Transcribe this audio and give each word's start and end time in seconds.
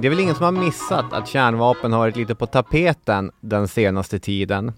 Det 0.00 0.06
är 0.06 0.10
väl 0.10 0.20
ingen 0.20 0.34
som 0.34 0.44
har 0.44 0.52
missat 0.52 1.12
att 1.12 1.28
kärnvapen 1.28 1.92
har 1.92 1.98
varit 1.98 2.16
lite 2.16 2.34
på 2.34 2.46
tapeten 2.46 3.30
den 3.40 3.68
senaste 3.68 4.18
tiden. 4.18 4.72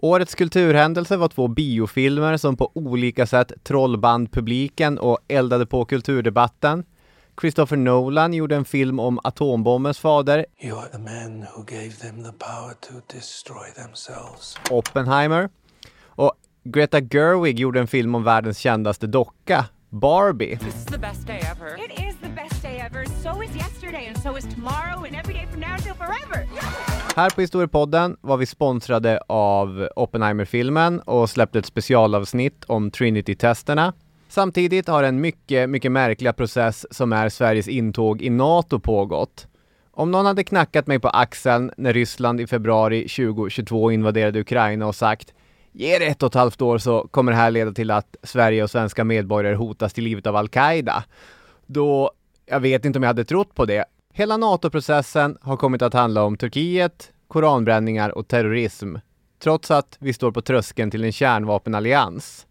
Årets 0.00 0.34
kulturhändelse 0.34 1.16
var 1.16 1.28
två 1.28 1.48
biofilmer 1.48 2.36
som 2.36 2.56
på 2.56 2.70
olika 2.74 3.26
sätt 3.26 3.52
trollband 3.62 4.32
publiken 4.32 4.98
och 4.98 5.18
eldade 5.28 5.66
på 5.66 5.84
kulturdebatten. 5.84 6.84
Christopher 7.42 7.76
Nolan 7.76 8.34
gjorde 8.34 8.56
en 8.56 8.64
film 8.64 9.00
om 9.00 9.20
atombombens 9.24 9.98
fader. 9.98 10.44
You 10.60 10.78
are 10.78 10.88
the 10.88 10.98
man 10.98 11.46
who 11.54 11.64
gave 11.64 11.90
them 11.90 12.24
the 12.24 12.32
power 12.32 12.74
to 12.80 13.14
destroy 13.14 13.66
themselves. 13.76 14.58
Oppenheimer. 14.70 15.48
Och 16.06 16.32
Greta 16.64 17.00
Gerwig 17.00 17.58
gjorde 17.58 17.80
en 17.80 17.86
film 17.86 18.14
om 18.14 18.24
världens 18.24 18.58
kändaste 18.58 19.06
docka, 19.06 19.64
Barbie. 19.88 20.56
This 20.56 20.74
is 20.74 20.84
the 20.84 20.98
best 20.98 21.26
day 21.26 21.40
ever. 21.40 21.84
It 21.84 21.90
is 21.90 22.16
the 22.20 22.28
best 22.28 22.62
day 22.62 22.78
ever. 22.78 23.04
So 23.04 23.42
is 23.42 23.56
yesterday, 23.56 24.06
and 24.08 24.22
so 24.22 24.38
is 24.38 24.54
tomorrow, 24.54 25.04
and 25.04 25.14
every 25.14 25.34
day 25.34 25.46
from 25.50 25.60
now 25.60 25.72
until 25.72 25.94
forever. 25.94 26.48
Här 27.16 27.30
på 27.30 27.40
Historiepodden 27.40 28.16
var 28.20 28.36
vi 28.36 28.46
sponsrade 28.46 29.20
av 29.28 29.88
Oppenheimer-filmen 29.96 31.00
och 31.00 31.30
släppte 31.30 31.58
ett 31.58 31.66
specialavsnitt 31.66 32.64
om 32.66 32.90
Trinity-testerna. 32.90 33.92
Samtidigt 34.32 34.88
har 34.88 35.02
en 35.02 35.20
mycket, 35.20 35.70
mycket 35.70 35.92
märkliga 35.92 36.32
process 36.32 36.86
som 36.90 37.12
är 37.12 37.28
Sveriges 37.28 37.68
intåg 37.68 38.22
i 38.22 38.30
NATO 38.30 38.78
pågått. 38.78 39.46
Om 39.90 40.10
någon 40.10 40.26
hade 40.26 40.44
knackat 40.44 40.86
mig 40.86 40.98
på 40.98 41.08
axeln 41.08 41.70
när 41.76 41.92
Ryssland 41.92 42.40
i 42.40 42.46
februari 42.46 43.08
2022 43.08 43.90
invaderade 43.90 44.40
Ukraina 44.40 44.86
och 44.86 44.94
sagt 44.94 45.34
Ge 45.72 45.98
det 45.98 46.06
ett 46.06 46.22
och 46.22 46.26
ett 46.26 46.34
halvt 46.34 46.62
år 46.62 46.78
så 46.78 47.08
kommer 47.10 47.32
det 47.32 47.38
här 47.38 47.50
leda 47.50 47.72
till 47.72 47.90
att 47.90 48.16
Sverige 48.22 48.62
och 48.62 48.70
svenska 48.70 49.04
medborgare 49.04 49.54
hotas 49.54 49.92
till 49.92 50.04
livet 50.04 50.26
av 50.26 50.36
Al-Qaida. 50.36 51.04
Då, 51.66 52.12
jag 52.46 52.60
vet 52.60 52.84
inte 52.84 52.98
om 52.98 53.02
jag 53.02 53.08
hade 53.08 53.24
trott 53.24 53.54
på 53.54 53.64
det. 53.64 53.84
Hela 54.12 54.36
NATO-processen 54.36 55.38
har 55.40 55.56
kommit 55.56 55.82
att 55.82 55.94
handla 55.94 56.22
om 56.22 56.36
Turkiet, 56.36 57.12
koranbränningar 57.28 58.18
och 58.18 58.28
terrorism. 58.28 58.96
Trots 59.42 59.70
att 59.70 59.96
vi 60.00 60.12
står 60.12 60.32
på 60.32 60.40
tröskeln 60.42 60.90
till 60.90 61.04
en 61.04 61.12
kärnvapenallians. 61.12 62.46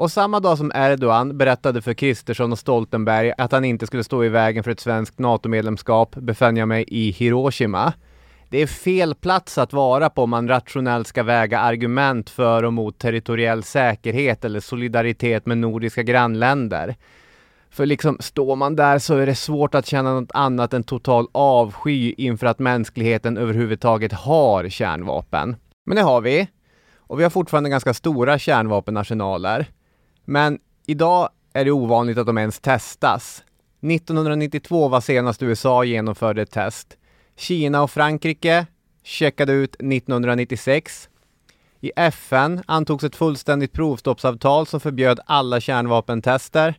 Och 0.00 0.12
samma 0.12 0.40
dag 0.40 0.58
som 0.58 0.72
Erdogan 0.74 1.38
berättade 1.38 1.82
för 1.82 1.94
Kristersson 1.94 2.52
och 2.52 2.58
Stoltenberg 2.58 3.32
att 3.38 3.52
han 3.52 3.64
inte 3.64 3.86
skulle 3.86 4.04
stå 4.04 4.24
i 4.24 4.28
vägen 4.28 4.64
för 4.64 4.70
ett 4.70 4.80
svenskt 4.80 5.18
NATO-medlemskap 5.18 6.16
befann 6.16 6.56
jag 6.56 6.68
mig 6.68 6.84
i 6.88 7.10
Hiroshima. 7.10 7.92
Det 8.48 8.58
är 8.58 8.66
fel 8.66 9.14
plats 9.14 9.58
att 9.58 9.72
vara 9.72 10.10
på 10.10 10.22
om 10.22 10.30
man 10.30 10.48
rationellt 10.48 11.06
ska 11.06 11.22
väga 11.22 11.60
argument 11.60 12.30
för 12.30 12.62
och 12.62 12.72
mot 12.72 12.98
territoriell 12.98 13.62
säkerhet 13.62 14.44
eller 14.44 14.60
solidaritet 14.60 15.46
med 15.46 15.58
nordiska 15.58 16.02
grannländer. 16.02 16.96
För 17.70 17.86
liksom, 17.86 18.16
står 18.20 18.56
man 18.56 18.76
där 18.76 18.98
så 18.98 19.16
är 19.16 19.26
det 19.26 19.34
svårt 19.34 19.74
att 19.74 19.86
känna 19.86 20.14
något 20.14 20.32
annat 20.34 20.74
än 20.74 20.82
total 20.82 21.28
avsky 21.32 22.14
inför 22.18 22.46
att 22.46 22.58
mänskligheten 22.58 23.36
överhuvudtaget 23.36 24.12
har 24.12 24.68
kärnvapen. 24.68 25.56
Men 25.86 25.96
det 25.96 26.02
har 26.02 26.20
vi. 26.20 26.48
Och 26.96 27.18
vi 27.18 27.22
har 27.22 27.30
fortfarande 27.30 27.70
ganska 27.70 27.94
stora 27.94 28.38
kärnvapenarsenaler. 28.38 29.66
Men 30.30 30.58
idag 30.86 31.28
är 31.52 31.64
det 31.64 31.70
ovanligt 31.70 32.18
att 32.18 32.26
de 32.26 32.38
ens 32.38 32.60
testas. 32.60 33.42
1992 33.82 34.88
var 34.88 35.00
senast 35.00 35.42
USA 35.42 35.84
genomförde 35.84 36.42
ett 36.42 36.50
test. 36.50 36.96
Kina 37.36 37.82
och 37.82 37.90
Frankrike 37.90 38.66
checkade 39.02 39.52
ut 39.52 39.74
1996. 39.74 41.08
I 41.80 41.92
FN 41.96 42.62
antogs 42.66 43.04
ett 43.04 43.16
fullständigt 43.16 43.72
provstoppsavtal 43.72 44.66
som 44.66 44.80
förbjöd 44.80 45.20
alla 45.26 45.60
kärnvapentester. 45.60 46.74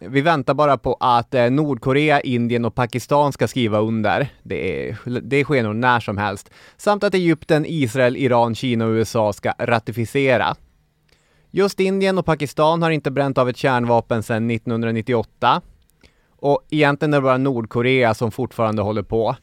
Vi 0.00 0.20
väntar 0.20 0.54
bara 0.54 0.78
på 0.78 0.96
att 1.00 1.34
eh, 1.34 1.50
Nordkorea, 1.50 2.20
Indien 2.20 2.64
och 2.64 2.74
Pakistan 2.74 3.32
ska 3.32 3.48
skriva 3.48 3.78
under. 3.78 4.28
Det, 4.42 4.88
är, 4.88 5.20
det 5.20 5.44
sker 5.44 5.62
nog 5.62 5.76
när 5.76 6.00
som 6.00 6.18
helst. 6.18 6.50
Samt 6.76 7.04
att 7.04 7.14
Egypten, 7.14 7.64
Israel, 7.68 8.16
Iran, 8.16 8.54
Kina 8.54 8.86
och 8.86 8.90
USA 8.90 9.32
ska 9.32 9.52
ratificera. 9.58 10.56
Just 11.52 11.80
Indien 11.80 12.18
och 12.18 12.26
Pakistan 12.26 12.82
har 12.82 12.90
inte 12.90 13.10
bränt 13.10 13.38
av 13.38 13.48
ett 13.48 13.56
kärnvapen 13.56 14.22
sedan 14.22 14.50
1998. 14.50 15.62
Och 16.36 16.66
egentligen 16.70 17.14
är 17.14 17.18
det 17.18 17.22
bara 17.22 17.38
Nordkorea 17.38 18.14
som 18.14 18.30
fortfarande 18.30 18.82
håller 18.82 19.02
på. 19.02 19.36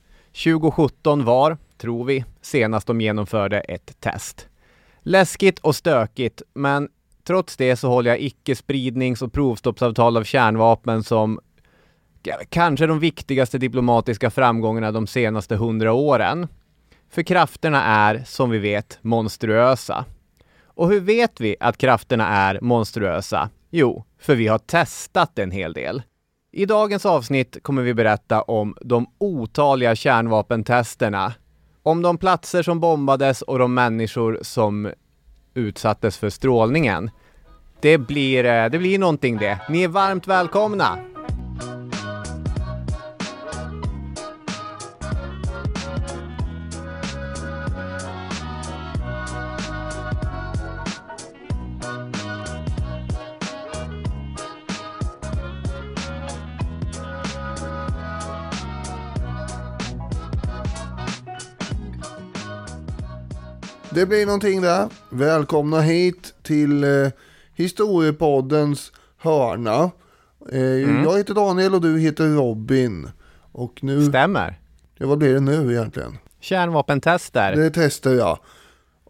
2017 0.43 1.25
var, 1.25 1.57
tror 1.77 2.05
vi, 2.05 2.25
senast 2.41 2.87
de 2.87 3.01
genomförde 3.01 3.59
ett 3.59 3.99
test. 3.99 4.47
Läskigt 5.01 5.59
och 5.59 5.75
stökigt, 5.75 6.41
men 6.53 6.89
trots 7.23 7.57
det 7.57 7.75
så 7.75 7.87
håller 7.87 8.11
jag 8.11 8.19
icke-spridnings 8.19 9.21
och 9.21 9.33
provstoppsavtal 9.33 10.17
av 10.17 10.23
kärnvapen 10.23 11.03
som 11.03 11.39
kanske 12.49 12.87
de 12.87 12.99
viktigaste 12.99 13.57
diplomatiska 13.57 14.29
framgångarna 14.29 14.91
de 14.91 15.07
senaste 15.07 15.55
hundra 15.55 15.93
åren. 15.93 16.47
För 17.09 17.23
krafterna 17.23 17.83
är, 17.83 18.23
som 18.25 18.49
vi 18.49 18.57
vet, 18.57 18.99
monstruösa. 19.01 20.05
Och 20.77 20.89
hur 20.89 20.99
vet 20.99 21.41
vi 21.41 21.55
att 21.59 21.77
krafterna 21.77 22.27
är 22.27 22.59
monstruösa? 22.61 23.49
Jo, 23.69 24.05
för 24.19 24.35
vi 24.35 24.47
har 24.47 24.57
testat 24.57 25.39
en 25.39 25.51
hel 25.51 25.73
del. 25.73 26.01
I 26.51 26.65
dagens 26.65 27.05
avsnitt 27.05 27.57
kommer 27.61 27.81
vi 27.81 27.93
berätta 27.93 28.41
om 28.41 28.75
de 28.81 29.07
otaliga 29.17 29.95
kärnvapentesterna, 29.95 31.33
om 31.83 32.01
de 32.01 32.17
platser 32.17 32.63
som 32.63 32.79
bombades 32.79 33.41
och 33.41 33.59
de 33.59 33.73
människor 33.73 34.39
som 34.41 34.91
utsattes 35.53 36.17
för 36.17 36.29
strålningen. 36.29 37.09
Det 37.81 37.97
blir, 37.97 38.45
eh, 38.45 38.69
det 38.69 38.79
blir 38.79 38.99
någonting 38.99 39.37
det. 39.37 39.59
Ni 39.69 39.83
är 39.83 39.87
varmt 39.87 40.27
välkomna! 40.27 41.16
Det 63.97 64.05
blir 64.05 64.25
någonting 64.25 64.61
där. 64.61 64.89
Välkomna 65.09 65.81
hit 65.81 66.33
till 66.43 66.83
eh, 66.83 66.89
Historiepoddens 67.55 68.91
hörna. 69.17 69.91
Eh, 70.51 70.59
Mm. 70.61 71.03
Jag 71.03 71.17
heter 71.17 71.33
Daniel 71.33 71.73
och 71.73 71.81
du 71.81 71.99
heter 71.99 72.27
Robin. 72.27 73.09
Och 73.51 73.83
nu, 73.83 74.05
Stämmer. 74.05 74.59
ja, 74.97 75.07
vad 75.07 75.17
blir 75.17 75.33
det 75.33 75.39
nu 75.39 75.71
egentligen? 75.73 76.17
Kärnvapentester. 76.39 77.55
Det 77.55 77.69
testar 77.69 78.11
jag. 78.11 78.39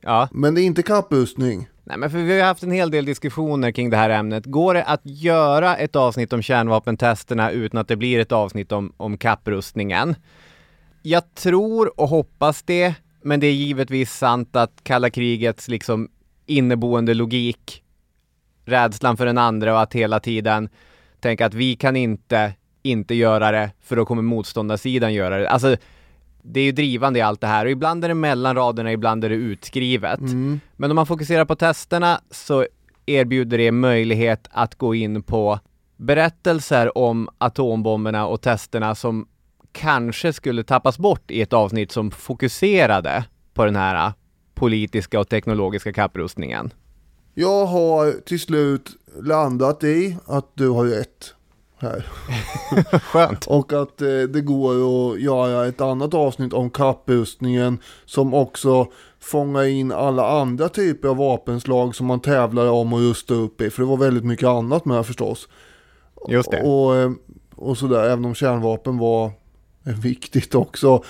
Ja. 0.01 0.29
Men 0.31 0.55
det 0.55 0.61
är 0.61 0.63
inte 0.65 0.83
kapprustning. 0.83 1.69
Nej, 1.83 1.97
men 1.97 2.11
för 2.11 2.17
vi 2.17 2.39
har 2.39 2.47
haft 2.47 2.63
en 2.63 2.71
hel 2.71 2.91
del 2.91 3.05
diskussioner 3.05 3.71
kring 3.71 3.89
det 3.89 3.97
här 3.97 4.09
ämnet. 4.09 4.45
Går 4.45 4.73
det 4.73 4.83
att 4.83 5.01
göra 5.03 5.77
ett 5.77 5.95
avsnitt 5.95 6.33
om 6.33 6.41
kärnvapentesterna 6.41 7.51
utan 7.51 7.79
att 7.79 7.87
det 7.87 7.95
blir 7.95 8.19
ett 8.19 8.31
avsnitt 8.31 8.71
om, 8.71 8.93
om 8.97 9.17
kapprustningen? 9.17 10.15
Jag 11.01 11.35
tror 11.35 11.99
och 11.99 12.09
hoppas 12.09 12.63
det, 12.63 12.95
men 13.27 13.39
det 13.39 13.47
är 13.47 13.53
givetvis 13.53 14.13
sant 14.13 14.55
att 14.55 14.83
kalla 14.83 15.09
krigets 15.09 15.67
liksom 15.67 16.09
inneboende 16.45 17.13
logik, 17.13 17.83
rädslan 18.65 19.17
för 19.17 19.25
den 19.25 19.37
andra 19.37 19.73
och 19.73 19.81
att 19.81 19.93
hela 19.93 20.19
tiden 20.19 20.69
tänka 21.19 21.45
att 21.45 21.53
vi 21.53 21.75
kan 21.75 21.95
inte 21.95 22.53
inte 22.81 23.15
göra 23.15 23.51
det, 23.51 23.71
för 23.81 23.95
då 23.95 24.05
kommer 24.05 24.21
motståndarsidan 24.21 25.13
göra 25.13 25.37
det. 25.37 25.49
Alltså, 25.49 25.75
det 26.41 26.59
är 26.59 26.63
ju 26.63 26.71
drivande 26.71 27.19
i 27.19 27.21
allt 27.21 27.41
det 27.41 27.47
här 27.47 27.65
och 27.65 27.71
ibland 27.71 28.03
är 28.03 28.07
det 28.07 28.15
mellan 28.15 28.55
raderna, 28.55 28.91
ibland 28.91 29.25
är 29.25 29.29
det 29.29 29.35
utskrivet. 29.35 30.19
Men 30.75 30.91
om 30.91 30.95
man 30.95 31.05
fokuserar 31.05 31.45
på 31.45 31.55
testerna 31.55 32.21
så 32.31 32.65
erbjuder 33.05 33.57
det 33.57 33.71
möjlighet 33.71 34.47
att 34.51 34.75
gå 34.75 34.95
in 34.95 35.23
på 35.23 35.59
berättelser 35.97 36.97
om 36.97 37.29
atombomberna 37.37 38.27
och 38.27 38.41
testerna 38.41 38.95
som 38.95 39.27
kanske 39.71 40.33
skulle 40.33 40.63
tappas 40.63 40.97
bort 40.97 41.31
i 41.31 41.41
ett 41.41 41.53
avsnitt 41.53 41.91
som 41.91 42.11
fokuserade 42.11 43.25
på 43.53 43.65
den 43.65 43.75
här 43.75 44.13
politiska 44.55 45.19
och 45.19 45.29
teknologiska 45.29 45.93
kapprustningen. 45.93 46.73
Jag 47.33 47.65
har 47.65 48.11
till 48.11 48.39
slut 48.39 48.89
landat 49.21 49.83
i 49.83 50.17
att 50.25 50.51
du 50.53 50.69
har 50.69 50.85
rätt 50.85 51.33
här. 51.79 52.05
Skönt. 52.99 53.47
Och 53.47 53.73
att 53.73 54.01
eh, 54.01 54.07
det 54.07 54.41
går 54.41 54.71
att 54.73 55.21
göra 55.21 55.67
ett 55.67 55.81
annat 55.81 56.13
avsnitt 56.13 56.53
om 56.53 56.69
kapprustningen 56.69 57.79
som 58.05 58.33
också 58.33 58.87
fångar 59.19 59.63
in 59.63 59.91
alla 59.91 60.29
andra 60.41 60.69
typer 60.69 61.07
av 61.07 61.17
vapenslag 61.17 61.95
som 61.95 62.07
man 62.07 62.19
tävlar 62.19 62.67
om 62.67 62.93
och 62.93 62.99
rusta 62.99 63.33
upp 63.33 63.61
i. 63.61 63.69
För 63.69 63.81
det 63.81 63.89
var 63.89 63.97
väldigt 63.97 64.25
mycket 64.25 64.47
annat 64.47 64.85
med 64.85 65.05
förstås. 65.05 65.47
Just 66.29 66.51
det. 66.51 66.61
Och, 66.61 66.95
eh, 66.95 67.11
och 67.55 67.77
sådär, 67.77 68.03
även 68.03 68.25
om 68.25 68.35
kärnvapen 68.35 68.97
var 68.97 69.31
viktigt 69.93 70.55
också. 70.55 71.03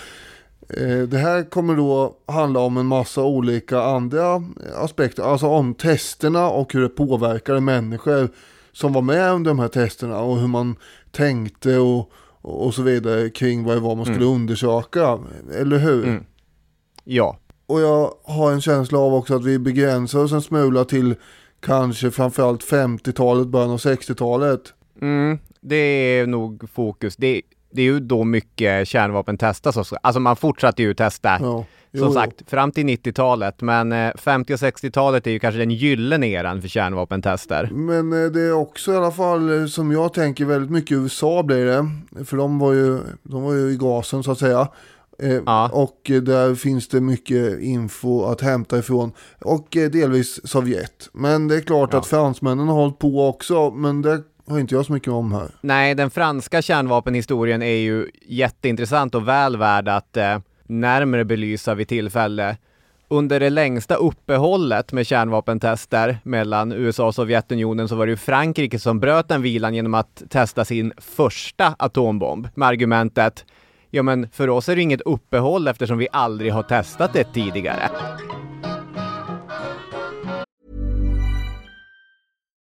Eh, 0.70 0.98
Det 1.00 1.18
här 1.18 1.50
kommer 1.50 1.76
då 1.76 2.18
handla 2.28 2.60
om 2.60 2.78
en 2.78 2.86
massa 2.86 3.24
olika 3.24 3.82
andra 3.82 4.44
aspekter, 4.76 5.24
alltså 5.24 5.48
om 5.48 5.74
testerna 5.74 6.50
och 6.50 6.74
hur 6.74 6.82
det 6.82 6.90
påverkade 6.90 7.62
människor 7.62 8.30
som 8.72 8.94
var 8.94 9.02
med 9.02 9.34
under 9.34 9.52
de 9.52 9.60
här 9.60 9.68
testerna 9.68 10.20
och 10.20 10.40
hur 10.40 10.48
man 10.48 10.76
tänkte 11.12 11.78
och, 11.78 12.12
och 12.42 12.74
så 12.74 12.82
vidare 12.82 13.30
kring 13.30 13.64
vad 13.64 13.76
det 13.76 13.80
var 13.80 13.96
man 13.96 14.06
skulle 14.06 14.26
undersöka, 14.26 15.20
eller 15.60 15.78
hur? 15.78 16.04
Mm. 16.08 16.24
Ja. 17.04 17.38
Och 17.66 17.82
jag 17.82 18.14
har 18.24 18.52
en 18.52 18.62
känsla 18.62 19.00
av 19.00 19.14
också 19.14 19.36
att 19.36 19.46
vi 19.46 19.60
begränsar 19.60 20.20
oss 20.20 20.32
en 20.32 20.42
smula 20.42 20.86
till 20.86 21.16
kanske 21.60 22.12
framförallt 22.12 22.64
50-talet, 22.64 23.48
början 23.48 23.72
av 23.72 23.78
60-talet. 23.78 24.74
Mm, 25.02 25.40
det 25.62 25.76
är 25.76 26.28
nog 26.28 26.70
fokus. 26.74 27.16
Det, 27.16 27.42
det 27.72 27.82
är 27.82 27.86
ju 27.86 28.00
då 28.00 28.24
mycket 28.24 28.88
kärnvapen 28.88 29.38
testas 29.38 29.78
också. 29.78 29.96
Alltså 30.02 30.20
man 30.20 30.36
fortsatte 30.36 30.82
ju 30.84 30.94
testa. 30.94 31.30
Ja, 31.42 31.66
jo, 31.92 32.00
Som 32.00 32.08
jo. 32.08 32.14
sagt, 32.14 32.50
fram 32.50 32.72
till 32.72 32.86
90-talet, 32.86 33.62
men 33.62 33.92
eh, 33.92 34.12
50 34.16 34.54
och 34.54 34.58
60-talet 34.58 35.28
är 35.28 35.32
ju 35.32 35.40
kanske 35.40 35.60
den 35.60 35.72
gyllene 35.72 36.28
eran 36.28 36.62
för 36.62 36.68
kärnvapentester. 36.68 37.70
Men 37.74 38.14
eh, 38.26 38.32
det 38.32 38.42
är 38.42 38.54
också 38.54 38.94
i 38.94 38.96
alla 38.96 39.12
fall 39.12 39.60
eh, 39.62 39.66
som 39.66 39.92
jag 39.92 40.14
tänker 40.14 40.46
väldigt 40.46 40.72
mycket 40.72 40.98
USA 40.98 41.44
blir 41.44 41.66
det. 41.66 41.90
För 42.26 42.38
de 42.38 42.60
var 42.60 42.74
ju, 42.74 43.00
de 43.24 43.44
var 43.44 43.54
ju 43.54 43.72
i 43.72 43.78
gasen 43.78 44.24
så 44.24 44.32
att 44.32 44.40
säga. 44.40 44.68
Eh, 45.20 45.40
Ja. 45.46 45.70
Och 45.74 46.12
eh, 46.12 46.22
där 46.22 46.56
finns 46.56 46.88
det 46.88 47.02
mycket 47.02 47.60
info 47.60 48.24
att 48.24 48.42
hämta 48.42 48.78
ifrån. 48.80 49.12
Och 49.42 49.78
eh, 49.78 49.90
delvis 49.92 50.48
Sovjet. 50.50 51.10
Men 51.14 51.48
det 51.48 51.56
är 51.56 51.62
klart 51.62 51.90
Ja. 51.94 52.00
att 52.00 52.08
fransmännen 52.08 52.68
har 52.68 52.76
hållit 52.76 53.00
på 53.00 53.28
också. 53.30 53.72
Men 53.72 54.02
det 54.02 54.22
har 54.48 54.60
inte 54.60 54.76
jag 54.76 54.86
så 54.86 54.94
mycket 54.94 55.14
om 55.14 55.34
här. 55.34 55.48
Nej, 55.62 55.96
den 55.96 56.10
franska 56.10 56.62
kärnvapenhistorien 56.62 57.62
är 57.62 57.76
ju 57.76 58.08
jätteintressant 58.22 59.16
och 59.16 59.28
väl 59.28 59.58
värd 59.58 59.88
att 59.88 60.18
eh, 60.18 60.40
närmare 60.64 61.26
belysa 61.26 61.76
vid 61.76 61.88
tillfälle. 61.88 62.58
Under 63.10 63.40
det 63.40 63.50
längsta 63.50 63.96
uppehållet 63.96 64.92
med 64.92 65.08
kärnvapentester 65.08 66.18
mellan 66.24 66.72
USA 66.72 67.08
och 67.08 67.16
Sovjetunionen 67.16 67.88
så 67.88 67.96
var 67.96 68.06
det 68.06 68.10
ju 68.10 68.18
Frankrike 68.18 68.80
som 68.80 69.00
bröt 69.00 69.28
den 69.28 69.42
vilan 69.42 69.76
genom 69.76 69.94
att 69.94 70.24
testa 70.30 70.66
sin 70.66 70.94
första 70.98 71.76
atombomb 71.80 72.48
med 72.56 72.68
argumentet 72.68 73.46
Ja 73.90 74.04
men 74.04 74.30
för 74.30 74.50
oss 74.50 74.70
är 74.70 74.76
det 74.76 74.82
inget 74.82 75.02
uppehåll 75.02 75.68
eftersom 75.68 75.98
vi 75.98 76.08
aldrig 76.12 76.54
har 76.54 76.64
testat 76.64 77.14
det 77.14 77.24
tidigare. 77.34 77.90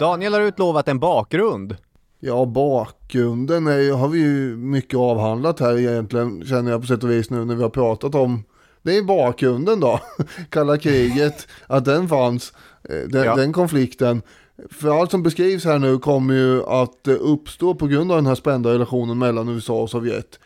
Daniel 0.00 0.32
har 0.34 0.40
utlovat 0.40 0.88
en 0.88 0.98
bakgrund. 0.98 1.76
Ja, 2.20 2.44
bakgrunden 2.44 3.66
är, 3.66 3.78
ju- 3.78 3.92
har 3.92 4.08
vi 4.08 4.18
ju 4.18 4.56
mycket 4.56 4.98
avhandlat 4.98 5.60
här 5.60 5.78
egentligen, 5.78 6.44
känner 6.46 6.70
jag 6.70 6.80
på 6.80 6.86
sätt 6.86 7.04
och 7.04 7.10
vis 7.10 7.30
nu 7.30 7.44
när 7.44 7.54
vi 7.54 7.62
har 7.62 7.70
pratat 7.70 8.14
om. 8.14 8.44
Det 8.82 8.96
är 8.96 9.02
bakgrunden 9.02 9.80
då, 9.80 10.00
kalla 10.50 10.78
kriget, 10.78 11.46
att 11.66 11.84
den 11.84 12.08
fanns, 12.08 12.52
eh, 12.88 13.08
den, 13.08 13.24
Ja. 13.24 13.36
den 13.36 13.52
konflikten. 13.52 14.22
För 14.70 15.00
allt 15.00 15.10
som 15.10 15.22
beskrivs 15.22 15.64
här 15.64 15.78
nu 15.78 15.98
kommer 15.98 16.34
ju 16.34 16.64
att 16.66 17.08
eh, 17.08 17.14
uppstå 17.20 17.74
på 17.74 17.86
grund 17.86 18.10
av 18.12 18.16
den 18.18 18.26
här 18.26 18.34
spända 18.34 18.70
relationen 18.72 19.18
mellan 19.18 19.48
USA 19.48 19.82
och 19.82 19.90
Sovjet. 19.90 20.38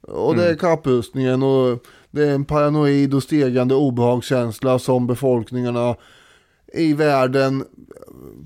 Och 0.00 0.36
det 0.36 0.48
är 0.50 0.54
kapprustningen 0.54 1.42
och 1.42 1.84
det 2.10 2.22
är 2.28 2.34
en 2.34 2.44
paranoid 2.44 3.14
och 3.14 3.22
stegande 3.22 3.74
obehagskänsla 3.74 4.78
som 4.78 5.06
befolkningarna 5.06 5.96
i 6.72 6.92
världen 6.92 7.64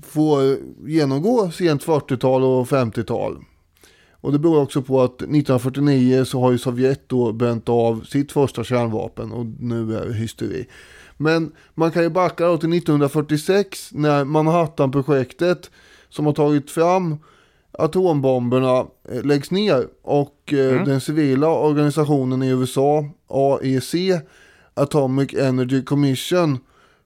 får 0.01 0.57
genomgå 0.87 1.51
sent 1.51 1.85
40-tal 1.85 2.43
och 2.43 2.67
50-tal. 2.67 3.37
Och 4.11 4.31
det 4.31 4.39
beror 4.39 4.61
också 4.61 4.81
på 4.81 5.01
att 5.01 5.15
1949 5.21 6.25
så 6.25 6.39
har 6.39 6.51
ju 6.51 6.57
Sovjet 6.57 7.09
då 7.09 7.31
bränt 7.31 7.69
av 7.69 8.03
sitt 8.03 8.31
första 8.31 8.63
kärnvapen 8.63 9.31
och 9.31 9.45
nu 9.59 9.97
är 9.97 10.05
det 10.05 10.13
hysteri. 10.13 10.67
Men 11.17 11.51
man 11.73 11.91
kan 11.91 12.03
ju 12.03 12.09
backa 12.09 12.47
då 12.47 12.57
till 12.57 12.73
1946 12.73 13.89
när 13.91 14.25
Manhattan-projektet 14.25 15.71
som 16.09 16.25
har 16.25 16.33
tagit 16.33 16.71
fram 16.71 17.17
atombomberna 17.71 18.85
eh, 19.09 19.23
läggs 19.23 19.51
ner 19.51 19.87
och 20.01 20.53
eh, 20.53 20.85
den 20.85 21.01
civila 21.01 21.49
organisationen 21.49 22.43
i 22.43 22.49
USA, 22.49 23.05
AEC, 23.27 23.93
Atomic 24.73 25.33
Energy 25.33 25.83
Commission, 25.83 26.59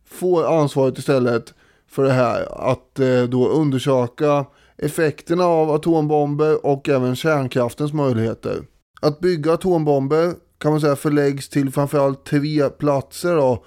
får 0.08 0.62
ansvaret 0.62 0.98
istället 0.98 1.54
för 1.88 2.04
det 2.04 2.12
här 2.12 2.72
att 2.72 3.00
eh, 3.00 3.24
då 3.24 3.48
undersöka 3.48 4.46
effekterna 4.78 5.46
av 5.46 5.72
atombomber 5.72 6.66
och 6.66 6.90
även 6.90 7.16
kärnkraftens 7.16 7.94
möjligheter. 7.94 8.64
Att 9.02 9.20
bygga 9.20 9.54
atombomber 9.54 10.34
kan 10.58 10.72
man 10.72 10.82
säga 10.82 10.96
förläggs 10.96 11.50
till 11.50 11.72
framförallt 11.72 12.26
tre 12.26 12.70
platser 12.70 13.36
då, 13.36 13.66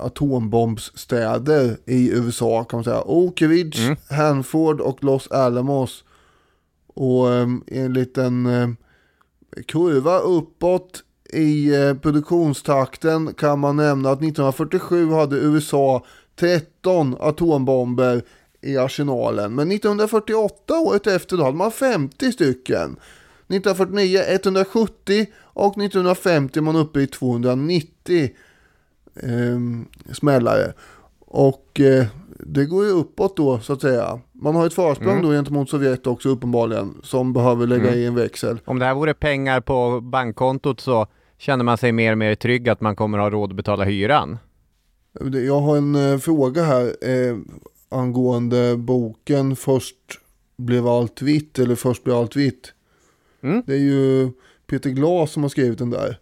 atombombsstäder 0.00 1.76
i 1.84 2.10
USA 2.10 2.64
kan 2.64 2.76
man 2.76 2.84
säga. 2.84 3.02
Oak 3.06 3.42
Ridge, 3.42 3.96
Hanford 4.10 4.80
och 4.80 5.04
Los 5.04 5.30
Alamos. 5.30 6.04
Och 6.86 7.28
enligt 7.66 8.18
en 8.18 8.46
eh, 8.46 8.68
kurva 9.66 10.18
uppåt 10.18 11.02
i 11.32 11.74
eh, 11.74 11.94
produktionstakten 11.94 13.34
kan 13.34 13.58
man 13.58 13.76
nämna 13.76 14.10
att 14.10 14.18
1947 14.18 15.10
hade 15.10 15.36
USA 15.36 16.04
13 16.36 17.16
atombomber 17.20 18.22
i 18.60 18.76
arsenalen. 18.76 19.54
Men 19.54 19.70
1948, 19.70 20.78
året 20.78 21.06
efter, 21.06 21.36
då 21.36 21.44
hade 21.44 21.56
man 21.56 21.72
50 21.72 22.32
stycken. 22.32 22.96
1949 23.48 24.20
170 24.26 25.26
och 25.42 25.72
1950 25.78 26.60
man 26.60 26.76
uppe 26.76 27.00
i 27.00 27.06
290 27.06 28.30
eh, 29.22 29.60
smällare. 30.12 30.72
Och 31.18 31.80
eh, 31.80 32.06
det 32.38 32.64
går 32.64 32.84
ju 32.84 32.90
uppåt 32.90 33.36
då 33.36 33.58
så 33.58 33.72
att 33.72 33.80
säga. 33.80 34.20
Man 34.32 34.54
har 34.54 34.66
ett 34.66 34.74
försprång 34.74 35.22
då 35.22 35.28
gentemot 35.28 35.70
Sovjet 35.70 36.06
också 36.06 36.28
uppenbarligen 36.28 36.94
som 37.02 37.32
behöver 37.32 37.66
lägga 37.66 37.94
i 37.94 38.06
en 38.06 38.14
växel. 38.14 38.60
Om 38.64 38.78
det 38.78 38.84
här 38.84 38.94
vore 38.94 39.14
pengar 39.14 39.60
på 39.60 40.00
bankkontot 40.00 40.80
så 40.80 41.06
känner 41.38 41.64
man 41.64 41.78
sig 41.78 41.92
mer 41.92 42.12
och 42.12 42.18
mer 42.18 42.34
trygg 42.34 42.68
att 42.68 42.80
man 42.80 42.96
kommer 42.96 43.18
ha 43.18 43.30
råd 43.30 43.50
att 43.50 43.56
betala 43.56 43.84
hyran. 43.84 44.38
Jag 45.46 45.60
har 45.60 45.76
en 45.76 45.94
eh, 45.94 46.18
fråga 46.18 46.62
här 46.62 46.84
eh, 46.84 47.36
angående 47.88 48.76
boken 48.76 49.56
Först 49.56 49.96
blev 50.56 50.86
allt 50.86 51.22
vitt, 51.22 51.58
eller 51.58 51.74
först 51.74 52.04
blev 52.04 52.16
allt 52.16 52.36
vitt. 52.36 52.72
Mm. 53.42 53.62
Det 53.66 53.74
är 53.74 53.78
ju 53.78 54.30
Peter 54.66 54.90
Glas 54.90 55.32
som 55.32 55.42
har 55.42 55.50
skrivit 55.50 55.78
den 55.78 55.90
där. 55.90 56.18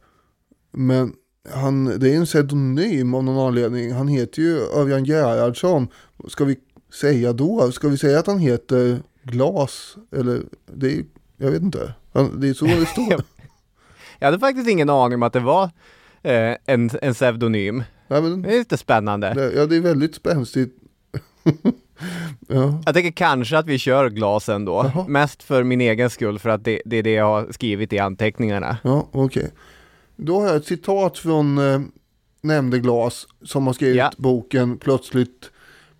Men 0.72 1.12
han, 1.52 1.98
det 2.00 2.14
är 2.14 2.16
en 2.16 2.24
pseudonym 2.24 3.14
av 3.14 3.24
någon 3.24 3.46
anledning. 3.46 3.92
Han 3.92 4.08
heter 4.08 4.42
ju 4.42 4.58
Örjan 4.58 5.04
Gerhardsson. 5.04 5.88
Ska 6.28 6.44
vi 6.44 6.56
säga 7.00 7.32
då? 7.32 7.72
Ska 7.72 7.88
vi 7.88 7.98
säga 7.98 8.18
att 8.18 8.26
han 8.26 8.38
heter 8.38 9.02
Glas? 9.22 9.96
Eller, 10.16 10.42
det 10.66 10.92
är, 10.92 11.04
jag 11.36 11.50
vet 11.50 11.62
inte. 11.62 11.94
Han, 12.12 12.40
det 12.40 12.48
är 12.48 12.54
så 12.54 12.64
det 12.64 12.86
står. 12.86 13.22
Jag 14.18 14.26
hade 14.26 14.38
faktiskt 14.38 14.68
ingen 14.68 14.90
aning 14.90 15.14
om 15.14 15.22
att 15.22 15.32
det 15.32 15.40
var 15.40 15.64
eh, 16.22 16.56
en, 16.66 16.90
en 17.02 17.14
pseudonym. 17.14 17.82
Nej, 18.08 18.22
men, 18.22 18.42
Det 18.42 18.54
är 18.54 18.58
lite 18.58 18.76
spännande. 18.76 19.34
det, 19.34 19.52
ja, 19.52 19.66
det 19.66 19.76
är 19.76 19.80
väldigt 19.80 20.14
spänstigt. 20.14 20.76
ja. 22.48 22.82
Jag 22.86 22.94
tänker 22.94 23.10
kanske 23.10 23.58
att 23.58 23.66
vi 23.66 23.78
kör 23.78 24.10
glas 24.10 24.48
ändå. 24.48 24.90
Jaha. 24.94 25.04
Mest 25.08 25.42
för 25.42 25.64
min 25.64 25.80
egen 25.80 26.10
skull 26.10 26.38
för 26.38 26.48
att 26.48 26.64
det, 26.64 26.82
det 26.84 26.96
är 26.96 27.02
det 27.02 27.12
jag 27.12 27.24
har 27.24 27.52
skrivit 27.52 27.92
i 27.92 27.98
anteckningarna. 27.98 28.76
Ja, 28.82 29.08
okej. 29.12 29.50
Då 30.16 30.40
har 30.40 30.46
jag 30.46 30.56
ett 30.56 30.66
citat 30.66 31.18
från 31.18 31.58
eh, 31.58 31.80
nämnde 32.40 32.78
Glas 32.78 33.26
som 33.44 33.66
har 33.66 33.74
skrivit 33.74 33.96
Ja. 33.96 34.10
boken 34.16 34.78
Plötsligt 34.78 35.50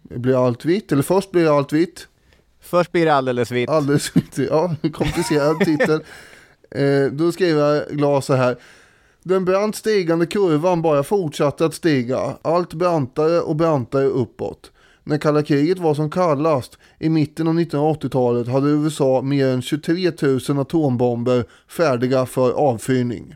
blir 0.03 0.47
allt 0.47 0.65
vitt. 0.65 0.93
Eller 0.93 1.03
först 1.03 1.31
blir 1.31 1.57
allt 1.59 1.73
vitt. 1.73 2.09
Först 2.61 2.93
blir 2.93 3.05
det 3.05 3.15
alldeles 3.15 3.51
vitt. 3.51 3.71
Alldeles 3.71 4.17
vitt. 4.17 4.39
Ja, 4.39 4.75
komplicerad 4.93 5.59
titel. 5.61 6.01
Eh, 6.71 7.07
då 7.13 7.33
skriver 7.33 7.91
Glas 7.91 8.27
så 8.27 8.35
här. 8.35 8.57
Den 9.23 9.45
brant 9.45 9.77
stigande 9.77 10.27
kurvan 10.27 10.83
bara 10.83 11.03
fortsatte 11.03 11.65
att 11.65 11.75
stiga. 11.75 12.37
Allt 12.43 12.75
brantare 12.75 13.41
och 13.41 13.57
brantare 13.57 14.05
uppåt. 14.05 14.73
När 15.05 15.19
kalla 15.19 15.43
kriget 15.43 15.79
var 15.79 15.95
som 15.95 16.11
kallast 16.11 16.79
i 16.99 17.09
mitten 17.09 17.49
av 17.49 17.55
1980-talet 17.55 18.49
hade 18.49 18.71
USA 18.71 19.23
mer 19.23 19.47
än 19.49 19.63
23 19.63 20.13
000 20.49 20.59
atombomber 20.61 21.45
färdiga 21.69 22.27
för 22.27 22.53
avfyrning. 22.53 23.35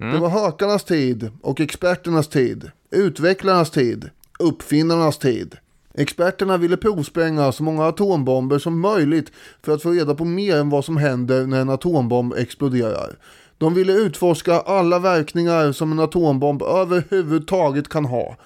Mm. 0.00 0.14
Det 0.14 0.20
var 0.20 0.28
hökarnas 0.28 0.84
tid 0.84 1.30
och 1.42 1.60
experternas 1.60 2.28
tid, 2.28 2.70
utvecklarnas 2.90 3.70
tid, 3.70 4.10
uppfinnarnas 4.38 5.18
tid. 5.18 5.56
Experterna 5.94 6.56
ville 6.56 6.76
provspränga 6.76 7.52
så 7.52 7.62
många 7.62 7.84
atombomber 7.84 8.58
som 8.58 8.80
möjligt 8.80 9.32
för 9.62 9.74
att 9.74 9.82
få 9.82 9.90
reda 9.90 10.14
på 10.14 10.24
mer 10.24 10.56
än 10.56 10.70
vad 10.70 10.84
som 10.84 10.96
händer 10.96 11.46
när 11.46 11.60
en 11.60 11.70
atombomb 11.70 12.34
exploderar. 12.34 13.18
De 13.58 13.74
ville 13.74 13.92
utforska 13.92 14.60
alla 14.60 14.98
verkningar 14.98 15.72
som 15.72 15.92
en 15.92 16.00
atombomb 16.00 16.62
överhuvudtaget 16.62 17.88
kan 17.88 18.04
ha. 18.04 18.36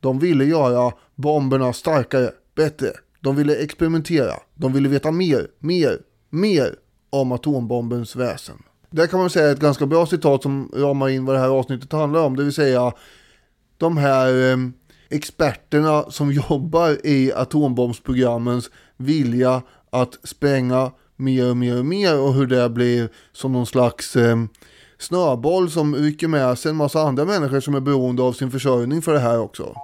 De 0.00 0.18
ville 0.18 0.44
göra 0.44 0.92
bomberna 1.14 1.72
starkare, 1.72 2.30
bättre. 2.54 2.90
De 3.20 3.36
ville 3.36 3.56
experimentera. 3.56 4.34
De 4.54 4.72
ville 4.72 4.88
veta 4.88 5.10
mer, 5.10 5.46
mer, 5.58 5.98
mer 6.30 6.74
om 7.10 7.32
atombombens 7.32 8.16
väsen. 8.16 8.62
Det 8.90 9.06
kan 9.06 9.20
man 9.20 9.30
säga 9.30 9.48
är 9.48 9.52
ett 9.52 9.60
ganska 9.60 9.86
bra 9.86 10.06
citat 10.06 10.42
som 10.42 10.70
ramar 10.74 11.08
in 11.08 11.24
vad 11.24 11.36
det 11.36 11.40
här 11.40 11.48
avsnittet 11.48 11.92
handlar 11.92 12.20
om. 12.20 12.36
Det 12.36 12.44
vill 12.44 12.52
säga 12.52 12.92
de 13.76 13.96
här 13.96 14.50
eh, 14.50 14.56
experterna 15.10 16.10
som 16.10 16.32
jobbar 16.48 17.06
i 17.06 17.32
atombombsprogrammens 17.32 18.70
vilja 18.96 19.62
att 19.90 20.18
spränga 20.24 20.92
mer 21.16 21.50
och 21.50 21.56
mer 21.56 21.78
och 21.78 21.86
mer 21.86 22.20
och 22.20 22.34
hur 22.34 22.46
det 22.46 22.68
blir 22.68 23.08
som 23.32 23.52
någon 23.52 23.66
slags 23.66 24.16
eh, 24.16 24.36
snöboll 24.98 25.70
som 25.70 25.94
rycker 25.94 26.28
med 26.28 26.58
sig 26.58 26.70
en 26.70 26.76
massa 26.76 27.00
andra 27.00 27.24
människor 27.24 27.60
som 27.60 27.74
är 27.74 27.80
beroende 27.80 28.22
av 28.22 28.32
sin 28.32 28.50
försörjning 28.50 29.02
för 29.02 29.12
det 29.12 29.20
här 29.20 29.40
också. 29.40 29.74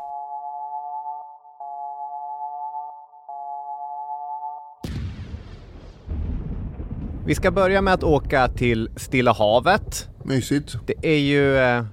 Vi 7.27 7.35
ska 7.35 7.51
börja 7.51 7.83
med 7.83 7.95
att 7.95 8.03
åka 8.03 8.49
till 8.49 8.91
Stilla 8.97 9.33
havet. 9.33 10.09
Mysigt. 10.25 10.77
Det 10.87 10.95
är 11.03 11.19
ju 11.19 11.57
eh, 11.57 11.85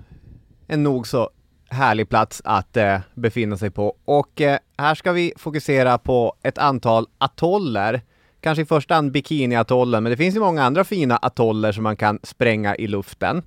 en 0.67 0.83
nog 0.83 1.07
så 1.07 1.29
härlig 1.69 2.09
plats 2.09 2.41
att 2.45 2.77
eh, 2.77 2.99
befinna 3.15 3.57
sig 3.57 3.71
på. 3.71 3.95
Och 4.05 4.41
eh, 4.41 4.57
här 4.77 4.95
ska 4.95 5.11
vi 5.11 5.33
fokusera 5.37 5.97
på 5.97 6.35
ett 6.43 6.57
antal 6.57 7.07
atoller. 7.17 8.01
Kanske 8.41 8.61
i 8.61 8.65
första 8.65 8.95
hand 8.95 9.11
Bikini-atollen, 9.11 10.03
men 10.03 10.09
det 10.09 10.17
finns 10.17 10.35
ju 10.35 10.39
många 10.39 10.63
andra 10.63 10.83
fina 10.83 11.17
atoller 11.17 11.71
som 11.71 11.83
man 11.83 11.95
kan 11.95 12.19
spränga 12.23 12.75
i 12.75 12.87
luften. 12.87 13.43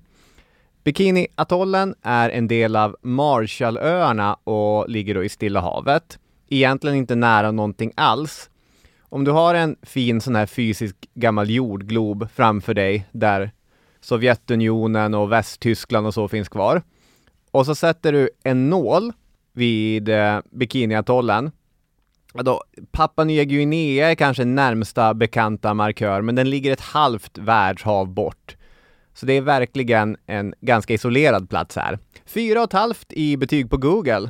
Bikini-atollen 0.83 1.95
är 2.01 2.29
en 2.29 2.47
del 2.47 2.75
av 2.75 2.95
Marshallöarna 3.01 4.33
och 4.43 4.89
ligger 4.89 5.15
då 5.15 5.23
i 5.23 5.29
Stilla 5.29 5.59
havet. 5.59 6.19
Egentligen 6.49 6.97
inte 6.97 7.15
nära 7.15 7.51
någonting 7.51 7.91
alls. 7.95 8.49
Om 9.15 9.23
du 9.23 9.31
har 9.31 9.55
en 9.55 9.75
fin 9.81 10.21
sån 10.21 10.35
här 10.35 10.45
fysisk 10.45 10.95
gammal 11.13 11.49
jordglob 11.49 12.27
framför 12.33 12.73
dig 12.73 13.05
där 13.11 13.51
Sovjetunionen 14.01 15.13
och 15.13 15.31
Västtyskland 15.31 16.07
och 16.07 16.13
så 16.13 16.27
finns 16.27 16.49
kvar. 16.49 16.81
Och 17.51 17.65
så 17.65 17.75
sätter 17.75 18.11
du 18.11 18.29
en 18.43 18.69
nål 18.69 19.13
vid 19.53 20.09
eh, 20.09 20.39
Bikiniatollen. 20.51 21.51
Ja, 22.33 22.43
Då, 22.43 22.63
Papua 22.91 23.25
Nya 23.25 23.43
Guinea 23.43 24.11
är 24.11 24.15
kanske 24.15 24.45
närmsta 24.45 25.13
bekanta 25.13 25.73
markör, 25.73 26.21
men 26.21 26.35
den 26.35 26.49
ligger 26.49 26.71
ett 26.71 26.81
halvt 26.81 27.37
världshav 27.37 28.07
bort. 28.07 28.57
Så 29.13 29.25
det 29.25 29.33
är 29.33 29.41
verkligen 29.41 30.17
en 30.25 30.53
ganska 30.61 30.93
isolerad 30.93 31.49
plats 31.49 31.75
här. 31.75 31.99
Fyra 32.25 32.59
och 32.59 32.67
ett 32.67 32.73
halvt 32.73 33.13
i 33.13 33.37
betyg 33.37 33.69
på 33.69 33.77
Google. 33.77 34.29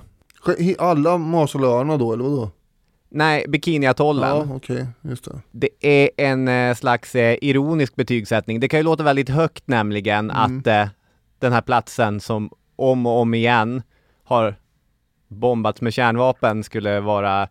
Alla 0.77 1.18
Marshallöarna 1.18 1.98
då, 1.98 2.13
eller 2.13 2.24
vadå? 2.24 2.51
Nej, 3.15 3.45
Bikiniatollen. 3.48 4.29
Ja, 4.29 4.48
okej, 4.55 4.88
just 5.01 5.25
det. 5.25 5.41
Det 5.51 5.69
är 5.79 6.10
en 6.17 6.48
eh, 6.48 6.75
slags 6.75 7.15
eh, 7.15 7.38
ironisk 7.41 7.95
betygssättning. 7.95 8.60
Det 8.60 8.67
kan 8.67 8.79
ju 8.79 8.84
låta 8.84 9.03
väldigt 9.03 9.29
högt 9.29 9.67
nämligen 9.67 10.31
att 10.31 10.67
eh, 10.67 10.88
den 11.39 11.53
här 11.53 11.62
platsen 11.62 12.19
som 12.19 12.50
om 12.75 13.05
och 13.05 13.22
om 13.22 13.34
igen 13.34 13.81
har 14.24 14.55
bombats 15.27 15.81
med 15.81 15.93
kärnvapen 15.93 16.63
skulle 16.63 17.00
vara 17.00 17.48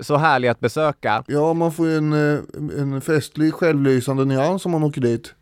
så 0.00 0.16
härlig 0.16 0.48
att 0.48 0.60
besöka. 0.60 1.24
Ja, 1.26 1.54
man 1.54 1.72
får 1.72 1.86
ju 1.86 1.96
en, 1.96 2.12
eh, 2.12 2.40
en 2.80 3.00
festlig 3.00 3.54
självlysande 3.54 4.24
nyans 4.24 4.66
om 4.66 4.72
man 4.72 4.82
åker 4.82 5.00
dit. 5.00 5.34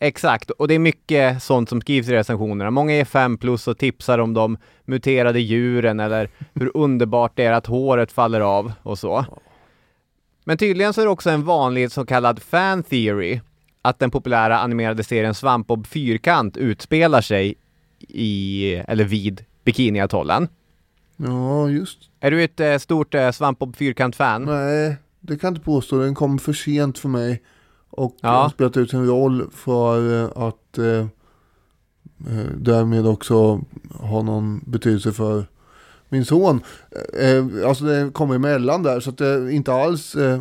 Exakt, 0.00 0.50
och 0.50 0.68
det 0.68 0.74
är 0.74 0.78
mycket 0.78 1.42
sånt 1.42 1.68
som 1.68 1.80
skrivs 1.80 2.08
i 2.08 2.12
recensionerna. 2.12 2.70
Många 2.70 2.94
är 2.94 3.04
5 3.04 3.38
plus 3.38 3.68
och 3.68 3.78
tipsar 3.78 4.18
om 4.18 4.34
de 4.34 4.56
muterade 4.84 5.40
djuren 5.40 6.00
eller 6.00 6.30
hur 6.54 6.76
underbart 6.76 7.32
det 7.34 7.44
är 7.44 7.52
att 7.52 7.66
håret 7.66 8.12
faller 8.12 8.40
av 8.40 8.72
och 8.82 8.98
så. 8.98 9.26
Men 10.44 10.58
tydligen 10.58 10.92
så 10.92 11.00
är 11.00 11.04
det 11.04 11.10
också 11.10 11.30
en 11.30 11.44
vanlig 11.44 11.92
så 11.92 12.06
kallad 12.06 12.42
fan 12.42 12.82
theory 12.82 13.40
att 13.82 13.98
den 13.98 14.10
populära 14.10 14.58
animerade 14.58 15.04
serien 15.04 15.34
Svampbob 15.34 15.86
Fyrkant 15.86 16.56
utspelar 16.56 17.20
sig 17.20 17.54
i, 18.08 18.74
eller 18.74 19.04
vid 19.04 19.44
Bikiniatollen. 19.64 20.48
Ja, 21.16 21.68
just 21.68 21.98
Är 22.20 22.30
du 22.30 22.44
ett 22.44 22.60
eh, 22.60 22.78
stort 22.78 23.14
eh, 23.14 23.30
Svampbob 23.30 23.76
Fyrkant-fan? 23.76 24.44
Nej, 24.44 24.96
det 25.20 25.38
kan 25.38 25.48
jag 25.48 25.50
inte 25.50 25.64
påstå. 25.64 25.98
Den 25.98 26.14
kom 26.14 26.38
för 26.38 26.52
sent 26.52 26.98
för 26.98 27.08
mig. 27.08 27.42
Och 27.98 28.16
Ja. 28.20 28.50
spelat 28.54 28.76
ut 28.76 28.90
sin 28.90 29.06
roll 29.06 29.46
för 29.52 30.22
eh, 30.22 30.30
att 30.46 30.78
eh, 30.78 30.84
eh, 30.84 32.50
därmed 32.56 33.06
också 33.06 33.60
ha 34.00 34.22
någon 34.22 34.60
betydelse 34.66 35.12
för 35.12 35.46
min 36.08 36.24
son. 36.24 36.60
Eh, 37.18 37.68
alltså 37.68 37.84
det 37.84 38.10
kommer 38.12 38.34
emellan 38.34 38.82
där 38.82 39.00
så 39.00 39.10
att 39.10 39.18
det 39.18 39.26
är 39.26 39.50
inte 39.50 39.72
alls 39.72 40.14
eh, 40.14 40.40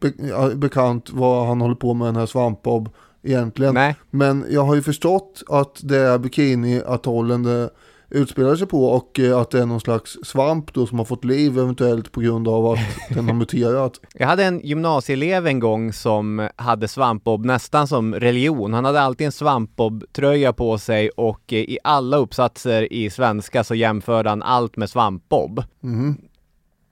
be 0.00 0.54
bekant 0.54 1.10
vad 1.12 1.46
han 1.46 1.60
håller 1.60 1.74
på 1.74 1.94
med 1.94 2.08
den 2.08 2.16
här 2.16 2.26
Svampbob 2.26 2.88
egentligen. 3.22 3.74
Nej. 3.74 3.96
Men 4.10 4.44
jag 4.50 4.62
har 4.64 4.74
ju 4.74 4.82
förstått 4.82 5.42
att 5.48 5.80
det 5.82 5.98
är 5.98 6.18
Bikini-atollen 6.18 7.42
det 7.42 7.70
utspelar 8.10 8.56
sig 8.56 8.66
på 8.66 8.84
och 8.84 9.20
eh, 9.20 9.38
att 9.38 9.50
det 9.50 9.60
är 9.60 9.66
någon 9.66 9.80
slags 9.80 10.18
svamp 10.24 10.74
då 10.74 10.86
som 10.86 10.98
har 10.98 11.04
fått 11.04 11.24
liv 11.24 11.58
eventuellt 11.58 12.12
på 12.12 12.20
grund 12.20 12.48
av 12.48 12.66
att 12.66 12.78
den 13.14 13.26
har 13.26 13.34
muterat. 13.34 14.00
Jag 14.14 14.26
hade 14.26 14.44
en 14.44 14.60
gymnasieelev 14.60 15.46
en 15.46 15.60
gång 15.60 15.92
som 15.92 16.48
hade 16.56 16.88
svampbob 16.88 17.44
nästan 17.44 17.88
som 17.88 18.14
religion. 18.14 18.74
Han 18.74 18.84
hade 18.84 19.00
alltid 19.00 19.24
en 19.24 19.32
svampbob-tröja 19.32 20.52
på 20.52 20.78
sig 20.78 21.08
och 21.08 21.52
eh, 21.52 21.58
i 21.58 21.78
alla 21.84 22.16
uppsatser 22.16 22.92
i 22.92 23.10
svenska 23.10 23.64
så 23.64 23.74
jämförde 23.74 24.28
han 24.28 24.42
allt 24.42 24.76
med 24.76 24.90
svampbob. 24.90 25.62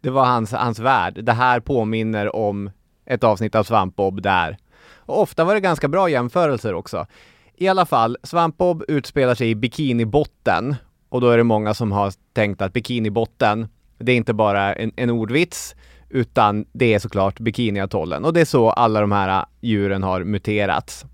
Det 0.00 0.10
var 0.10 0.24
hans, 0.24 0.52
hans 0.52 0.78
värld. 0.78 1.24
Det 1.24 1.32
här 1.32 1.60
påminner 1.60 2.36
om 2.36 2.70
ett 3.06 3.24
avsnitt 3.24 3.54
av 3.54 3.64
Svampbob 3.64 4.22
där. 4.22 4.56
Och 4.96 5.22
ofta 5.22 5.44
var 5.44 5.54
det 5.54 5.60
ganska 5.60 5.88
bra 5.88 6.08
jämförelser 6.08 6.74
också. 6.74 7.06
I 7.54 7.68
alla 7.68 7.86
fall, 7.86 8.16
Svampbob 8.22 8.84
utspelar 8.88 9.34
sig 9.34 9.50
i 9.50 9.54
Bikinibotten. 9.54 10.76
Och 11.08 11.20
då 11.20 11.30
är 11.30 11.36
det 11.36 11.44
många 11.44 11.74
som 11.74 11.92
har 11.92 12.12
tänkt 12.32 12.62
att 12.62 12.72
Bikinibotten, 12.72 13.68
det 13.98 14.12
är 14.12 14.16
inte 14.16 14.34
bara 14.34 14.74
en, 14.74 14.92
en 14.96 15.10
ordvits, 15.10 15.74
utan 16.08 16.66
det 16.72 16.94
är 16.94 16.98
såklart 16.98 17.40
Bikiniatollen. 17.40 18.24
Och 18.24 18.32
det 18.32 18.40
är 18.40 18.44
så 18.44 18.70
alla 18.70 19.00
de 19.00 19.12
här 19.12 19.38
äh, 19.40 19.44
djuren 19.60 20.02
har 20.02 20.24
muterats. 20.24 21.04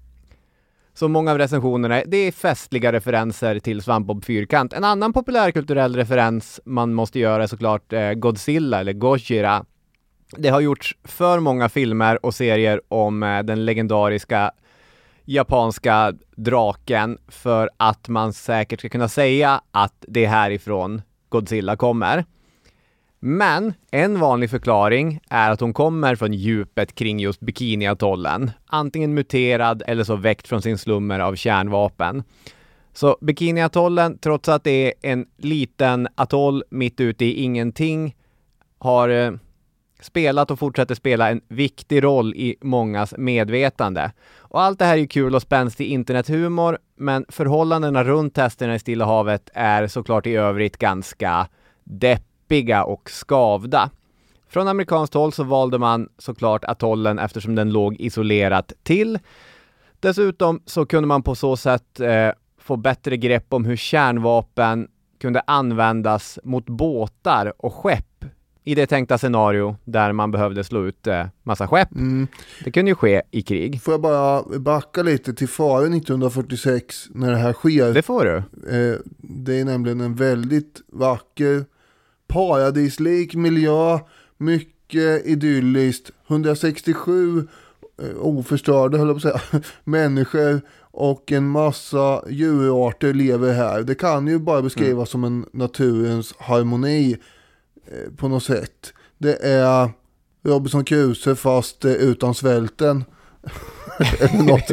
Så 0.94 1.08
många 1.08 1.30
av 1.30 1.38
recensionerna, 1.38 2.02
det 2.06 2.16
är 2.16 2.32
festliga 2.32 2.92
referenser 2.92 3.58
till 3.58 3.82
Svampbob 3.82 4.24
Fyrkant. 4.24 4.72
En 4.72 4.84
annan 4.84 5.12
populärkulturell 5.12 5.96
referens 5.96 6.60
man 6.64 6.94
måste 6.94 7.18
göra 7.18 7.42
är 7.42 7.46
såklart 7.46 7.92
äh, 7.92 8.12
Godzilla 8.12 8.80
eller 8.80 8.92
Gojira. 8.92 9.64
Det 10.36 10.48
har 10.48 10.60
gjorts 10.60 10.96
för 11.04 11.40
många 11.40 11.68
filmer 11.68 12.26
och 12.26 12.34
serier 12.34 12.80
om 12.88 13.22
äh, 13.22 13.42
den 13.42 13.64
legendariska 13.64 14.52
japanska 15.24 16.12
draken 16.36 17.18
för 17.28 17.70
att 17.76 18.08
man 18.08 18.32
säkert 18.32 18.78
ska 18.80 18.88
kunna 18.88 19.08
säga 19.08 19.60
att 19.70 20.04
det 20.08 20.24
är 20.24 20.28
härifrån 20.28 21.02
Godzilla 21.28 21.76
kommer. 21.76 22.24
Men 23.20 23.74
en 23.90 24.20
vanlig 24.20 24.50
förklaring 24.50 25.20
är 25.30 25.50
att 25.50 25.60
hon 25.60 25.72
kommer 25.72 26.16
från 26.16 26.32
djupet 26.32 26.94
kring 26.94 27.20
just 27.20 27.40
Bikiniatollen. 27.40 28.50
Antingen 28.66 29.14
muterad 29.14 29.82
eller 29.86 30.04
så 30.04 30.16
väckt 30.16 30.48
från 30.48 30.62
sin 30.62 30.78
slummer 30.78 31.20
av 31.20 31.34
kärnvapen. 31.34 32.22
Så 32.92 33.16
Bikiniatollen, 33.20 34.18
trots 34.18 34.48
att 34.48 34.64
det 34.64 34.86
är 34.86 35.12
en 35.12 35.26
liten 35.36 36.08
atoll 36.14 36.64
mitt 36.70 37.00
ute 37.00 37.24
i 37.24 37.42
ingenting, 37.42 38.16
har 38.78 39.08
eh, 39.08 39.32
spelat 40.02 40.50
och 40.50 40.58
fortsätter 40.58 40.94
spela 40.94 41.30
en 41.30 41.40
viktig 41.48 42.04
roll 42.04 42.34
i 42.34 42.56
mångas 42.60 43.14
medvetande. 43.18 44.12
Och 44.38 44.62
allt 44.62 44.78
det 44.78 44.84
här 44.84 44.92
är 44.92 45.00
ju 45.00 45.06
kul 45.06 45.34
och 45.34 45.42
spänstig 45.42 45.86
internethumor, 45.86 46.78
men 46.96 47.24
förhållandena 47.28 48.04
runt 48.04 48.34
testerna 48.34 48.74
i 48.74 48.78
Stilla 48.78 49.04
havet 49.04 49.50
är 49.54 49.86
såklart 49.86 50.26
i 50.26 50.34
övrigt 50.34 50.76
ganska 50.76 51.48
deppiga 51.84 52.84
och 52.84 53.10
skavda. 53.10 53.90
Från 54.48 54.68
amerikanskt 54.68 55.14
håll 55.14 55.32
så 55.32 55.44
valde 55.44 55.78
man 55.78 56.08
såklart 56.18 56.64
atollen 56.64 57.18
eftersom 57.18 57.54
den 57.54 57.72
låg 57.72 57.96
isolerat 58.00 58.72
till. 58.82 59.18
Dessutom 60.00 60.62
så 60.66 60.86
kunde 60.86 61.06
man 61.06 61.22
på 61.22 61.34
så 61.34 61.56
sätt 61.56 62.00
eh, 62.00 62.30
få 62.58 62.76
bättre 62.76 63.16
grepp 63.16 63.52
om 63.52 63.64
hur 63.64 63.76
kärnvapen 63.76 64.88
kunde 65.20 65.42
användas 65.46 66.38
mot 66.44 66.66
båtar 66.66 67.52
och 67.58 67.74
skepp 67.74 68.24
i 68.64 68.74
det 68.74 68.86
tänkta 68.86 69.18
scenario 69.18 69.76
där 69.84 70.12
man 70.12 70.30
behövde 70.30 70.64
slå 70.64 70.84
ut 70.86 71.06
eh, 71.06 71.26
massa 71.42 71.68
skepp. 71.68 71.92
Mm. 71.94 72.26
Det 72.64 72.70
kunde 72.70 72.90
ju 72.90 72.94
ske 72.94 73.22
i 73.30 73.42
krig. 73.42 73.82
Får 73.82 73.94
jag 73.94 74.00
bara 74.00 74.42
backa 74.58 75.02
lite 75.02 75.34
till 75.34 75.48
före 75.48 75.86
1946 75.86 77.06
när 77.10 77.30
det 77.30 77.36
här 77.36 77.52
sker. 77.52 77.94
Det 77.94 78.02
får 78.02 78.24
du. 78.24 78.36
Eh, 78.76 78.96
det 79.18 79.60
är 79.60 79.64
nämligen 79.64 80.00
en 80.00 80.14
väldigt 80.14 80.80
vacker, 80.92 81.64
paradislik 82.28 83.34
miljö, 83.34 83.98
mycket 84.38 85.26
idylliskt, 85.26 86.10
167 86.28 87.38
eh, 88.02 88.06
oförstörda, 88.20 88.98
höll 88.98 89.08
jag 89.08 89.22
på 89.22 89.28
att 89.28 89.34
säga, 89.50 89.60
människor 89.84 90.60
och 90.80 91.32
en 91.32 91.48
massa 91.48 92.22
djurarter 92.28 93.14
lever 93.14 93.52
här. 93.52 93.82
Det 93.82 93.94
kan 93.94 94.26
ju 94.28 94.38
bara 94.38 94.62
beskrivas 94.62 94.92
Mm. 94.92 95.06
som 95.06 95.24
en 95.24 95.46
naturens 95.52 96.34
harmoni 96.38 97.16
Eh, 97.86 98.12
på 98.16 98.28
något 98.28 98.44
sätt. 98.44 98.92
Det 99.18 99.34
är 99.44 99.90
Robinson 100.42 100.84
Crusoe 100.84 101.34
fast 101.34 101.84
eh, 101.84 101.92
utan 101.92 102.34
svälten. 102.34 103.04
Eller 104.20 104.42
något. 104.42 104.70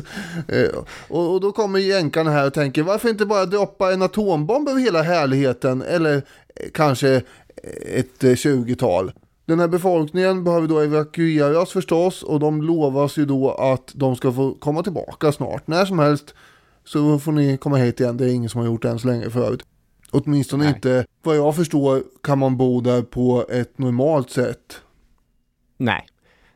Eh, 0.48 0.84
och, 1.08 1.34
och 1.34 1.42
då 1.42 1.51
kommer 1.51 1.80
jänkarna 1.80 2.32
här 2.32 2.48
och 2.48 2.54
tänker 2.54 2.84
varför 2.84 3.10
inte 3.10 3.25
bara 3.25 3.46
droppa 3.46 3.94
en 3.94 4.01
atombomb 4.01 4.70
över 4.70 4.82
hela 4.82 5.01
härligheten 5.01 5.82
eller 5.82 6.22
kanske 6.74 7.22
ett 7.86 8.22
20-tal. 8.22 9.12
Den 9.46 9.60
här 9.60 9.68
befolkningen 9.68 10.44
behöver 10.44 10.68
då 10.68 10.80
evakueras 10.80 11.72
förstås 11.72 12.24
och 12.24 12.39
de 12.39 12.62
lovas 12.62 13.18
ju 13.18 13.25
då 13.25 13.51
att 13.51 13.92
de 13.94 14.16
ska 14.16 14.32
få 14.32 14.54
komma 14.54 14.84
tillbaka 14.84 15.32
snart. 15.32 15.68
När 15.68 15.86
som 15.86 16.00
helst 16.00 16.34
så 16.86 17.20
får 17.20 17.32
ni 17.32 17.58
komma 17.58 17.78
hit 17.78 18.00
igen. 18.00 18.18
Det 18.18 18.25
är 18.25 18.34
ingen 18.34 18.50
som 18.50 18.60
har 18.60 18.68
gjort 18.68 18.82
det 18.82 18.89
än 18.89 19.00
så 19.00 19.08
länge 19.08 19.30
förut. 19.30 19.63
Åtminstone 20.12 20.63
Nej. 20.63 20.74
inte, 20.74 21.06
vad 21.24 21.38
jag 21.38 21.56
förstår, 21.56 22.04
kan 22.24 22.39
man 22.39 22.58
bo 22.58 22.82
där 22.82 23.01
på 23.01 23.46
ett 23.50 23.78
normalt 23.78 24.30
sätt. 24.30 24.82
Nej. 25.78 26.06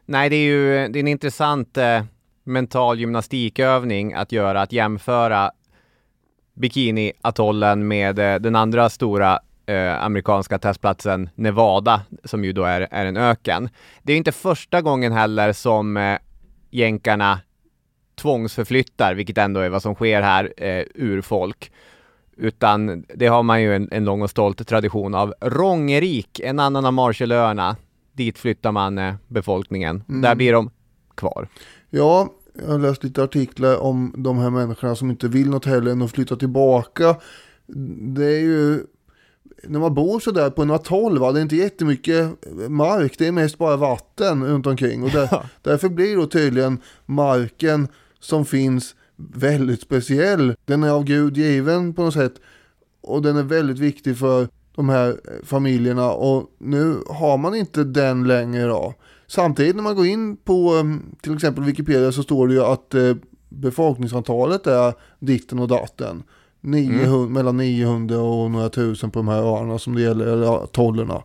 Nej, 0.06 0.30
det 0.30 0.36
är 0.36 0.46
ju 0.46 0.88
det 0.88 1.00
är 1.00 1.02
en 1.02 1.08
intressant 1.08 1.78
eh, 1.78 2.04
mental 2.44 3.00
gymnastikövning 3.00 4.14
att 4.14 4.32
göra, 4.32 4.62
att 4.62 4.72
jämföra 4.72 5.52
Bikini-atollen 6.54 7.88
med 7.88 8.20
eh, 8.20 8.40
den 8.40 8.56
andra 8.56 8.90
stora 8.90 9.40
eh, 9.66 10.04
amerikanska 10.04 10.60
testplatsen 10.60 11.30
Nevada, 11.36 12.02
som 12.24 12.44
ju 12.46 12.54
då 12.54 12.64
är, 12.64 12.88
är 12.92 13.06
en 13.06 13.18
öken. 13.18 13.70
Det 14.04 14.14
är 14.14 14.18
inte 14.18 14.32
första 14.32 14.82
gången 14.82 15.12
heller 15.12 15.54
som 15.54 15.98
eh, 15.98 16.18
jänkarna 16.70 17.40
tvångsförflyttar, 18.16 19.14
vilket 19.14 19.38
ändå 19.38 19.60
är 19.60 19.70
vad 19.70 19.82
som 19.82 19.96
sker 19.96 20.22
här, 20.22 20.54
eh, 20.58 20.86
urfolk. 20.96 21.72
Utan 22.38 23.06
det 23.16 23.28
har 23.28 23.44
man 23.44 23.62
ju 23.62 23.76
en, 23.76 23.90
en 23.92 24.06
lång 24.06 24.22
och 24.22 24.30
stolt 24.30 24.68
tradition 24.68 25.16
av. 25.16 25.34
Rångerik, 25.42 26.40
en 26.40 26.60
annan 26.60 26.86
av 26.86 26.94
Marshallöarna, 26.94 27.76
dit 28.14 28.38
flyttar 28.38 28.72
man 28.72 28.98
eh, 28.98 29.16
befolkningen. 29.28 30.04
Där 30.08 30.36
blir 30.36 30.54
de 30.54 30.70
kvar. 31.16 31.48
Ja, 31.90 32.30
jag 32.54 32.68
har 32.68 32.80
läst 32.80 33.04
lite 33.04 33.24
artiklar 33.24 33.78
om 33.78 34.14
de 34.18 34.38
här 34.38 34.50
människorna 34.50 34.96
som 34.96 35.10
inte 35.10 35.28
vill 35.28 35.50
något 35.50 35.66
heller 35.66 35.92
än 35.92 36.02
att 36.02 36.12
flytta 36.12 36.36
tillbaka. 36.36 37.16
Det 38.16 38.26
är 38.26 38.40
ju, 38.40 38.84
när 39.64 39.80
man 39.80 39.94
bor 39.94 40.20
sådär 40.20 40.50
på 40.50 40.62
en 40.62 40.72
atoll, 40.72 41.20
va, 41.20 41.32
det 41.32 41.40
är 41.40 41.42
inte 41.42 41.56
jättemycket 41.56 42.30
mark, 42.70 43.16
det 43.18 43.28
är 43.28 43.32
mest 43.32 43.58
bara 43.58 43.78
vatten 43.78 44.46
runt 44.46 44.68
omkring. 44.68 45.04
Och 45.04 45.10
där, 45.10 45.50
därför 45.62 45.90
blir 45.90 46.16
då 46.16 46.28
tydligen 46.28 46.78
marken 47.06 47.88
som 48.20 48.46
finns 48.46 48.96
väldigt 49.16 49.82
speciell. 49.82 50.56
Den 50.66 50.84
är 50.84 50.90
av 50.90 51.04
Gud 51.04 51.38
given 51.38 51.94
på 51.94 52.04
något 52.04 52.14
sätt. 52.14 52.34
Och 53.02 53.22
den 53.22 53.38
är 53.38 53.44
väldigt 53.44 53.80
viktig 53.80 54.18
för 54.18 54.48
de 54.76 54.90
här 54.90 55.08
eh, 55.10 55.46
familjerna 55.46 56.12
och 56.12 56.52
nu 56.58 56.98
har 57.10 57.38
man 57.38 57.56
inte 57.56 57.84
den 57.84 58.28
längre 58.28 58.64
då. 58.66 58.94
Samtidigt 59.28 59.76
när 59.76 59.84
man 59.84 59.96
går 59.96 60.06
in 60.06 60.38
på 60.38 60.76
eh, 60.78 60.84
till 61.22 61.34
exempel 61.36 61.64
Wikipedia 61.64 62.12
så 62.12 62.24
står 62.24 62.48
det 62.48 62.54
ju 62.54 62.64
att 62.64 62.94
eh, 62.94 63.16
befolkningsantalet 63.50 64.68
är 64.68 64.94
ditten 65.20 65.60
och 65.60 65.68
datten. 65.68 66.24
900, 66.62 67.30
Mellan 67.30 67.58
900 67.58 68.20
och 68.20 68.52
några 68.52 68.70
tusen 68.70 69.12
på 69.12 69.20
de 69.20 69.28
här 69.28 69.42
öarna 69.42 69.80
som 69.80 69.96
det 69.96 70.02
gäller, 70.02 70.26
eller 70.28 70.64
atollerna. 70.64 71.24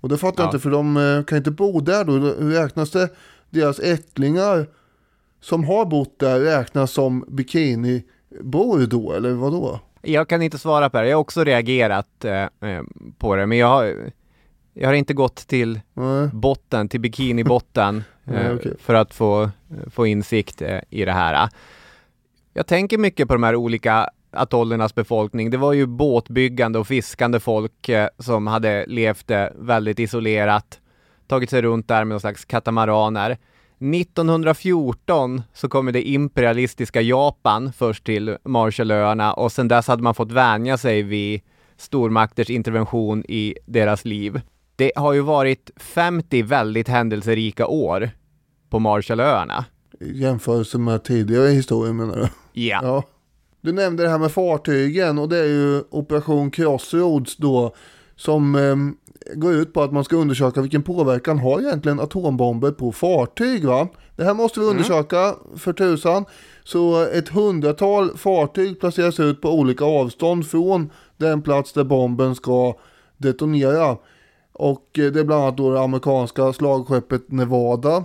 Och 0.00 0.08
det 0.08 0.16
fattar 0.18 0.42
jag 0.42 0.46
Ja. 0.46 0.48
inte 0.54 0.62
för 0.62 0.70
de 0.70 1.24
kan 1.26 1.38
inte 1.38 1.50
bo 1.50 1.80
där 1.80 2.04
då. 2.04 2.12
Hur 2.12 2.50
räknas 2.50 2.90
det 2.90 3.08
deras 3.50 3.78
ättlingar 3.78 4.66
som 5.40 5.64
har 5.64 5.84
bott 5.84 6.18
där 6.18 6.40
räknas 6.40 6.92
som 6.92 7.24
bikinibor 7.28 8.86
då 8.86 9.12
eller 9.12 9.32
vad 9.32 9.52
då? 9.52 9.80
Jag 10.02 10.28
kan 10.28 10.42
inte 10.42 10.58
svara 10.58 10.90
på 10.90 11.00
det. 11.00 11.08
Jag 11.08 11.16
har 11.16 11.20
också 11.20 11.44
reagerat 11.44 12.24
eh, 12.24 12.42
eh, 12.42 12.82
på 13.18 13.36
det, 13.36 13.46
men 13.46 13.58
jag 13.58 13.66
har, 13.66 13.94
jag 14.74 14.88
har 14.88 14.94
inte 14.94 15.14
gått 15.14 15.36
till 15.36 15.80
Nej. 15.94 16.28
botten, 16.32 16.88
till 16.88 17.00
bikinibotten, 17.00 18.04
Nej, 18.24 18.46
eh, 18.46 18.54
okej. 18.54 18.74
för 18.80 18.94
att 18.94 19.14
få, 19.14 19.50
få 19.90 20.06
insikt 20.06 20.62
eh, 20.62 20.78
i 20.90 21.04
det 21.04 21.12
här. 21.12 21.48
Jag 22.52 22.66
tänker 22.66 22.98
mycket 22.98 23.28
på 23.28 23.34
de 23.34 23.42
här 23.42 23.56
olika 23.56 24.10
atollernas 24.30 24.94
befolkning. 24.94 25.50
Det 25.50 25.56
var 25.56 25.72
ju 25.72 25.86
båtbyggande 25.86 26.78
och 26.78 26.86
fiskande 26.86 27.40
folk 27.40 27.88
eh, 27.88 28.08
som 28.18 28.46
hade 28.46 28.86
levt 28.86 29.30
eh, 29.30 29.46
väldigt 29.54 29.98
isolerat, 29.98 30.80
tagit 31.26 31.50
sig 31.50 31.62
runt 31.62 31.88
där 31.88 32.04
med 32.04 32.08
någon 32.08 32.20
slags 32.20 32.44
katamaraner. 32.44 33.38
1914 33.80 35.42
så 35.54 35.68
kommer 35.68 35.92
det 35.92 36.02
imperialistiska 36.02 37.00
Japan 37.00 37.72
först 37.72 38.04
till 38.04 38.36
Marshallöarna 38.44 39.32
och 39.32 39.52
sedan 39.52 39.68
dess 39.68 39.86
hade 39.86 40.02
man 40.02 40.14
fått 40.14 40.32
vänja 40.32 40.78
sig 40.78 41.02
vid 41.02 41.40
stormakters 41.76 42.50
intervention 42.50 43.24
i 43.28 43.54
deras 43.66 44.04
liv. 44.04 44.40
Det 44.76 44.92
har 44.96 45.12
ju 45.12 45.20
varit 45.20 45.70
50 45.76 46.42
väldigt 46.42 46.88
händelserika 46.88 47.66
år 47.66 48.10
på 48.70 48.78
Marshallöarna. 48.78 49.64
I 50.00 50.18
jämförelse 50.20 50.78
med 50.78 51.04
tidigare 51.04 51.48
historier 51.48 51.92
menar 51.92 52.16
du? 52.16 52.28
Ja. 52.52 52.80
Ja. 52.82 53.04
Du 53.60 53.72
nämnde 53.72 54.02
det 54.02 54.08
här 54.08 54.18
med 54.18 54.32
fartygen 54.32 55.18
och 55.18 55.28
det 55.28 55.38
är 55.38 55.48
ju 55.48 55.82
Operation 55.90 56.50
Crossroads 56.50 57.36
då 57.36 57.74
som 58.16 58.54
ehm, 58.54 58.96
går 59.34 59.52
ut 59.52 59.72
på 59.72 59.82
att 59.82 59.92
man 59.92 60.04
ska 60.04 60.16
undersöka 60.16 60.60
vilken 60.60 60.82
påverkan 60.82 61.38
har 61.38 61.60
egentligen 61.60 62.00
atombomber 62.00 62.70
på 62.70 62.92
fartyg 62.92 63.64
va? 63.64 63.88
Det 64.16 64.24
här 64.24 64.34
måste 64.34 64.60
vi 64.60 64.66
undersöka 64.66 65.34
för 65.56 65.72
tusan. 65.72 66.24
Så 66.64 67.02
ett 67.02 67.28
hundratal 67.28 68.16
fartyg 68.16 68.80
placeras 68.80 69.20
ut 69.20 69.40
på 69.40 69.50
olika 69.50 69.84
avstånd 69.84 70.46
från 70.46 70.90
den 71.16 71.42
plats 71.42 71.72
där 71.72 71.84
bomben 71.84 72.34
ska 72.34 72.74
detonera. 73.16 73.96
Och 74.52 74.98
eh, 74.98 75.12
det 75.12 75.20
är 75.20 75.24
bland 75.24 75.42
annat 75.42 75.56
då 75.56 75.74
det 75.74 75.80
amerikanska 75.80 76.52
slagskeppet 76.52 77.32
Nevada. 77.32 78.04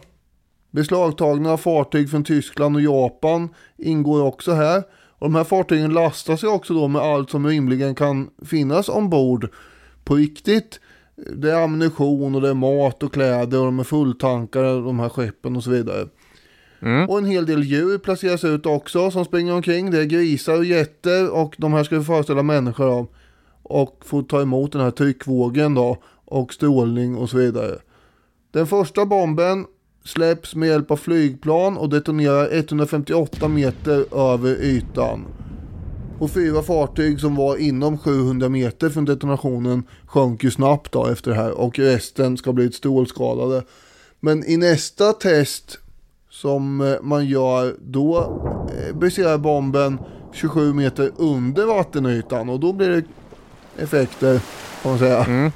Beslagtagna 0.71 1.57
fartyg 1.57 2.09
från 2.09 2.23
Tyskland 2.23 2.75
och 2.75 2.81
Japan 2.81 3.49
ingår 3.77 4.23
också 4.23 4.51
här. 4.51 4.83
Och 5.17 5.25
de 5.25 5.35
här 5.35 5.43
fartygen 5.43 5.93
lastar 5.93 6.35
sig 6.35 6.49
också 6.49 6.73
då 6.73 6.87
med 6.87 7.01
allt 7.01 7.29
som 7.29 7.47
rimligen 7.47 7.95
kan 7.95 8.29
finnas 8.45 8.89
ombord 8.89 9.49
på 10.03 10.15
riktigt. 10.15 10.79
Det 11.15 11.51
är 11.51 11.63
ammunition 11.63 12.35
och 12.35 12.41
det 12.41 12.49
är 12.49 12.53
mat 12.53 13.03
och 13.03 13.13
kläder 13.13 13.59
och 13.59 13.65
de 13.65 13.79
är 13.79 13.83
fulltankade 13.83 14.67
de 14.67 14.99
här 14.99 15.09
skeppen 15.09 15.55
och 15.55 15.63
så 15.63 15.69
vidare. 15.69 16.07
Och 17.07 17.17
en 17.17 17.25
hel 17.25 17.45
del 17.45 17.63
djur 17.63 17.97
placeras 17.97 18.43
ut 18.43 18.65
också 18.65 19.11
som 19.11 19.25
springer 19.25 19.53
omkring. 19.53 19.91
Det 19.91 19.99
är 19.99 20.05
grisar 20.05 20.57
och 20.57 20.65
getter 20.65 21.31
och 21.31 21.55
de 21.57 21.73
här 21.73 21.83
ska 21.83 22.01
föreställa 22.01 22.43
människor 22.43 22.85
då. 22.85 23.07
Och 23.63 24.01
få 24.05 24.21
ta 24.21 24.41
emot 24.41 24.71
den 24.71 24.81
här 24.81 24.91
tryckvågen 24.91 25.73
då 25.73 25.97
och 26.25 26.53
strålning 26.53 27.15
och 27.15 27.29
så 27.29 27.37
vidare. 27.37 27.77
Den 28.51 28.67
första 28.67 29.05
bomben 29.05 29.65
släpps 30.03 30.55
med 30.55 30.69
hjälp 30.69 30.91
av 30.91 30.97
flygplan 30.97 31.77
och 31.77 31.89
detonerar 31.89 32.49
158 32.51 33.47
meter 33.47 34.17
över 34.33 34.63
ytan. 34.63 35.25
Och 36.19 36.31
fyra 36.31 36.61
fartyg 36.61 37.19
som 37.19 37.35
var 37.35 37.57
inom 37.57 37.97
700 37.97 38.49
meter 38.49 38.89
från 38.89 39.05
detonationen 39.05 39.83
sjönk 40.05 40.43
ju 40.43 40.51
snabbt 40.51 40.91
då 40.91 41.05
efter 41.05 41.31
det 41.31 41.37
här 41.37 41.51
och 41.51 41.79
resten 41.79 42.37
ska 42.37 42.53
blivit 42.53 42.75
strålskadade. 42.75 43.63
Men 44.19 44.43
i 44.45 44.57
nästa 44.57 45.13
test 45.13 45.79
som 46.29 46.81
eh, 46.81 47.01
man 47.01 47.25
gör 47.25 47.75
då 47.81 48.17
eh, 48.77 48.95
briserar 48.95 49.37
bomben 49.37 49.99
27 50.33 50.73
meter 50.73 51.11
under 51.17 51.65
vattenytan 51.65 52.49
och 52.49 52.59
då 52.59 52.73
blir 52.73 52.89
det 52.89 53.03
effekter 53.83 54.41
kan 54.81 54.91
man 54.91 54.99
säga. 54.99 55.23
Mm. 55.23 55.51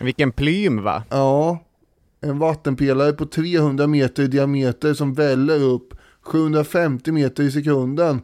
Vilken 0.00 0.32
plym 0.32 0.82
va? 0.82 1.02
Ja, 1.08 1.58
en 2.20 2.38
vattenpelare 2.38 3.12
på 3.12 3.26
300 3.26 3.86
meter 3.86 4.22
i 4.22 4.26
diameter 4.26 4.94
som 4.94 5.14
väller 5.14 5.62
upp 5.62 5.94
750 6.22 7.12
meter 7.12 7.42
i 7.42 7.50
sekunden 7.50 8.20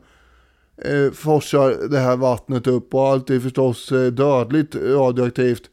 eh, 0.77 1.13
forsar 1.13 1.89
det 1.89 1.99
här 1.99 2.17
vattnet 2.17 2.67
upp 2.67 2.95
och 2.95 3.09
allt 3.09 3.31
är 3.31 3.41
förstås 3.41 3.93
eh, 3.93 4.13
dödligt 4.13 4.75
radioaktivt. 4.75 5.71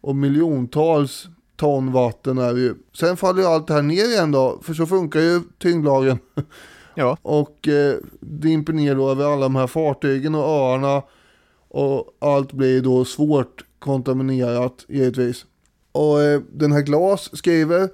Och 0.00 0.16
miljontals 0.16 1.28
ton 1.56 1.92
vatten 1.92 2.38
är 2.38 2.54
det 2.54 2.60
ju. 2.60 2.74
Sen 2.92 3.16
faller 3.16 3.42
ju 3.42 3.48
allt 3.48 3.66
det 3.66 3.74
här 3.74 3.82
ner 3.82 4.04
igen 4.04 4.32
då, 4.32 4.58
för 4.62 4.74
så 4.74 4.86
funkar 4.86 5.20
ju 5.20 5.40
tyngdlagen. 5.58 6.18
Ja. 6.94 7.16
och 7.22 7.68
eh, 7.68 7.96
dimper 8.20 8.72
ner 8.72 8.94
då 8.94 9.10
över 9.10 9.24
alla 9.24 9.42
de 9.42 9.56
här 9.56 9.66
fartygen 9.66 10.34
och 10.34 10.44
öarna. 10.44 11.02
Och 11.68 12.16
allt 12.18 12.52
blir 12.52 12.82
då 12.82 13.04
svårt 13.04 13.64
kontaminerat 13.78 14.84
givetvis. 14.88 15.44
Och 15.92 16.22
eh, 16.22 16.40
den 16.52 16.72
här 16.72 16.80
Glas 16.80 17.36
skriver 17.36 17.88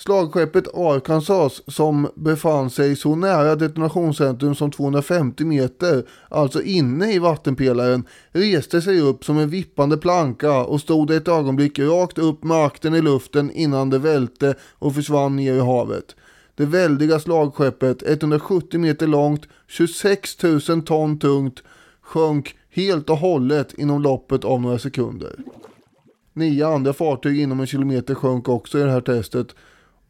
Slagskeppet 0.00 0.74
Arkansas 0.74 1.62
som 1.66 2.08
befann 2.14 2.70
sig 2.70 2.96
så 2.96 3.14
nära 3.14 3.56
detonationscentrum 3.56 4.54
som 4.54 4.70
250 4.70 5.44
meter, 5.44 6.04
alltså 6.28 6.62
inne 6.62 7.12
i 7.12 7.18
vattenpelaren, 7.18 8.04
reste 8.30 8.82
sig 8.82 9.00
upp 9.00 9.24
som 9.24 9.38
en 9.38 9.48
vippande 9.48 9.96
planka 9.96 10.64
och 10.64 10.80
stod 10.80 11.10
ett 11.10 11.28
ögonblick 11.28 11.78
rakt 11.78 12.18
upp 12.18 12.44
med 12.44 12.56
akten 12.56 12.94
i 12.94 13.02
luften 13.02 13.50
innan 13.50 13.90
det 13.90 13.98
välte 13.98 14.54
och 14.78 14.94
försvann 14.94 15.36
ner 15.36 15.54
i 15.54 15.60
havet. 15.60 16.16
Det 16.54 16.66
väldiga 16.66 17.20
slagskeppet, 17.20 18.02
170 18.02 18.80
meter 18.80 19.06
långt, 19.06 19.48
26 19.66 20.42
000 20.42 20.82
ton 20.82 21.18
tungt, 21.18 21.62
sjönk 22.02 22.56
helt 22.70 23.10
och 23.10 23.18
hållet 23.18 23.74
inom 23.74 24.02
loppet 24.02 24.44
av 24.44 24.60
några 24.60 24.78
sekunder. 24.78 25.34
Nio 26.32 26.66
andra 26.66 26.92
fartyg 26.92 27.40
inom 27.40 27.60
en 27.60 27.66
kilometer 27.66 28.14
sjönk 28.14 28.48
också 28.48 28.78
i 28.78 28.82
det 28.82 28.90
här 28.90 29.00
testet 29.00 29.54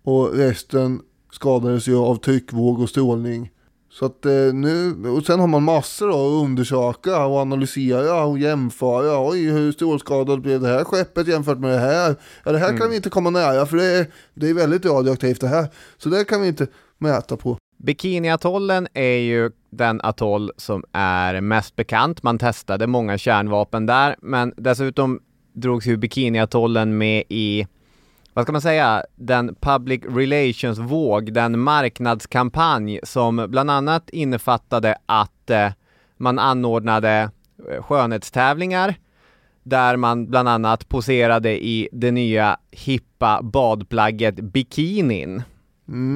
och 0.08 0.32
resten 0.34 1.00
skadades 1.32 1.88
ju 1.88 1.96
av 1.96 2.16
tryckvåg 2.16 2.80
och 2.80 2.88
strålning. 2.88 3.50
Så 3.90 4.06
att 4.06 4.26
eh, 4.26 4.52
nu, 4.54 5.08
och 5.08 5.26
sen 5.26 5.40
har 5.40 5.46
man 5.46 5.62
massor 5.62 6.08
att 6.10 6.44
undersöka 6.44 7.26
och 7.26 7.38
analysera 7.38 8.24
och 8.24 8.38
jämföra. 8.38 9.28
Oj, 9.30 9.50
hur 9.50 9.72
strålskadat 9.72 10.40
blev 10.42 10.60
det 10.60 10.68
här 10.68 10.84
skeppet 10.84 11.28
jämfört 11.28 11.58
med 11.58 11.70
det 11.70 11.78
här? 11.78 12.16
Ja, 12.44 12.52
det 12.52 12.58
här 12.58 12.76
kan 12.76 12.90
vi 12.90 12.96
inte 12.96 13.10
komma 13.10 13.30
nära 13.30 13.66
för 13.66 13.76
det 13.76 13.84
är, 13.84 14.06
det 14.34 14.50
är 14.50 14.54
väldigt 14.54 14.84
radioaktivt 14.84 15.40
det 15.40 15.48
här. 15.48 15.68
Så 15.98 16.08
det 16.08 16.24
kan 16.24 16.42
vi 16.42 16.48
inte 16.48 16.66
mäta 16.98 17.36
på. 17.36 17.56
Bikiniatollen 17.78 18.88
är 18.94 19.18
ju 19.18 19.50
den 19.70 20.00
atoll 20.02 20.52
som 20.56 20.84
är 20.92 21.40
mest 21.40 21.76
bekant. 21.76 22.22
Man 22.22 22.38
testade 22.38 22.86
många 22.86 23.18
kärnvapen 23.18 23.86
där, 23.86 24.16
men 24.22 24.54
dessutom 24.56 25.20
drogs 25.52 25.86
ju 25.86 25.96
Bikiniatollen 25.96 26.98
med 26.98 27.24
i 27.28 27.66
vad 28.34 28.44
ska 28.44 28.52
man 28.52 28.60
säga, 28.60 29.04
den 29.16 29.54
public 29.60 30.00
relations-våg, 30.04 31.32
den 31.32 31.58
marknadskampanj 31.58 33.00
som 33.02 33.46
bland 33.48 33.70
annat 33.70 34.10
innefattade 34.10 34.96
att 35.06 35.50
eh, 35.50 35.68
man 36.16 36.38
anordnade 36.38 37.30
eh, 37.70 37.82
skönhetstävlingar 37.82 38.94
där 39.62 39.96
man 39.96 40.26
bland 40.26 40.48
annat 40.48 40.88
poserade 40.88 41.64
i 41.64 41.88
det 41.92 42.10
nya 42.10 42.56
hippa 42.70 43.42
badplagget 43.42 44.34
bikinin. 44.34 45.42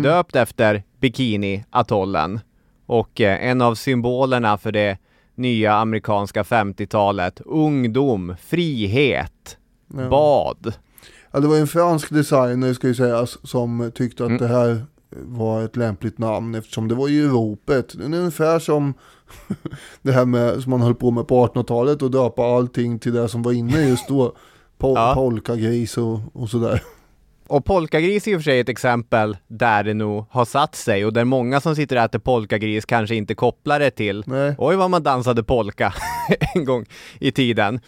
Döpt 0.02 0.36
efter 0.36 0.82
Bikini-atollen. 1.00 2.40
Och 2.86 3.20
eh, 3.20 3.48
en 3.48 3.60
av 3.62 3.74
symbolerna 3.74 4.58
för 4.58 4.72
det 4.72 4.98
nya 5.34 5.74
amerikanska 5.74 6.42
50-talet. 6.42 7.40
Ungdom, 7.44 8.36
frihet, 8.40 9.58
Ja. 9.96 10.08
bad. 10.08 10.74
Ja, 11.32 11.40
det 11.40 11.46
var 11.48 11.56
en 11.56 11.66
fransk 11.66 12.10
designer 12.10 12.72
ska 12.74 12.86
ju 12.86 12.94
sägas 12.94 13.38
som 13.48 13.92
tyckte 13.94 14.24
att 14.24 14.28
Mm. 14.30 14.38
det 14.42 14.48
här 14.48 14.84
var 15.16 15.62
ett 15.62 15.76
lämpligt 15.76 16.18
namn 16.18 16.54
eftersom 16.54 16.88
det 16.88 16.94
var 16.94 17.08
ju 17.08 17.28
ropet. 17.28 17.94
Det 17.98 18.04
är 18.04 18.18
ungefär 18.18 18.58
som 18.58 18.94
det 20.02 20.12
här 20.12 20.24
med 20.24 20.62
som 20.62 20.70
man 20.70 20.80
höll 20.80 20.94
på 20.94 21.10
med 21.10 21.26
på 21.28 21.46
1800-talet 21.46 22.02
och 22.02 22.10
döpa 22.10 22.42
allting 22.56 22.98
till 22.98 23.12
det 23.12 23.28
som 23.28 23.42
var 23.42 23.52
inne 23.52 23.88
just 23.88 24.08
då. 24.08 24.34
Po- 24.78 24.92
Ja. 24.96 25.12
Polkagris 25.14 25.98
och, 25.98 26.20
och 26.32 26.48
sådär. 26.50 26.82
Och 27.46 27.64
polkagris 27.64 28.26
är 28.26 28.32
i 28.32 28.34
och 28.36 28.40
för 28.40 28.44
sig 28.44 28.60
ett 28.60 28.68
exempel 28.68 29.36
där 29.48 29.84
det 29.84 29.94
nog 29.94 30.24
har 30.30 30.44
satt 30.44 30.74
sig 30.74 31.04
och 31.04 31.12
där 31.12 31.24
många 31.24 31.60
som 31.60 31.76
sitter 31.76 31.96
och 31.96 32.02
äter 32.02 32.18
polkagris 32.18 32.84
kanske 32.84 33.14
inte 33.14 33.34
kopplar 33.34 33.78
det 33.80 33.90
till 33.90 34.24
Nej. 34.26 34.54
oj 34.58 34.76
vad 34.76 34.90
man 34.90 35.02
dansade 35.02 35.42
polka 35.42 35.94
en 36.54 36.64
gång 36.64 36.86
i 37.20 37.32
tiden. 37.32 37.80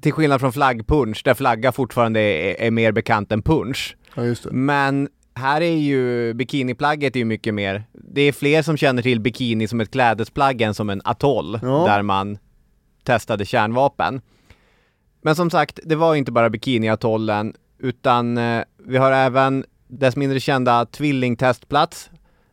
Till 0.00 0.12
skillnad 0.12 0.40
från 0.40 0.52
flaggpunch 0.52 1.22
där 1.24 1.34
flagga 1.34 1.72
fortfarande 1.72 2.20
är, 2.20 2.60
är 2.66 2.70
mer 2.70 2.92
bekant 2.92 3.32
än 3.32 3.42
punch. 3.42 3.96
Ja, 4.14 4.24
just 4.24 4.42
det. 4.44 4.50
Men 4.52 5.08
här 5.34 5.60
är 5.60 5.76
ju 5.76 6.34
bikiniplagget 6.34 7.16
är 7.16 7.20
ju 7.20 7.24
mycket 7.24 7.54
mer, 7.54 7.84
det 7.92 8.20
är 8.22 8.32
fler 8.32 8.62
som 8.62 8.76
känner 8.76 9.02
till 9.02 9.20
bikini 9.20 9.68
som 9.68 9.80
ett 9.80 9.90
klädesplagg 9.90 10.60
än 10.62 10.74
som 10.74 10.90
en 10.90 11.02
atoll 11.04 11.58
Ja. 11.62 11.84
där 11.86 12.02
man 12.02 12.38
testade 13.04 13.44
kärnvapen. 13.44 14.20
Men 15.22 15.36
som 15.36 15.50
sagt, 15.50 15.80
det 15.84 15.96
var 15.96 16.14
inte 16.14 16.32
bara 16.32 16.50
bikiniatollen 16.50 17.54
utan 17.78 18.38
eh, 18.38 18.62
vi 18.84 18.96
har 18.96 19.12
även 19.12 19.64
dess 19.88 20.16
mindre 20.16 20.40
kända 20.40 20.86
tvillingtestplats, 20.86 22.10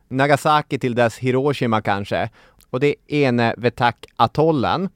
Nagasaki 0.08 0.78
till 0.78 0.94
dess 0.94 1.18
Hiroshima 1.18 1.80
kanske, 1.82 2.30
och 2.70 2.80
det 2.80 2.88
är 3.08 3.28
Enewetak-atollen. 3.28 4.88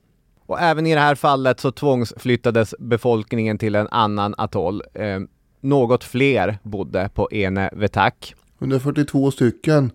Och 0.48 0.60
även 0.60 0.86
i 0.86 0.94
det 0.94 1.00
här 1.00 1.14
fallet 1.14 1.60
så 1.60 1.72
tvångsflyttades 1.72 2.74
befolkningen 2.78 3.58
till 3.58 3.74
en 3.74 3.88
annan 3.90 4.34
atoll. 4.38 4.82
Eh, 4.94 5.20
något 5.60 6.04
fler 6.04 6.58
bodde 6.62 7.10
på 7.14 7.28
Ene 7.32 7.70
Vetak. 7.72 8.34
142 8.58 9.30
stycken 9.30 9.92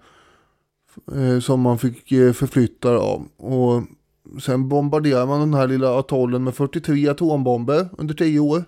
eh, 1.15 1.39
som 1.39 1.61
man 1.61 1.79
fick 1.79 2.11
eh, 2.11 2.33
förflytta 2.33 2.89
av. 2.89 3.27
Och 3.37 3.83
sen 4.41 4.69
bombarderade 4.69 5.25
man 5.25 5.39
den 5.39 5.53
här 5.53 5.67
lilla 5.67 5.99
atollen 5.99 6.43
med 6.43 6.55
43 6.55 7.07
atombomber 7.07 7.89
under 7.97 8.13
10 8.13 8.39
år. 8.39 8.63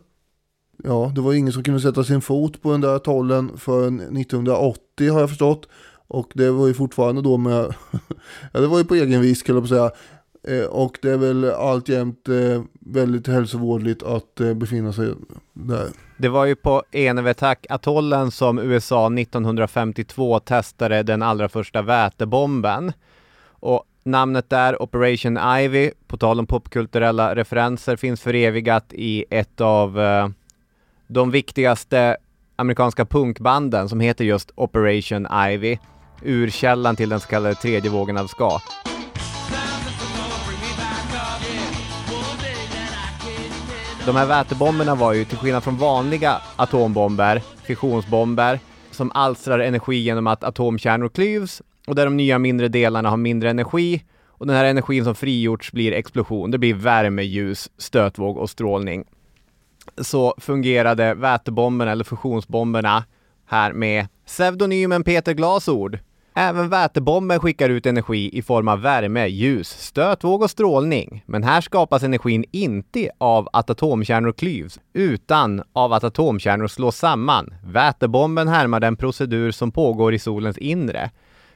Ja, 0.83 1.11
det 1.15 1.21
var 1.21 1.33
ingen 1.33 1.53
som 1.53 1.63
kunde 1.63 1.79
sätta 1.79 2.03
sin 2.03 2.21
fot 2.21 2.61
på 2.61 2.71
den 2.71 2.81
där 2.81 2.95
atollen 2.95 3.57
förrän 3.57 3.99
1980 3.99 5.11
har 5.11 5.19
jag 5.19 5.29
förstått. 5.29 5.67
Och 6.07 6.31
det 6.33 6.51
var 6.51 6.67
ju 6.67 6.73
fortfarande 6.73 7.21
då 7.21 7.37
med, 7.37 7.73
ja 8.53 8.59
det 8.59 8.67
var 8.67 8.77
ju 8.77 8.83
på 8.83 8.95
egen 8.95 9.21
risk 9.21 9.47
höll 9.47 9.55
jag 9.55 9.63
på 9.63 9.75
att 9.75 9.79
säga. 9.79 9.91
Eh, 10.47 10.65
och 10.65 10.97
det 11.01 11.11
är 11.11 11.17
väl 11.17 11.51
alltjämt 11.51 12.29
eh, 12.29 12.63
väldigt 12.79 13.27
hälsovårdligt 13.27 14.03
att 14.03 14.39
eh, 14.39 14.53
befinna 14.53 14.93
sig 14.93 15.13
där. 15.53 15.87
Det 16.17 16.29
var 16.29 16.45
ju 16.45 16.55
på 16.55 16.83
Enevetak-atollen 16.91 18.31
som 18.31 18.59
USA 18.59 19.13
1952 19.13 20.39
testade 20.39 21.03
den 21.03 21.21
allra 21.21 21.49
första 21.49 21.81
vätebomben. 21.81 22.91
Och 23.49 23.83
namnet 24.03 24.49
där, 24.49 24.81
Operation 24.81 25.39
Ivy, 25.59 25.91
på 26.07 26.17
tal 26.17 26.39
om 26.39 26.47
popkulturella 26.47 27.35
referenser, 27.35 27.95
finns 27.95 28.21
förevigat 28.21 28.85
i 28.93 29.25
ett 29.29 29.61
av 29.61 29.99
de 31.07 31.31
viktigaste 31.31 32.17
amerikanska 32.55 33.05
punkbanden 33.05 33.89
som 33.89 33.99
heter 33.99 34.25
just 34.25 34.51
Operation 34.55 35.27
Ivy. 35.49 35.77
Urkällan 36.23 36.95
till 36.95 37.09
den 37.09 37.19
så 37.19 37.27
kallade 37.27 37.55
tredje 37.55 37.91
vågen 37.91 38.17
av 38.17 38.27
ska. 38.27 38.59
De 44.05 44.15
här 44.15 44.25
vätebomberna 44.25 44.95
var 44.95 45.13
ju 45.13 45.25
till 45.25 45.37
skillnad 45.37 45.63
från 45.63 45.77
vanliga 45.77 46.41
atombomber, 46.55 47.41
fissionsbomber, 47.63 48.59
som 48.91 49.11
alstrar 49.13 49.59
energi 49.59 49.95
genom 49.95 50.27
att 50.27 50.43
atomkärnor 50.43 51.09
klyvs 51.09 51.61
och 51.87 51.95
där 51.95 52.05
de 52.05 52.17
nya 52.17 52.39
mindre 52.39 52.67
delarna 52.67 53.09
har 53.09 53.17
mindre 53.17 53.49
energi 53.49 54.03
och 54.27 54.47
den 54.47 54.55
här 54.55 54.65
energin 54.65 55.03
som 55.03 55.15
frigjorts 55.15 55.71
blir 55.71 55.91
explosion. 55.91 56.51
Det 56.51 56.57
blir 56.57 56.73
värme, 56.73 57.23
ljus, 57.23 57.69
stötvåg 57.77 58.37
och 58.37 58.49
strålning. 58.49 59.05
Så 59.97 60.35
fungerade 60.37 61.13
vätebomberna 61.13 61.91
eller 61.91 62.03
fusionsbomberna 62.03 63.03
här 63.45 63.73
med 63.73 64.07
pseudonymen 64.25 65.03
Peter 65.03 65.33
Glasord. 65.33 65.99
Även 66.37 66.69
vätebomben 66.69 67.39
skickar 67.39 67.69
ut 67.69 67.85
energi 67.85 68.29
i 68.37 68.41
form 68.41 68.67
av 68.67 68.81
värme, 68.81 69.27
ljus, 69.27 69.69
stötvåg 69.69 70.41
och 70.41 70.49
strålning. 70.49 71.23
Men 71.25 71.43
här 71.43 71.61
skapas 71.61 72.03
energin 72.03 72.45
inte 72.51 73.09
av 73.17 73.49
att 73.53 73.69
atomkärnor 73.69 74.31
klyvs, 74.31 74.79
utan 74.93 75.63
av 75.73 75.93
att 75.93 76.03
atomkärnor 76.03 76.67
slås 76.67 76.97
samman. 76.97 77.53
Vätebomben 77.65 78.47
härmar 78.47 78.79
den 78.79 78.95
procedur 78.95 79.51
som 79.51 79.71
pågår 79.71 80.13
i 80.13 80.19
solens 80.19 80.57
inre. 80.57 81.11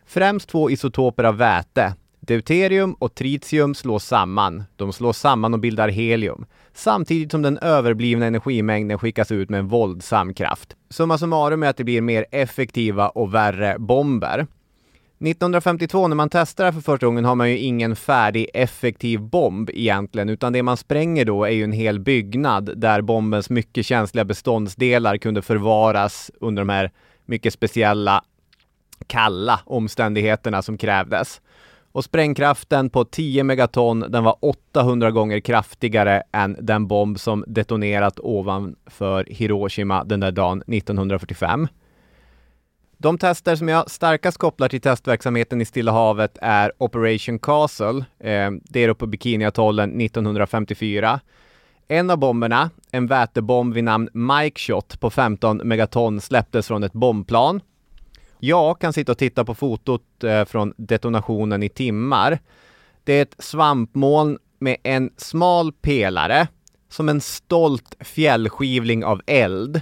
Främst 0.06 0.50
två 0.50 0.70
isotoper 0.70 1.24
av 1.24 1.38
väte, 1.38 1.94
deuterium 2.20 2.94
och 2.94 3.16
tritium 3.16 3.76
slås 3.76 4.06
samman. 4.06 4.64
De 4.76 4.94
slås 4.94 5.18
samman 5.18 5.54
och 5.54 5.60
bildar 5.60 5.90
helium, 5.90 6.46
samtidigt 6.74 7.32
som 7.32 7.42
den 7.42 7.58
överblivna 7.58 8.26
energimängden 8.26 9.00
skickas 9.00 9.32
ut 9.32 9.50
med 9.50 9.60
en 9.60 9.68
våldsam 9.68 10.34
kraft. 10.34 10.76
Summa 10.90 11.18
summarum 11.18 11.64
är 11.64 11.68
att 11.68 11.78
det 11.78 11.84
blir 11.84 12.02
mer 12.02 12.26
effektiva 12.32 13.10
och 13.10 13.34
värre 13.34 13.76
bomber. 13.80 14.48
1952 15.22 16.08
när 16.08 16.16
man 16.16 16.30
testar 16.30 16.64
det 16.64 16.68
här 16.68 16.82
för 16.82 16.82
första 16.82 17.06
gången 17.06 17.26
har 17.26 17.36
man 17.36 17.50
ju 17.50 17.58
ingen 17.58 17.96
färdig 17.96 18.50
effektiv 18.54 19.22
bomb 19.22 19.70
egentligen, 19.74 20.30
utan 20.30 20.54
det 20.54 20.64
man 20.64 20.78
spränger 20.78 21.26
då 21.26 21.44
är 21.46 21.52
ju 21.52 21.64
en 21.64 21.72
hel 21.72 22.00
byggnad 22.00 22.72
där 22.78 23.02
bombens 23.02 23.50
mycket 23.50 23.86
känsliga 23.86 24.26
beståndsdelar 24.26 25.18
kunde 25.18 25.42
förvaras 25.42 26.32
under 26.40 26.62
de 26.62 26.70
här 26.70 26.92
mycket 27.26 27.54
speciella 27.54 28.24
kalla 29.08 29.60
omständigheterna 29.66 30.62
som 30.62 30.78
krävdes. 30.78 31.42
Och 31.92 32.04
sprängkraften 32.04 32.90
på 32.90 33.06
10 33.06 33.44
megaton, 33.44 34.00
den 34.00 34.24
var 34.24 34.36
800 34.40 35.12
gånger 35.12 35.40
kraftigare 35.40 36.24
än 36.32 36.58
den 36.60 36.88
bomb 36.88 37.20
som 37.20 37.44
detonerat 37.48 38.20
ovanför 38.20 39.26
Hiroshima 39.30 40.04
den 40.04 40.20
där 40.20 40.32
dagen 40.32 40.62
1945. 40.68 41.68
De 43.02 43.18
tester 43.18 43.56
som 43.56 43.68
jag 43.68 43.92
starkast 43.92 44.38
kopplar 44.38 44.70
till 44.70 44.82
testverksamheten 44.82 45.62
i 45.62 45.66
Stilla 45.66 45.92
havet 45.92 46.38
är 46.42 46.72
Operation 46.78 47.40
Castle. 47.40 48.06
Eh, 48.20 48.52
det 48.64 48.80
är 48.80 48.90
uppe 48.90 49.00
på 49.00 49.08
Bikiniatollen 49.08 50.02
1954. 50.02 51.20
En 51.88 52.10
av 52.10 52.18
bomberna, 52.18 52.70
en 52.92 53.08
vätebomb 53.08 53.74
vid 53.74 53.84
namn 53.84 54.10
Mike 54.14 54.60
Shot 54.60 55.00
på 55.00 55.10
15 55.10 55.62
megaton, 55.64 56.22
släpptes 56.22 56.68
från 56.68 56.84
ett 56.84 56.94
bombplan. 56.94 57.62
Jag 58.40 58.80
kan 58.80 58.94
sitta 58.94 59.12
och 59.12 59.18
titta 59.18 59.46
på 59.46 59.56
fotot 59.56 60.24
eh, 60.24 60.46
från 60.46 60.74
detonationen 60.78 61.64
i 61.64 61.70
timmar. 61.70 62.40
Det 63.04 63.14
är 63.14 63.22
ett 63.22 63.36
svampmoln 63.38 64.38
med 64.60 64.78
en 64.84 65.10
smal 65.18 65.72
pelare 65.72 66.48
som 66.90 67.10
en 67.10 67.22
stolt 67.22 67.96
fjällskivling 68.00 69.06
av 69.06 69.22
eld. 69.26 69.82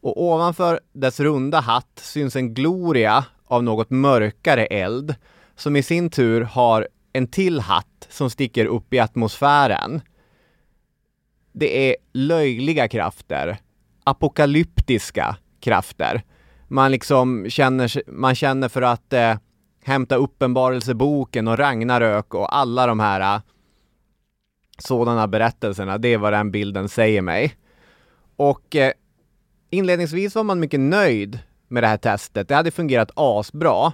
Och 0.00 0.22
ovanför 0.22 0.80
dess 0.92 1.20
runda 1.20 1.60
hatt 1.60 2.00
syns 2.02 2.36
en 2.36 2.54
gloria 2.54 3.24
av 3.44 3.62
något 3.62 3.90
mörkare 3.90 4.66
eld 4.66 5.14
som 5.56 5.76
i 5.76 5.82
sin 5.82 6.10
tur 6.10 6.40
har 6.40 6.88
en 7.12 7.26
till 7.26 7.60
hatt 7.60 8.06
som 8.08 8.30
sticker 8.30 8.66
upp 8.66 8.94
i 8.94 8.98
atmosfären. 8.98 10.00
Det 11.52 11.90
är 11.90 11.96
löjliga 12.12 12.88
krafter, 12.88 13.58
apokalyptiska 14.04 15.36
krafter. 15.60 16.22
Man 16.68 16.90
liksom 16.90 17.50
känner, 17.50 18.10
man 18.10 18.34
känner 18.34 18.68
för 18.68 18.82
att 18.82 19.12
eh, 19.12 19.36
hämta 19.84 20.16
Uppenbarelseboken 20.16 21.48
och 21.48 21.58
Ragnarök 21.58 22.34
och 22.34 22.56
alla 22.56 22.86
de 22.86 23.00
här 23.00 23.34
eh, 23.34 23.40
sådana 24.78 25.28
berättelserna. 25.28 25.98
Det 25.98 26.08
är 26.08 26.18
vad 26.18 26.32
den 26.32 26.50
bilden 26.50 26.88
säger 26.88 27.22
mig. 27.22 27.54
Och 28.36 28.76
eh, 28.76 28.92
Inledningsvis 29.70 30.34
var 30.34 30.44
man 30.44 30.60
mycket 30.60 30.80
nöjd 30.80 31.38
med 31.68 31.82
det 31.82 31.86
här 31.86 31.96
testet. 31.96 32.48
Det 32.48 32.54
hade 32.54 32.70
fungerat 32.70 33.10
asbra. 33.14 33.92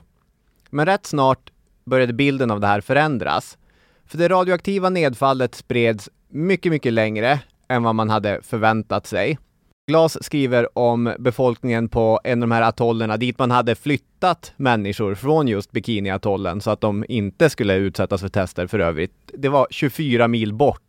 Men 0.70 0.86
rätt 0.86 1.06
snart 1.06 1.50
började 1.84 2.12
bilden 2.12 2.50
av 2.50 2.60
det 2.60 2.66
här 2.66 2.80
förändras. 2.80 3.58
För 4.06 4.18
det 4.18 4.28
radioaktiva 4.28 4.90
nedfallet 4.90 5.54
spreds 5.54 6.10
mycket, 6.28 6.72
mycket 6.72 6.92
längre 6.92 7.40
än 7.68 7.82
vad 7.82 7.94
man 7.94 8.10
hade 8.10 8.40
förväntat 8.42 9.06
sig. 9.06 9.38
Glas 9.86 10.24
skriver 10.24 10.78
om 10.78 11.14
befolkningen 11.18 11.88
på 11.88 12.20
en 12.24 12.42
av 12.42 12.48
de 12.48 12.54
här 12.54 12.62
atollerna 12.62 13.16
dit 13.16 13.38
man 13.38 13.50
hade 13.50 13.74
flyttat 13.74 14.52
människor 14.56 15.14
från 15.14 15.48
just 15.48 15.72
Bikiniatollen 15.72 16.60
så 16.60 16.70
att 16.70 16.80
de 16.80 17.04
inte 17.08 17.50
skulle 17.50 17.74
utsättas 17.74 18.20
för 18.20 18.28
tester 18.28 18.66
för 18.66 18.78
övrigt. 18.78 19.12
Det 19.26 19.48
var 19.48 19.66
24 19.70 20.28
mil 20.28 20.54
bort 20.54 20.83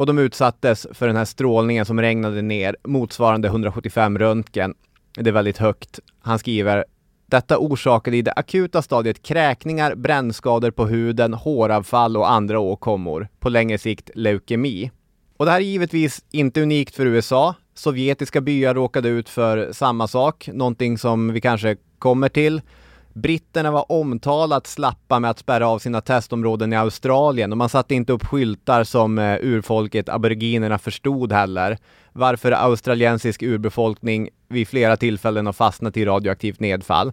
och 0.00 0.06
de 0.06 0.18
utsattes 0.18 0.86
för 0.92 1.06
den 1.06 1.16
här 1.16 1.24
strålningen 1.24 1.84
som 1.84 2.00
regnade 2.00 2.42
ner 2.42 2.76
motsvarande 2.84 3.48
175 3.48 4.18
röntgen. 4.18 4.74
Det 5.14 5.30
är 5.30 5.32
väldigt 5.32 5.58
högt. 5.58 6.00
Han 6.20 6.38
skriver 6.38 6.84
detta 7.26 7.58
orsakade 7.58 8.16
i 8.16 8.22
det 8.22 8.32
akuta 8.32 8.82
stadiet 8.82 9.22
kräkningar, 9.22 9.94
brännskador 9.94 10.70
på 10.70 10.86
huden, 10.86 11.34
håravfall 11.34 12.16
och 12.16 12.30
andra 12.30 12.58
åkommor. 12.58 13.28
På 13.40 13.48
längre 13.48 13.78
sikt 13.78 14.10
leukemi. 14.14 14.90
Och 15.36 15.44
det 15.44 15.50
här 15.50 15.60
är 15.60 15.64
givetvis 15.64 16.24
inte 16.30 16.62
unikt 16.62 16.94
för 16.94 17.06
USA. 17.06 17.54
Sovjetiska 17.74 18.40
byar 18.40 18.74
råkade 18.74 19.08
ut 19.08 19.28
för 19.28 19.72
samma 19.72 20.08
sak, 20.08 20.48
någonting 20.52 20.98
som 20.98 21.32
vi 21.32 21.40
kanske 21.40 21.76
kommer 21.98 22.28
till. 22.28 22.62
Britterna 23.12 23.70
var 23.70 23.92
omtalat 23.92 24.66
slappa 24.66 25.20
med 25.20 25.30
att 25.30 25.38
spärra 25.38 25.68
av 25.68 25.78
sina 25.78 26.00
testområden 26.00 26.72
i 26.72 26.76
Australien 26.76 27.52
och 27.52 27.58
man 27.58 27.68
satte 27.68 27.94
inte 27.94 28.12
upp 28.12 28.24
skyltar 28.24 28.84
som 28.84 29.18
eh, 29.18 29.38
urfolket 29.40 30.08
aboriginerna 30.08 30.78
förstod 30.78 31.32
heller. 31.32 31.78
Varför 32.12 32.52
australiensisk 32.52 33.42
urbefolkning 33.42 34.28
vid 34.48 34.68
flera 34.68 34.96
tillfällen 34.96 35.46
har 35.46 35.52
fastnat 35.52 35.96
i 35.96 36.04
radioaktivt 36.04 36.60
nedfall. 36.60 37.12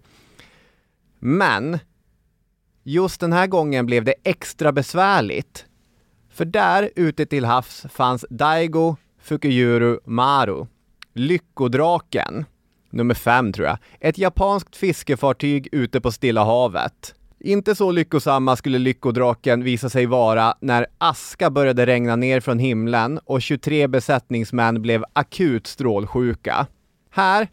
Men 1.19 1.79
just 2.83 3.19
den 3.19 3.33
här 3.33 3.47
gången 3.47 3.85
blev 3.85 4.03
det 4.03 4.15
extra 4.23 4.71
besvärligt. 4.71 5.65
För 6.29 6.45
där 6.45 6.89
ute 6.95 7.25
till 7.25 7.45
havs 7.45 7.85
fanns 7.89 8.25
Daigo 8.29 8.95
Fukuyuru 9.21 9.99
Maru, 10.05 10.65
Lyckodraken 11.13 12.45
nummer 12.97 13.15
fem 13.15 13.53
tror 13.53 13.67
jag. 13.67 13.77
Ett 13.99 14.17
japanskt 14.17 14.75
fiskefartyg 14.75 15.69
ute 15.71 16.01
på 16.01 16.11
Stilla 16.11 16.43
havet. 16.43 17.13
Inte 17.39 17.75
så 17.75 17.91
lyckosamma 17.91 18.55
skulle 18.55 18.77
lyckodraken 18.77 19.63
visa 19.63 19.89
sig 19.89 20.05
vara 20.05 20.53
när 20.59 20.87
aska 20.97 21.49
började 21.49 21.85
regna 21.85 22.15
ner 22.15 22.39
från 22.39 22.59
himlen 22.59 23.19
och 23.25 23.41
23 23.41 23.87
besättningsmän 23.87 24.81
blev 24.81 25.03
akut 25.13 25.67
strålsjuka. 25.67 26.67
Här 27.09 27.47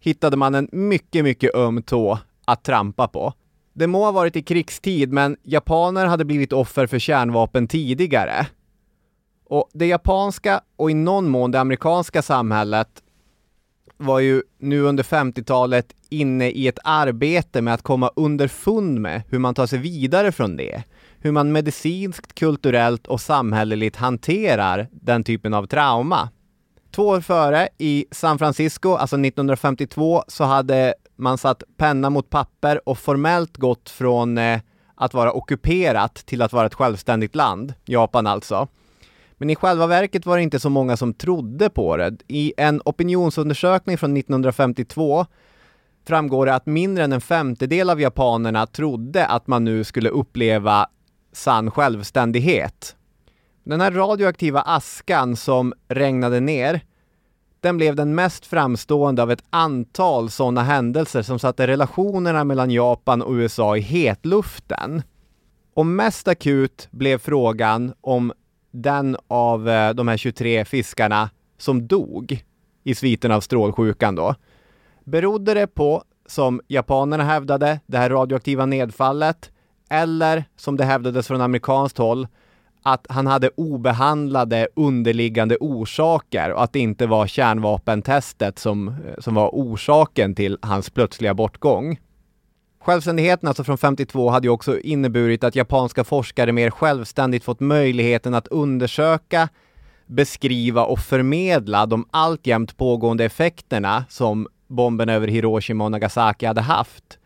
hittade 0.00 0.36
man 0.36 0.54
en 0.54 0.68
mycket, 0.72 1.24
mycket 1.24 1.54
öm 1.54 1.82
tå 1.82 2.18
att 2.44 2.64
trampa 2.64 3.08
på. 3.08 3.32
Det 3.72 3.86
må 3.86 4.04
ha 4.04 4.12
varit 4.12 4.36
i 4.36 4.42
krigstid, 4.42 5.12
men 5.12 5.36
japaner 5.42 6.06
hade 6.06 6.24
blivit 6.24 6.52
offer 6.52 6.86
för 6.86 6.98
kärnvapen 6.98 7.68
tidigare. 7.68 8.46
Och 9.48 9.70
det 9.72 9.86
japanska 9.86 10.60
och 10.76 10.90
i 10.90 10.94
någon 10.94 11.28
mån 11.28 11.50
det 11.50 11.60
amerikanska 11.60 12.22
samhället 12.22 12.88
var 13.96 14.18
ju 14.18 14.42
nu 14.58 14.80
under 14.80 15.04
50-talet 15.04 15.92
inne 16.08 16.50
i 16.50 16.68
ett 16.68 16.78
arbete 16.84 17.62
med 17.62 17.74
att 17.74 17.82
komma 17.82 18.10
underfund 18.16 19.00
med 19.00 19.22
hur 19.28 19.38
man 19.38 19.54
tar 19.54 19.66
sig 19.66 19.78
vidare 19.78 20.32
från 20.32 20.56
det. 20.56 20.82
Hur 21.18 21.32
man 21.32 21.52
medicinskt, 21.52 22.34
kulturellt 22.34 23.06
och 23.06 23.20
samhälleligt 23.20 23.96
hanterar 23.96 24.88
den 24.90 25.24
typen 25.24 25.54
av 25.54 25.66
trauma. 25.66 26.28
Två 26.90 27.06
år 27.06 27.20
före, 27.20 27.68
i 27.78 28.06
San 28.10 28.38
Francisco, 28.38 28.94
alltså 28.94 29.16
1952, 29.16 30.22
så 30.28 30.44
hade 30.44 30.94
man 31.16 31.38
satt 31.38 31.62
penna 31.76 32.10
mot 32.10 32.30
papper 32.30 32.88
och 32.88 32.98
formellt 32.98 33.56
gått 33.56 33.90
från 33.90 34.38
eh, 34.38 34.60
att 34.94 35.14
vara 35.14 35.32
ockuperat 35.32 36.14
till 36.14 36.42
att 36.42 36.52
vara 36.52 36.66
ett 36.66 36.74
självständigt 36.74 37.34
land, 37.34 37.74
Japan 37.84 38.26
alltså. 38.26 38.68
Men 39.38 39.50
i 39.50 39.56
själva 39.56 39.86
verket 39.86 40.26
var 40.26 40.36
det 40.36 40.42
inte 40.42 40.60
så 40.60 40.70
många 40.70 40.96
som 40.96 41.14
trodde 41.14 41.70
på 41.70 41.96
det. 41.96 42.16
I 42.28 42.52
en 42.56 42.82
opinionsundersökning 42.84 43.98
från 43.98 44.16
1952 44.16 45.26
framgår 46.06 46.46
det 46.46 46.54
att 46.54 46.66
mindre 46.66 47.04
än 47.04 47.12
en 47.12 47.20
femtedel 47.20 47.90
av 47.90 48.00
japanerna 48.00 48.66
trodde 48.66 49.26
att 49.26 49.46
man 49.46 49.64
nu 49.64 49.84
skulle 49.84 50.10
uppleva 50.10 50.86
sann 51.32 51.70
självständighet. 51.70 52.96
Den 53.64 53.80
här 53.80 53.90
radioaktiva 53.90 54.60
askan 54.60 55.36
som 55.36 55.74
regnade 55.88 56.40
ner, 56.40 56.80
den 57.60 57.76
blev 57.76 57.96
den 57.96 58.14
mest 58.14 58.46
framstående 58.46 59.22
av 59.22 59.30
ett 59.30 59.44
antal 59.50 60.30
sådana 60.30 60.62
händelser 60.62 61.22
som 61.22 61.38
satte 61.38 61.66
relationerna 61.66 62.44
mellan 62.44 62.70
Japan 62.70 63.22
och 63.22 63.32
USA 63.32 63.76
i 63.76 63.80
hetluften. 63.80 65.02
Och 65.74 65.86
mest 65.86 66.28
akut 66.28 66.88
blev 66.90 67.18
frågan 67.18 67.92
om 68.00 68.32
den 68.82 69.16
av 69.28 69.68
eh, 69.68 69.90
de 69.90 70.08
här 70.08 70.16
23 70.16 70.64
fiskarna 70.64 71.30
som 71.58 71.86
dog 71.86 72.44
i 72.84 72.94
sviten 72.94 73.32
av 73.32 73.40
strålsjukan 73.40 74.14
då. 74.14 74.34
Berodde 75.04 75.54
det 75.54 75.66
på, 75.66 76.02
som 76.26 76.60
japanerna 76.68 77.24
hävdade, 77.24 77.80
det 77.86 77.98
här 77.98 78.10
radioaktiva 78.10 78.66
nedfallet 78.66 79.50
eller 79.90 80.44
som 80.56 80.76
det 80.76 80.84
hävdades 80.84 81.26
från 81.26 81.40
amerikanskt 81.40 81.98
håll 81.98 82.26
att 82.82 83.06
han 83.08 83.26
hade 83.26 83.50
obehandlade 83.56 84.68
underliggande 84.76 85.56
orsaker 85.60 86.52
och 86.52 86.62
att 86.62 86.72
det 86.72 86.78
inte 86.78 87.06
var 87.06 87.26
kärnvapentestet 87.26 88.58
som, 88.58 88.88
eh, 88.88 88.94
som 89.18 89.34
var 89.34 89.48
orsaken 89.52 90.34
till 90.34 90.58
hans 90.62 90.90
plötsliga 90.90 91.34
bortgång. 91.34 91.98
Självständigheten 92.86 93.48
alltså 93.48 93.64
från 93.64 93.78
52 93.78 94.30
hade 94.30 94.46
ju 94.46 94.50
också 94.50 94.80
inneburit 94.80 95.44
att 95.44 95.56
japanska 95.56 96.04
forskare 96.04 96.52
mer 96.52 96.70
självständigt 96.70 97.44
fått 97.44 97.60
möjligheten 97.60 98.34
att 98.34 98.46
undersöka, 98.46 99.48
beskriva 100.06 100.84
och 100.84 100.98
förmedla 100.98 101.86
de 101.86 102.06
alltjämt 102.10 102.76
pågående 102.76 103.24
effekterna 103.24 104.04
som 104.08 104.48
bomben 104.66 105.08
över 105.08 105.28
Hiroshima 105.28 105.84
och 105.84 105.90
Nagasaki 105.90 106.46
hade 106.46 106.60
haft. 106.60 107.18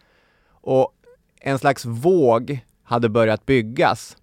Och 0.50 0.92
en 1.40 1.58
slags 1.58 1.84
våg 1.84 2.58
hade 2.82 3.08
börjat 3.08 3.46
byggas. 3.46 4.16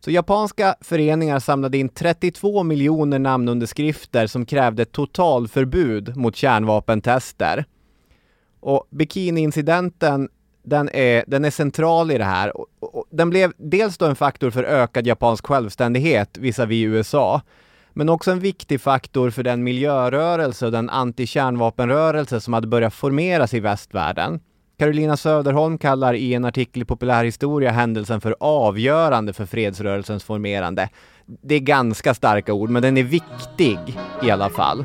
Så 0.00 0.10
japanska 0.10 0.74
föreningar 0.80 1.38
samlade 1.38 1.78
in 1.78 1.88
32 1.88 2.62
miljoner 2.62 3.18
namnunderskrifter 3.18 4.26
som 4.26 4.46
krävde 4.46 4.84
totalförbud 4.84 6.16
mot 6.16 6.36
kärnvapentester. 6.36 7.64
Och 8.60 8.86
bikiniincidenten 8.90 10.28
den 10.68 10.88
är, 10.92 11.24
den 11.26 11.44
är 11.44 11.50
central 11.50 12.10
i 12.10 12.18
det 12.18 12.24
här. 12.24 12.56
Och, 12.56 12.66
och, 12.80 13.04
den 13.10 13.30
blev 13.30 13.52
dels 13.56 13.98
då 13.98 14.06
en 14.06 14.16
faktor 14.16 14.50
för 14.50 14.64
ökad 14.64 15.06
japansk 15.06 15.46
självständighet 15.46 16.38
visavi 16.38 16.82
USA, 16.82 17.40
men 17.92 18.08
också 18.08 18.30
en 18.30 18.40
viktig 18.40 18.80
faktor 18.80 19.30
för 19.30 19.42
den 19.42 19.64
miljörörelse 19.64 20.66
och 20.66 20.72
den 20.72 20.90
anti-kärnvapenrörelse 20.90 22.40
som 22.40 22.52
hade 22.52 22.66
börjat 22.66 22.94
formeras 22.94 23.54
i 23.54 23.60
västvärlden. 23.60 24.40
Carolina 24.78 25.16
Söderholm 25.16 25.78
kallar 25.78 26.14
i 26.14 26.34
en 26.34 26.44
artikel 26.44 26.82
i 26.82 26.84
Populärhistoria 26.84 27.70
händelsen 27.70 28.20
för 28.20 28.36
avgörande 28.40 29.32
för 29.32 29.46
fredsrörelsens 29.46 30.24
formerande. 30.24 30.88
Det 31.26 31.54
är 31.54 31.60
ganska 31.60 32.14
starka 32.14 32.52
ord, 32.52 32.70
men 32.70 32.82
den 32.82 32.96
är 32.96 33.02
viktig 33.02 33.78
i 34.22 34.30
alla 34.30 34.50
fall. 34.50 34.84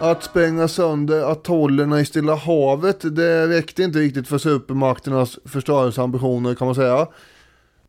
Att 0.00 0.22
spränga 0.22 0.68
sönder 0.68 1.30
atollerna 1.32 2.00
i 2.00 2.04
Stilla 2.04 2.34
havet, 2.34 3.16
det 3.16 3.48
räckte 3.48 3.82
inte 3.82 3.98
riktigt 3.98 4.28
för 4.28 4.38
supermakternas 4.38 5.38
förstörelseambitioner 5.44 6.54
kan 6.54 6.66
man 6.66 6.74
säga. 6.74 7.06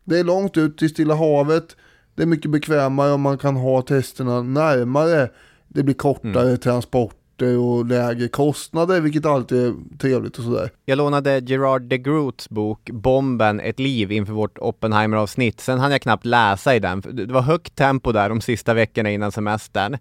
Det 0.04 0.20
är 0.20 0.24
långt 0.24 0.58
ut 0.58 0.78
till 0.78 0.90
Stilla 0.90 1.16
havet, 1.16 1.76
det 2.16 2.22
är 2.22 2.28
mycket 2.28 2.52
bekvämare 2.52 3.12
om 3.12 3.22
man 3.22 3.38
kan 3.38 3.56
ha 3.56 3.82
testerna 3.82 4.42
närmare. 4.42 5.30
Det 5.68 5.84
blir 5.84 5.96
kortare 5.96 6.58
transporter 6.58 7.19
och 7.48 7.86
lägre 7.86 8.28
kostnader, 8.28 9.02
vilket 9.02 9.26
alltid 9.26 9.66
är 9.66 9.74
trevligt 9.98 10.38
och 10.38 10.44
sådär. 10.44 10.70
Jag 10.86 10.98
lånade 10.98 11.40
Gerard 11.40 11.82
de 11.82 11.98
Groots 11.98 12.50
bok 12.50 12.90
Bomben, 12.94 13.60
ett 13.60 13.80
liv 13.80 14.12
inför 14.12 14.34
vårt 14.34 14.58
Oppenheimer-avsnitt. 14.58 15.60
Sen 15.60 15.80
hann 15.80 15.92
jag 15.92 16.02
knappt 16.02 16.26
läsa 16.26 16.76
i 16.76 16.80
den. 16.80 17.02
Det 17.12 17.26
var 17.26 17.42
högt 17.42 17.76
tempo 17.76 18.12
där 18.12 18.30
de 18.30 18.42
sista 18.42 18.74
veckorna 18.74 19.10
innan 19.10 19.32
semestern. 19.32 19.98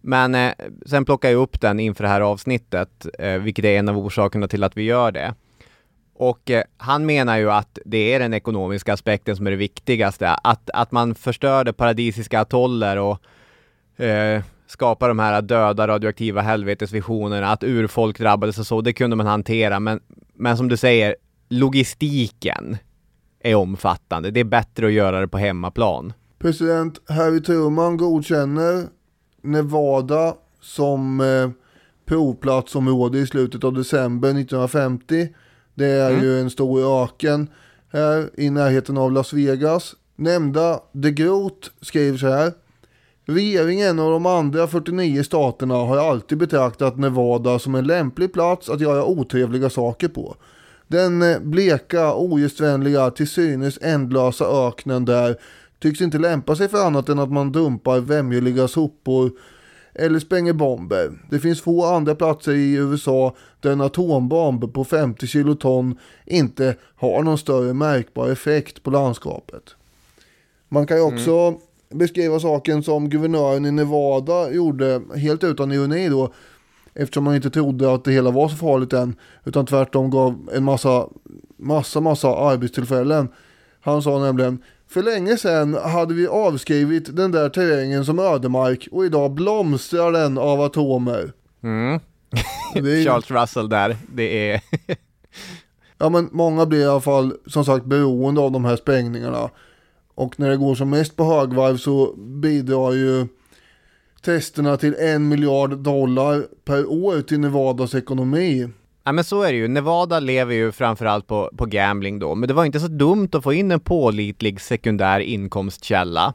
Men 0.00 0.34
eh, 0.34 0.52
sen 0.86 1.04
plockade 1.04 1.32
jag 1.32 1.42
upp 1.42 1.60
den 1.60 1.80
inför 1.80 2.04
det 2.04 2.10
här 2.10 2.20
avsnittet, 2.20 3.06
eh, 3.18 3.38
vilket 3.38 3.64
är 3.64 3.78
en 3.78 3.88
av 3.88 3.98
orsakerna 3.98 4.48
till 4.48 4.64
att 4.64 4.76
vi 4.76 4.82
gör 4.82 5.12
det. 5.12 5.34
Och 6.14 6.50
eh, 6.50 6.62
han 6.76 7.06
menar 7.06 7.38
ju 7.38 7.50
att 7.50 7.78
det 7.84 8.14
är 8.14 8.18
den 8.18 8.34
ekonomiska 8.34 8.92
aspekten 8.92 9.36
som 9.36 9.46
är 9.46 9.50
det 9.50 9.56
viktigaste. 9.56 10.28
Att, 10.28 10.70
att 10.74 10.92
man 10.92 11.14
förstörde 11.14 11.72
paradisiska 11.72 12.40
atoller 12.40 12.96
och 12.96 14.02
eh, 14.04 14.42
skapar 14.72 15.08
de 15.08 15.18
här 15.18 15.42
döda 15.42 15.88
radioaktiva 15.88 16.40
helvetesvisionerna, 16.40 17.48
att 17.52 17.62
urfolk 17.64 18.18
drabbades 18.18 18.58
och 18.58 18.66
så, 18.66 18.80
det 18.80 18.92
kunde 18.92 19.16
man 19.16 19.26
hantera. 19.26 19.80
Men, 19.80 20.00
men 20.34 20.56
som 20.56 20.68
du 20.68 20.76
säger, 20.76 21.16
logistiken 21.48 22.76
är 23.40 23.54
omfattande. 23.54 24.30
Det 24.30 24.40
är 24.40 24.44
bättre 24.44 24.86
att 24.86 24.92
göra 24.92 25.20
det 25.20 25.28
på 25.28 25.38
hemmaplan. 25.38 26.12
President 26.38 27.00
Harry 27.10 27.42
Truman 27.42 27.96
godkänner 27.96 28.86
Nevada 29.42 30.34
som 30.60 31.20
eh, 31.20 31.50
provplatsområde 32.06 33.18
i 33.18 33.26
slutet 33.26 33.64
av 33.64 33.72
december 33.72 34.28
1950. 34.28 35.28
Det 35.74 35.86
är 35.86 36.10
Mm. 36.10 36.22
ju 36.24 36.40
en 36.40 36.50
stor 36.50 37.02
öken 37.04 37.48
här 37.92 38.30
i 38.40 38.50
närheten 38.50 38.98
av 38.98 39.12
Las 39.12 39.32
Vegas. 39.32 39.94
Nämnda 40.16 40.80
de 40.92 41.10
Groot 41.10 41.70
skriver 41.80 42.18
så 42.18 42.28
här. 42.28 42.52
Regeringen 43.34 43.98
och 43.98 44.10
de 44.10 44.26
andra 44.26 44.66
49 44.66 45.22
staterna 45.22 45.74
har 45.74 45.96
alltid 45.96 46.38
betraktat 46.38 46.98
Nevada 46.98 47.58
som 47.58 47.74
en 47.74 47.86
lämplig 47.86 48.32
plats 48.32 48.68
att 48.68 48.80
göra 48.80 49.04
otrevliga 49.04 49.70
saker 49.70 50.08
på. 50.08 50.36
Den 50.86 51.22
eh, 51.22 51.40
bleka, 51.40 52.14
ogästvänliga, 52.14 53.10
till 53.10 53.28
synes 53.28 53.78
ändlösa 53.82 54.44
öknen 54.68 55.04
där 55.04 55.36
tycks 55.78 56.00
inte 56.00 56.18
lämpa 56.18 56.56
sig 56.56 56.68
för 56.68 56.86
annat 56.86 57.08
än 57.08 57.18
att 57.18 57.32
man 57.32 57.52
dumpar 57.52 58.00
vämjeliga 58.00 58.68
sopor 58.68 59.30
eller 59.94 60.18
spränger 60.18 60.52
bomber. 60.52 61.12
Det 61.30 61.38
finns 61.38 61.60
få 61.60 61.84
andra 61.84 62.14
platser 62.14 62.52
i 62.52 62.74
USA 62.74 63.34
där 63.60 63.72
en 63.72 63.80
atombomb 63.80 64.74
på 64.74 64.84
50 64.84 65.26
kiloton 65.26 65.98
inte 66.26 66.76
har 66.96 67.22
någon 67.22 67.38
större 67.38 67.74
märkbar 67.74 68.28
effekt 68.28 68.82
på 68.82 68.90
landskapet. 68.90 69.62
Man 70.68 70.86
kan 70.86 70.96
ju 70.96 71.02
också 71.02 71.30
mm 71.30 71.60
beskriva 71.94 72.40
saken 72.40 72.82
som 72.82 73.08
guvernören 73.08 73.66
i 73.66 73.70
Nevada 73.70 74.50
gjorde, 74.50 75.00
helt 75.16 75.44
utan 75.44 75.72
ironi 75.72 76.08
då, 76.08 76.32
eftersom 76.94 77.24
man 77.24 77.34
inte 77.34 77.50
trodde 77.50 77.94
att 77.94 78.04
det 78.04 78.12
hela 78.12 78.30
var 78.30 78.48
så 78.48 78.56
farligt 78.56 78.92
än, 78.92 79.14
utan 79.44 79.66
tvärtom 79.66 80.10
gav 80.10 80.50
en 80.52 80.64
massa, 80.64 81.06
massa, 81.56 82.00
massa 82.00 82.36
arbetstillfällen. 82.36 83.28
Han 83.80 84.02
sa 84.02 84.18
nämligen, 84.18 84.62
för 84.88 85.02
länge 85.02 85.36
sedan 85.36 85.74
hade 85.74 86.14
vi 86.14 86.26
avskrivit 86.26 87.16
den 87.16 87.32
där 87.32 87.48
terrängen 87.48 88.04
som 88.04 88.18
ödemark 88.18 88.88
och 88.92 89.04
idag 89.04 89.32
blomstrar 89.32 90.12
den 90.12 90.38
av 90.38 90.60
atomer. 90.60 91.32
Mm. 91.62 92.00
Är- 92.74 93.04
Charles 93.04 93.30
Russell 93.30 93.68
där, 93.68 93.96
det 94.14 94.50
är... 94.50 94.60
Ja 95.98 96.08
men 96.08 96.28
många 96.32 96.66
blir 96.66 96.80
i 96.80 96.86
alla 96.86 97.00
fall 97.00 97.34
som 97.46 97.64
sagt 97.64 97.84
beroende 97.84 98.40
av 98.40 98.52
de 98.52 98.64
här 98.64 98.76
sprängningarna. 98.76 99.50
Och 100.14 100.40
när 100.40 100.50
det 100.50 100.56
går 100.56 100.74
som 100.74 100.90
mest 100.90 101.16
på 101.16 101.24
högvarv 101.24 101.76
så 101.76 102.14
bidrar 102.16 102.92
ju 102.92 103.26
testerna 104.22 104.76
till 104.76 104.94
en 104.98 105.28
miljard 105.28 105.78
dollar 105.78 106.46
per 106.64 106.90
år 106.90 107.22
till 107.22 107.40
Nevadas 107.40 107.94
ekonomi. 107.94 108.68
Ja 109.04 109.12
men 109.12 109.24
så 109.24 109.42
är 109.42 109.52
det 109.52 109.58
ju. 109.58 109.68
Nevada 109.68 110.20
lever 110.20 110.54
ju 110.54 110.72
framförallt 110.72 111.26
på, 111.26 111.50
på 111.56 111.66
gambling 111.66 112.18
då, 112.18 112.34
men 112.34 112.48
det 112.48 112.54
var 112.54 112.64
inte 112.64 112.80
så 112.80 112.88
dumt 112.88 113.28
att 113.32 113.42
få 113.42 113.52
in 113.52 113.70
en 113.70 113.80
pålitlig 113.80 114.60
sekundär 114.60 115.20
inkomstkälla. 115.20 116.34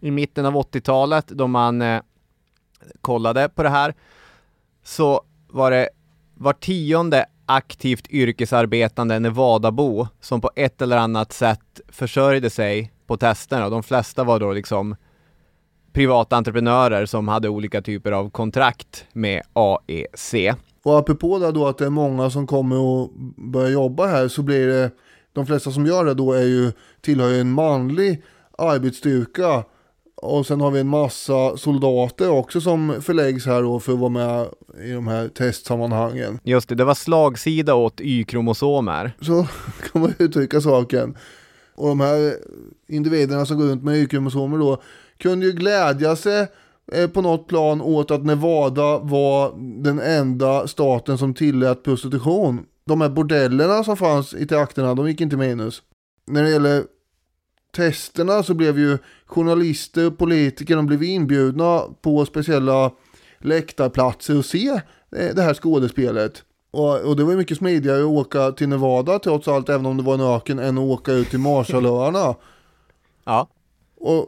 i 0.00 0.10
mitten 0.10 0.46
av 0.46 0.54
80-talet 0.54 1.28
då 1.28 1.46
man 1.46 1.82
eh, 1.82 2.02
kollade 3.00 3.48
på 3.48 3.62
det 3.62 3.68
här 3.68 3.94
så 4.84 5.22
var 5.48 5.70
det 5.70 5.88
var 6.34 6.52
tionde 6.52 7.26
aktivt 7.46 8.10
yrkesarbetande 8.10 9.18
Nevadabo 9.18 10.08
som 10.20 10.40
på 10.40 10.50
ett 10.56 10.82
eller 10.82 10.96
annat 10.96 11.32
sätt 11.32 11.80
försörjde 11.88 12.50
sig 12.50 12.92
på 13.06 13.16
testerna. 13.16 13.70
De 13.70 13.82
flesta 13.82 14.24
var 14.24 14.40
då 14.40 14.52
liksom 14.52 14.96
privata 15.92 16.36
entreprenörer 16.36 17.06
som 17.06 17.28
hade 17.28 17.48
olika 17.48 17.82
typer 17.82 18.12
av 18.12 18.30
kontrakt 18.30 19.04
med 19.12 19.42
AEC. 19.52 20.34
Och 20.84 20.98
apropå 20.98 21.38
det 21.38 21.52
då 21.52 21.66
att 21.66 21.78
det 21.78 21.86
är 21.86 21.90
många 21.90 22.30
som 22.30 22.46
kommer 22.46 22.78
och 22.78 23.10
börjar 23.36 23.70
jobba 23.70 24.06
här 24.06 24.28
så 24.28 24.42
blir 24.42 24.66
det, 24.66 24.90
de 25.32 25.46
flesta 25.46 25.70
som 25.70 25.86
gör 25.86 26.04
det 26.04 26.14
då 26.14 26.32
är 26.32 26.42
ju, 26.42 26.72
tillhör 27.00 27.28
ju 27.28 27.40
en 27.40 27.52
manlig 27.52 28.22
arbetsstyrka. 28.58 29.64
Och 30.22 30.46
sen 30.46 30.60
har 30.60 30.70
vi 30.70 30.80
en 30.80 30.88
massa 30.88 31.56
soldater 31.56 32.30
också 32.30 32.60
som 32.60 33.02
förläggs 33.02 33.46
här 33.46 33.62
då 33.62 33.80
för 33.80 33.92
att 33.92 33.98
vara 33.98 34.10
med 34.10 34.46
i 34.84 34.90
de 34.92 35.06
här 35.06 35.28
testsammanhangen. 35.28 36.38
Just 36.42 36.68
det, 36.68 36.74
det 36.74 36.84
var 36.84 36.94
slagsida 36.94 37.74
åt 37.74 38.00
Y-kromosomer. 38.00 39.16
Så 39.20 39.46
kan 39.92 40.02
man 40.02 40.14
uttrycka 40.18 40.60
saken. 40.60 41.16
Och 41.74 41.88
de 41.88 42.00
här 42.00 42.34
individerna 42.88 43.46
som 43.46 43.58
går 43.58 43.64
runt 43.64 43.82
med 43.82 43.96
Y-kromosomer 43.96 44.58
då 44.58 44.82
kunde 45.18 45.46
ju 45.46 45.52
glädja 45.52 46.16
sig 46.16 46.46
eh, 46.92 47.10
på 47.10 47.22
något 47.22 47.48
plan 47.48 47.80
åt 47.80 48.10
att 48.10 48.24
Nevada 48.24 48.98
var 48.98 49.52
den 49.82 50.00
enda 50.00 50.68
staten 50.68 51.18
som 51.18 51.34
tillät 51.34 51.82
prostitution. 51.82 52.66
De 52.84 53.00
här 53.00 53.08
bordellerna 53.08 53.84
som 53.84 53.96
fanns 53.96 54.34
i 54.34 54.46
trakterna, 54.46 54.94
de 54.94 55.08
gick 55.08 55.20
inte 55.20 55.36
minus. 55.36 55.82
När 56.26 56.42
det 56.42 56.50
gäller 56.50 56.84
testerna 57.76 58.42
så 58.42 58.54
blev 58.54 58.78
ju 58.78 58.98
journalister 59.26 60.06
och 60.06 60.18
politiker, 60.18 60.76
de 60.76 60.86
blev 60.86 61.02
inbjudna 61.02 61.82
på 62.02 62.24
speciella 62.24 62.90
läktarplatser 63.38 64.38
och 64.38 64.44
se 64.44 64.68
eh, 65.16 65.34
det 65.34 65.42
här 65.42 65.54
skådespelet. 65.54 66.44
Och, 66.70 67.00
och 67.00 67.16
det 67.16 67.24
var 67.24 67.34
mycket 67.34 67.58
smidigare 67.58 68.00
att 68.00 68.04
åka 68.04 68.52
till 68.52 68.68
Nevada 68.68 69.18
trots 69.18 69.48
allt, 69.48 69.68
även 69.68 69.86
om 69.86 69.96
det 69.96 70.02
var 70.02 70.14
en 70.14 70.20
öken, 70.20 70.58
än 70.58 70.78
att 70.78 70.84
åka 70.84 71.12
ut 71.12 71.30
till 71.30 71.38
Marshallöarna. 71.38 72.34
Ja. 73.24 73.48
Och 73.96 74.26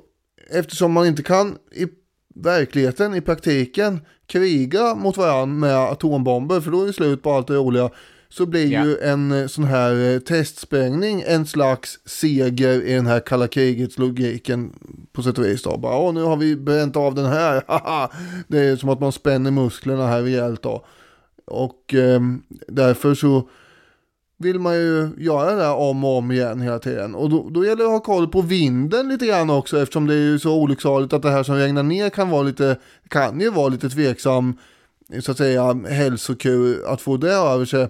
eftersom 0.50 0.92
man 0.92 1.06
inte 1.06 1.22
kan 1.22 1.58
i 1.72 1.86
verkligheten, 2.34 3.14
i 3.14 3.20
praktiken, 3.20 4.00
kriga 4.26 4.94
mot 4.94 5.16
varandra 5.16 5.46
med 5.46 5.76
atombomber, 5.76 6.60
för 6.60 6.70
då 6.70 6.82
är 6.82 6.86
det 6.86 6.92
slut 6.92 7.22
på 7.22 7.32
allt 7.32 7.46
det 7.46 7.54
roliga, 7.54 7.90
så 8.28 8.46
blir 8.46 8.72
Ja. 8.72 8.84
ju 8.84 8.98
en 8.98 9.32
eh, 9.32 9.46
sån 9.46 9.64
här 9.64 10.12
eh, 10.14 10.18
testsprängning 10.18 11.24
en 11.26 11.46
slags 11.46 11.98
seger 12.04 12.82
i 12.82 12.94
den 12.94 13.06
här 13.06 13.20
kalla 13.20 13.48
krigets 13.48 13.98
logiken 13.98 14.72
på 15.12 15.22
sätt 15.22 15.38
och 15.38 15.44
vis. 15.44 15.62
Då. 15.62 15.76
Bara, 15.76 15.96
Åh, 15.98 16.14
nu 16.14 16.22
har 16.22 16.36
vi 16.36 16.56
bränt 16.56 16.96
av 16.96 17.14
den 17.14 17.26
här, 17.26 17.62
haha." 17.68 18.10
det 18.48 18.58
är 18.58 18.76
som 18.76 18.88
att 18.88 19.00
man 19.00 19.12
spänner 19.12 19.50
musklerna 19.50 20.06
här 20.06 20.22
rejält 20.22 20.62
då. 20.62 20.84
Och 21.46 21.94
ehm, 21.94 22.42
därför 22.68 23.14
så 23.14 23.48
vill 24.38 24.58
man 24.58 24.74
ju 24.74 25.08
göra 25.18 25.54
det 25.54 25.62
här 25.62 25.74
om 25.74 26.04
och 26.04 26.16
om 26.18 26.32
igen 26.32 26.60
hela 26.60 26.78
tiden. 26.78 27.14
Och 27.14 27.30
då, 27.30 27.48
då 27.50 27.64
gäller 27.64 27.76
det 27.76 27.84
att 27.84 27.90
ha 27.90 28.00
koll 28.00 28.28
på 28.28 28.40
vinden 28.40 29.08
lite 29.08 29.26
grann 29.26 29.50
också 29.50 29.82
eftersom 29.82 30.06
det 30.06 30.14
är 30.14 30.18
ju 30.18 30.38
så 30.38 30.54
olycksaligt 30.54 31.12
att 31.12 31.22
det 31.22 31.30
här 31.30 31.42
som 31.42 31.54
regnar 31.56 31.82
ner 31.82 32.10
kan 32.10 32.30
vara 32.30 32.42
lite, 32.42 32.76
kan 33.08 33.40
ju 33.40 33.50
vara 33.50 33.68
lite 33.68 33.88
tveksam, 33.90 34.54
så 35.20 35.30
att 35.30 35.38
säga, 35.38 35.72
hälsokur 35.88 36.84
att 36.86 37.00
få 37.00 37.16
det 37.16 37.32
över 37.32 37.64
sig. 37.64 37.88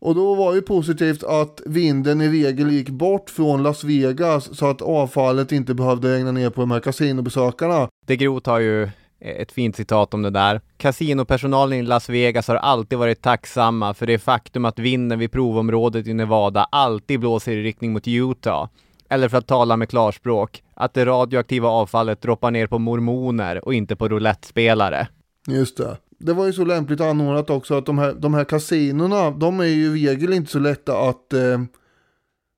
Och 0.00 0.14
då 0.14 0.34
var 0.34 0.50
det 0.50 0.56
ju 0.56 0.62
positivt 0.62 1.24
att 1.24 1.60
vinden 1.66 2.20
i 2.20 2.28
regel 2.28 2.70
gick 2.70 2.88
bort 2.88 3.30
från 3.30 3.62
Las 3.62 3.84
Vegas 3.84 4.58
så 4.58 4.66
att 4.66 4.82
avfallet 4.82 5.52
inte 5.52 5.74
behövde 5.74 6.14
regna 6.14 6.32
ner 6.32 6.50
på 6.50 6.60
de 6.60 6.70
här 6.70 6.80
kasinobesökarna. 6.80 7.88
De 8.06 8.16
Groot 8.16 8.46
har 8.46 8.58
ju 8.58 8.88
ett 9.20 9.52
fint 9.52 9.76
citat 9.76 10.14
om 10.14 10.22
det 10.22 10.30
där. 10.30 10.60
Kasinopersonalen 10.76 11.78
i 11.78 11.82
Las 11.82 12.08
Vegas 12.08 12.48
har 12.48 12.56
alltid 12.56 12.98
varit 12.98 13.22
tacksamma 13.22 13.94
för 13.94 14.06
det 14.06 14.18
faktum 14.18 14.64
att 14.64 14.78
vinden 14.78 15.18
vid 15.18 15.32
provområdet 15.32 16.06
i 16.06 16.14
Nevada 16.14 16.68
alltid 16.72 17.20
blåser 17.20 17.52
i 17.52 17.62
riktning 17.62 17.92
mot 17.92 18.08
Utah. 18.08 18.68
Eller 19.08 19.28
för 19.28 19.38
att 19.38 19.46
tala 19.46 19.76
med 19.76 19.88
klarspråk, 19.88 20.62
att 20.74 20.94
det 20.94 21.04
radioaktiva 21.04 21.68
avfallet 21.68 22.22
droppar 22.22 22.50
ner 22.50 22.66
på 22.66 22.78
mormoner 22.78 23.64
och 23.64 23.74
inte 23.74 23.96
på 23.96 24.08
roulettespelare. 24.08 25.08
Just 25.48 25.76
det. 25.76 25.96
Det 26.18 26.32
var 26.32 26.46
ju 26.46 26.52
så 26.52 26.64
lämpligt 26.64 27.00
anordnat 27.00 27.50
också 27.50 27.74
att 27.74 27.86
de 27.86 27.98
här, 27.98 28.14
de 28.14 28.34
här 28.34 28.44
kasinorna, 28.44 29.30
de 29.30 29.60
är 29.60 29.64
ju 29.64 29.98
i 29.98 30.08
regel 30.08 30.32
inte 30.32 30.50
så 30.50 30.58
lätta 30.58 30.98
att, 31.08 31.32
eh, 31.32 31.60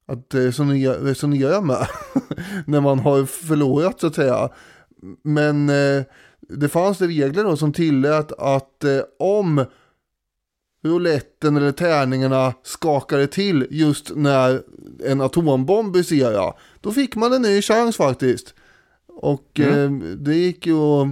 att 0.06 0.34
eh, 0.34 0.38
resonera, 0.38 0.92
resonera 0.92 1.60
med. 1.60 1.86
när 2.66 2.80
man 2.80 2.98
har 2.98 3.24
förlorat 3.24 4.00
så 4.00 4.06
att 4.06 4.14
säga. 4.14 4.48
Men 5.22 5.68
eh, 5.68 6.02
det 6.40 6.68
fanns 6.68 6.98
det 6.98 7.06
regler 7.06 7.44
då 7.44 7.56
som 7.56 7.72
tillät 7.72 8.32
att 8.32 8.84
eh, 8.84 9.00
om 9.18 9.64
rouletten 10.84 11.56
eller 11.56 11.72
tärningarna 11.72 12.54
skakade 12.62 13.26
till 13.26 13.66
just 13.70 14.12
när 14.16 14.62
en 15.04 15.20
atombomb 15.20 15.92
briserade, 15.92 16.52
då 16.80 16.92
fick 16.92 17.16
man 17.16 17.32
en 17.32 17.42
ny 17.42 17.62
chans 17.62 17.96
faktiskt. 17.96 18.54
Och 19.08 19.60
eh, 19.60 19.90
det 20.16 20.34
gick 20.34 20.66
ju 20.66 20.76
att 20.76 21.08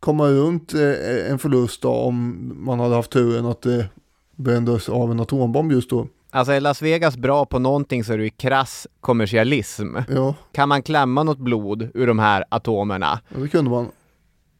komma 0.00 0.28
runt 0.28 0.74
eh, 0.74 1.30
en 1.30 1.38
förlust 1.38 1.82
då, 1.82 1.90
om 1.92 2.52
man 2.64 2.80
hade 2.80 2.94
haft 2.94 3.10
turen 3.10 3.46
att 3.46 3.62
det 3.62 3.86
brändes 4.36 4.88
av 4.88 5.10
en 5.10 5.20
atombomb 5.20 5.72
just 5.72 5.90
då. 5.90 6.06
Alltså 6.30 6.52
är 6.52 6.60
Las 6.60 6.82
Vegas 6.82 7.16
bra 7.16 7.46
på 7.46 7.58
någonting 7.58 8.04
så 8.04 8.12
är 8.12 8.18
det 8.18 8.24
ju 8.24 8.30
krass 8.30 8.86
kommersialism. 9.00 9.96
Ja, 10.08 10.34
Kan 10.52 10.68
man 10.68 10.82
klämma 10.82 11.22
något 11.22 11.38
blod 11.38 11.88
ur 11.94 12.06
de 12.06 12.18
här 12.18 12.44
atomerna? 12.48 13.20
ja, 13.34 13.40
det 13.40 13.48
kunde 13.48 13.70
man. 13.70 13.88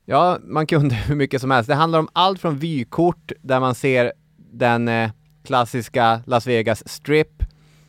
Ja, 0.05 0.39
man 0.43 0.67
kunde 0.67 0.95
hur 1.09 1.15
mycket 1.15 1.41
som 1.41 1.51
helst. 1.51 1.69
Det 1.69 1.75
handlar 1.75 1.99
om 1.99 2.09
allt 2.13 2.41
från 2.41 2.59
vykort 2.59 3.33
där 3.43 3.61
man 3.61 3.75
ser 3.75 4.13
den 4.53 4.89
eh, 4.89 5.11
klassiska 5.45 6.21
Las 6.27 6.47
Vegas 6.47 6.89
strip, 6.89 7.43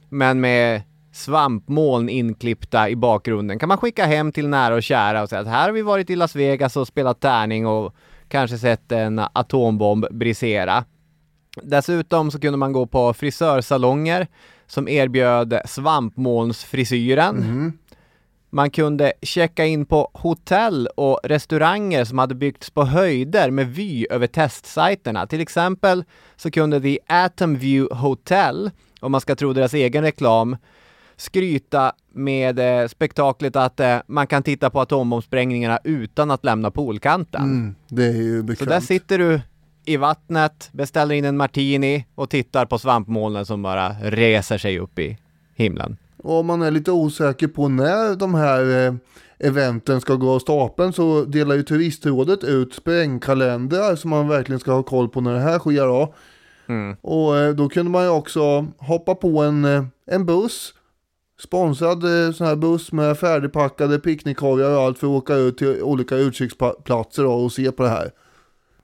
men 0.09 0.39
med 0.41 0.81
svampmoln 1.17 2.09
inklippta 2.09 2.89
i 2.89 2.95
bakgrunden. 2.95 3.59
Kan 3.59 3.69
man 3.69 3.77
skicka 3.77 4.05
hem 4.05 4.31
till 4.31 4.47
nära 4.47 4.75
och 4.75 4.83
kära 4.83 5.21
och 5.21 5.29
säga 5.29 5.41
att 5.41 5.47
här 5.47 5.63
har 5.63 5.71
vi 5.71 5.81
varit 5.81 6.09
i 6.09 6.15
Las 6.15 6.35
Vegas 6.35 6.77
och 6.77 6.87
spelat 6.87 7.19
tärning 7.19 7.67
och 7.67 7.95
kanske 8.27 8.57
sett 8.57 8.91
en 8.91 9.21
atombomb 9.33 10.05
brisera. 10.11 10.85
Dessutom 11.63 12.31
så 12.31 12.39
kunde 12.39 12.57
man 12.57 12.73
gå 12.73 12.85
på 12.85 13.13
frisörsalonger 13.13 14.27
som 14.67 14.87
erbjöd 14.87 15.59
svampmolnsfrisyren. 15.65 17.37
Man 18.49 18.69
kunde 18.69 19.13
checka 19.21 19.65
in 19.65 19.85
på 19.85 20.11
hotell 20.13 20.87
och 20.95 21.19
restauranger 21.23 22.05
som 22.05 22.17
hade 22.17 22.35
byggts 22.35 22.69
på 22.69 22.83
höjder 22.83 23.51
med 23.51 23.67
vy 23.67 24.05
över 24.09 24.27
testsajterna. 24.27 25.27
Till 25.27 25.41
exempel 25.41 26.03
så 26.35 26.51
kunde 26.51 26.81
The 26.81 26.99
Atom 27.07 27.55
View 27.57 27.95
Hotel, 27.95 28.71
om 28.99 29.11
man 29.11 29.21
ska 29.21 29.35
tro 29.35 29.53
deras 29.53 29.73
egen 29.73 30.03
reklam, 30.03 30.57
skryta 31.17 31.91
med 32.13 32.59
eh, 32.81 32.87
spektaklet 32.87 33.55
att 33.55 33.79
eh, 33.79 33.97
man 34.07 34.27
kan 34.27 34.43
titta 34.43 34.69
på 34.69 34.81
atombombsprängningarna 34.81 35.79
utan 35.83 36.31
att 36.31 36.45
lämna 36.45 36.71
poolkanten. 36.71 37.41
Mm, 37.43 37.75
det 37.87 38.05
är 38.05 38.11
ju 38.13 38.39
Så 38.39 38.43
bekvämt. 38.45 38.69
där 38.69 38.79
sitter 38.79 39.17
du 39.17 39.41
i 39.85 39.97
vattnet, 39.97 40.69
beställer 40.71 41.15
in 41.15 41.25
en 41.25 41.37
martini 41.37 42.05
och 42.15 42.29
tittar 42.29 42.65
på 42.65 42.77
svampmolnen 42.79 43.45
som 43.45 43.61
bara 43.61 43.89
reser 44.01 44.57
sig 44.57 44.79
upp 44.79 44.99
i 44.99 45.17
himlen. 45.55 45.97
Och 46.23 46.39
om 46.39 46.45
man 46.45 46.61
är 46.61 46.71
lite 46.71 46.91
osäker 46.91 47.47
på 47.47 47.67
när 47.67 48.15
de 48.15 48.33
här 48.35 48.85
eh, 48.87 48.93
eventen 49.39 50.01
ska 50.01 50.15
gå 50.15 50.29
av 50.35 50.39
stapeln 50.39 50.93
så 50.93 51.25
delar 51.25 51.55
ju 51.55 51.63
turistrådet 51.63 52.43
ut 52.43 52.73
sprängkalendrar 52.73 53.95
som 53.95 54.09
man 54.09 54.27
verkligen 54.27 54.59
ska 54.59 54.71
ha 54.71 54.83
koll 54.83 55.09
på 55.09 55.21
när 55.21 55.33
det 55.33 55.39
här 55.39 55.59
sker 55.59 55.87
då. 55.87 56.13
Och 57.01 57.37
eh, 57.37 57.53
då 57.55 57.69
kunde 57.69 57.91
man 57.91 58.03
ju 58.03 58.09
också 58.09 58.67
hoppa 58.77 59.15
på 59.15 59.41
en, 59.43 59.65
eh, 59.65 59.83
en 60.11 60.25
buss 60.25 60.73
Sponsrad 61.39 62.03
eh, 62.03 62.31
sån 62.33 62.47
här 62.47 62.55
buss 62.55 62.91
med 62.91 63.17
färdigpackade 63.17 63.99
picknickkorgar 63.99 64.69
och 64.71 64.81
allt 64.81 64.99
för 64.99 65.07
att 65.07 65.11
åka 65.11 65.33
ut 65.33 65.57
till 65.57 65.81
olika 65.81 66.15
utkiksplatser 66.15 67.25
och 67.25 67.51
se 67.51 67.71
på 67.71 67.83
det 67.83 67.89
här. 67.89 68.11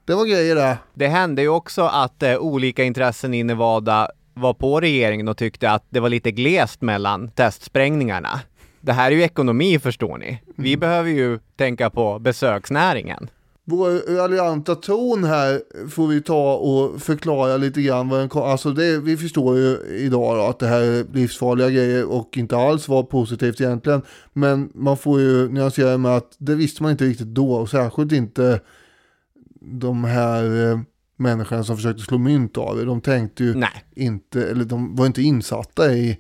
Det 0.06 0.14
var 0.14 0.26
grejer 0.26 0.56
det. 0.56 0.78
Det 0.94 1.08
hände 1.08 1.42
ju 1.42 1.48
också 1.48 1.82
att 1.82 2.24
eh, 2.24 2.38
olika 2.38 2.84
intressen 2.84 3.34
i 3.34 3.44
Nevada 3.44 4.08
var 4.34 4.54
på 4.54 4.80
regeringen 4.80 5.28
och 5.28 5.38
tyckte 5.38 5.72
att 5.72 5.86
det 5.90 6.00
var 6.00 6.10
lite 6.10 6.32
glest 6.32 6.82
mellan 6.82 7.32
testsprängningarna. 7.32 8.42
Det 8.82 8.94
här 8.94 9.12
är 9.12 9.16
ju 9.16 9.24
ekonomi 9.24 9.80
förstår 9.80 10.18
ni. 10.18 10.42
Vi 10.56 10.78
behöver 10.78 11.10
ju 11.10 11.40
tänka 11.56 11.90
på 11.90 12.20
besöksnäringen. 12.20 13.30
Vår 13.66 14.16
raljanta 14.16 14.76
ton 14.76 15.24
här 15.24 15.62
får 15.90 16.08
vi 16.08 16.22
ta 16.22 16.56
och 16.56 17.02
förklara 17.02 17.58
lite 17.58 17.82
grann 17.82 18.10
vad 18.10 18.20
den 18.20 18.30
kom. 18.30 18.44
Alltså 18.44 18.72
det, 18.72 19.00
vi 19.00 19.18
förstår 19.18 19.58
ju 19.58 19.78
idag 19.88 20.38
då 20.38 20.44
att 20.44 20.60
det 20.60 20.68
här 20.68 20.82
är 20.82 21.06
livsfarliga 21.14 21.70
grejer 21.70 22.06
och 22.06 22.38
inte 22.38 22.58
alls 22.58 22.88
var 22.88 23.04
positivt 23.04 23.62
egentligen. 23.62 24.02
Men 24.34 24.72
man 24.74 24.98
får 24.98 25.20
ju 25.22 25.50
nyansera 25.50 25.98
med 25.98 26.12
att 26.12 26.36
det 26.38 26.56
visste 26.56 26.84
man 26.84 26.92
inte 26.92 27.06
riktigt 27.06 27.28
då 27.28 27.54
och 27.54 27.70
särskilt 27.70 28.12
inte 28.12 28.60
de 29.62 30.04
här 30.04 30.72
eh, 30.72 30.80
människorna 31.18 31.64
som 31.64 31.76
försökte 31.76 32.04
slå 32.04 32.18
mynt 32.18 32.58
av 32.58 32.78
det. 32.78 32.86
De 32.86 33.02
tänkte 33.02 33.44
ju 33.44 33.56
Nej. 33.56 33.84
inte, 33.96 34.50
eller 34.50 34.66
de 34.66 34.96
var 34.96 35.06
inte 35.06 35.22
insatta 35.22 35.94
i 35.94 36.20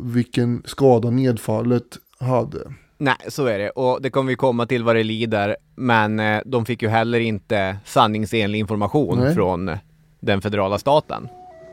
vilken 0.00 0.62
skada 0.64 1.10
nedfallet 1.10 1.98
hade. 2.18 2.72
Nej, 3.02 3.16
så 3.28 3.46
är 3.46 3.58
det. 3.58 3.70
Och 3.70 4.02
det 4.02 4.10
kommer 4.10 4.28
vi 4.28 4.36
komma 4.36 4.66
till 4.66 4.84
vad 4.84 4.96
det 4.96 5.02
lider. 5.02 5.56
Men 5.74 6.20
eh, 6.20 6.40
de 6.44 6.66
fick 6.66 6.82
ju 6.82 6.88
heller 6.88 7.20
inte 7.20 7.76
sanningsenlig 7.84 8.58
information 8.58 9.18
Nej. 9.18 9.34
från 9.34 9.78
den 10.20 10.42
federala 10.42 10.78
staten. 10.78 11.28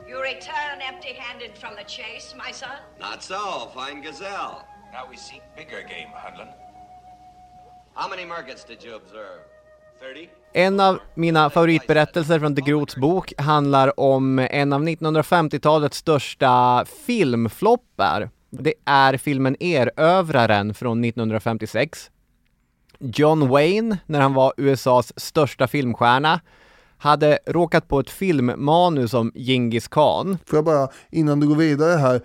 You 0.09 0.21
return 0.21 0.77
empty-handed 0.91 1.57
from 1.61 1.69
the 1.75 1.83
chase, 1.83 2.35
my 2.35 2.53
son? 2.53 2.69
Not 2.99 3.21
so, 3.23 3.35
fine 3.73 4.01
gazelle. 4.01 4.55
Now 4.93 5.11
we 5.11 5.17
seek 5.17 5.41
bigger 5.55 5.81
game, 5.81 6.11
Hunlin. 6.23 6.47
How 7.93 8.09
many 8.09 8.25
markets 8.25 8.65
did 8.65 8.83
you 8.85 8.95
observe? 8.95 9.39
30? 9.99 10.29
En 10.53 10.79
av 10.79 10.99
mina 11.13 11.49
favoritberättelser 11.49 12.39
från 12.39 12.55
De 12.55 12.61
Groots 12.61 12.95
bok 12.95 13.33
handlar 13.37 13.99
om 13.99 14.39
en 14.39 14.73
av 14.73 14.83
1950-talets 14.83 15.97
största 15.97 16.85
filmfloppar. 17.05 18.29
Det 18.49 18.73
är 18.85 19.17
filmen 19.17 19.55
Erövraren 19.59 20.73
från 20.73 21.03
1956. 21.03 22.11
John 22.99 23.47
Wayne, 23.47 23.97
när 24.05 24.21
han 24.21 24.33
var 24.33 24.53
USAs 24.57 25.13
största 25.19 25.67
filmstjärna, 25.67 26.41
hade 26.97 27.39
råkat 27.45 27.87
på 27.87 27.99
ett 27.99 28.09
filmmanus 28.09 29.13
om 29.13 29.31
Genghis 29.35 29.87
khan. 29.87 30.37
Får 30.45 30.57
jag 30.57 30.65
bara, 30.65 30.89
innan 31.11 31.39
du 31.39 31.47
går 31.47 31.55
vidare 31.55 31.97
här, 31.97 32.21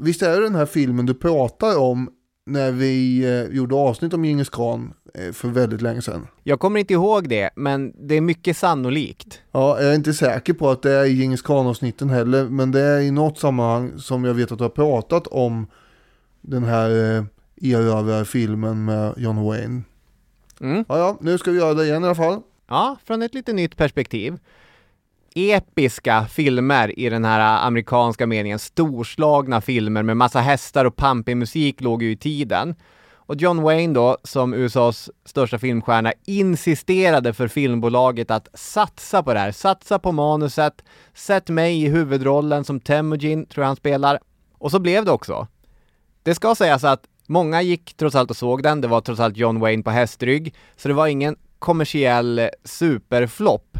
visst 0.00 0.22
är 0.22 0.36
det 0.40 0.42
den 0.42 0.54
här 0.54 0.66
filmen 0.66 1.06
du 1.06 1.14
pratar 1.14 1.78
om 1.78 2.10
när 2.46 2.72
vi 2.72 3.24
eh, 3.24 3.56
gjorde 3.56 3.74
avsnitt 3.74 4.14
om 4.14 4.24
Genghis 4.24 4.50
khan 4.50 4.92
för 5.32 5.48
väldigt 5.48 5.82
länge 5.82 6.02
sedan? 6.02 6.26
Jag 6.42 6.60
kommer 6.60 6.80
inte 6.80 6.92
ihåg 6.92 7.28
det, 7.28 7.50
men 7.56 7.92
det 8.08 8.14
är 8.14 8.20
mycket 8.20 8.56
sannolikt. 8.56 9.40
Ja, 9.52 9.80
jag 9.80 9.90
är 9.90 9.94
inte 9.94 10.14
säker 10.14 10.52
på 10.52 10.70
att 10.70 10.82
det 10.82 10.92
är 10.92 11.04
i 11.04 11.16
Genghis 11.16 11.42
khan-avsnitten 11.42 12.10
heller, 12.10 12.44
men 12.44 12.70
det 12.70 12.80
är 12.80 13.00
i 13.00 13.10
något 13.10 13.38
sammanhang 13.38 13.98
som 13.98 14.24
jag 14.24 14.34
vet 14.34 14.52
att 14.52 14.58
du 14.58 14.64
har 14.64 14.68
pratat 14.68 15.26
om 15.26 15.66
den 16.40 16.64
här 16.64 17.16
eh, 17.16 17.24
erövrarfilmen 17.72 18.84
med 18.84 19.14
John 19.16 19.44
Wayne. 19.44 19.82
Mm. 20.60 20.84
Ja, 20.88 20.98
ja, 20.98 21.18
nu 21.20 21.38
ska 21.38 21.50
vi 21.50 21.58
göra 21.58 21.74
det 21.74 21.84
igen 21.84 22.02
i 22.02 22.06
alla 22.06 22.14
fall. 22.14 22.40
Ja, 22.68 22.96
från 23.04 23.22
ett 23.22 23.34
lite 23.34 23.52
nytt 23.52 23.76
perspektiv. 23.76 24.38
Episka 25.34 26.26
filmer 26.30 26.98
i 26.98 27.08
den 27.08 27.24
här 27.24 27.66
amerikanska 27.66 28.26
meningen, 28.26 28.58
storslagna 28.58 29.60
filmer 29.60 30.02
med 30.02 30.16
massa 30.16 30.40
hästar 30.40 30.84
och 30.84 30.96
pampig 30.96 31.36
musik 31.36 31.80
låg 31.80 32.02
ju 32.02 32.10
i 32.12 32.16
tiden. 32.16 32.74
Och 33.26 33.36
John 33.36 33.62
Wayne 33.62 33.94
då, 33.94 34.18
som 34.24 34.54
USAs 34.54 35.10
största 35.24 35.58
filmstjärna, 35.58 36.12
insisterade 36.24 37.32
för 37.32 37.48
filmbolaget 37.48 38.30
att 38.30 38.48
satsa 38.54 39.22
på 39.22 39.34
det 39.34 39.40
här, 39.40 39.52
satsa 39.52 39.98
på 39.98 40.12
manuset, 40.12 40.84
sätt 41.14 41.48
mig 41.48 41.82
i 41.82 41.88
huvudrollen 41.88 42.64
som 42.64 42.80
Temujin, 42.80 43.46
tror 43.46 43.62
jag 43.62 43.66
han 43.66 43.76
spelar. 43.76 44.18
Och 44.58 44.70
så 44.70 44.78
blev 44.78 45.04
det 45.04 45.10
också. 45.10 45.46
Det 46.22 46.34
ska 46.34 46.54
sägas 46.54 46.84
att 46.84 47.04
många 47.26 47.62
gick 47.62 47.94
trots 47.96 48.16
allt 48.16 48.30
och 48.30 48.36
såg 48.36 48.62
den, 48.62 48.80
det 48.80 48.88
var 48.88 49.00
trots 49.00 49.20
allt 49.20 49.36
John 49.36 49.60
Wayne 49.60 49.82
på 49.82 49.90
hästrygg, 49.90 50.54
så 50.76 50.88
det 50.88 50.94
var 50.94 51.06
ingen 51.06 51.36
kommersiell 51.58 52.38
eh, 52.38 52.48
superflopp. 52.64 53.78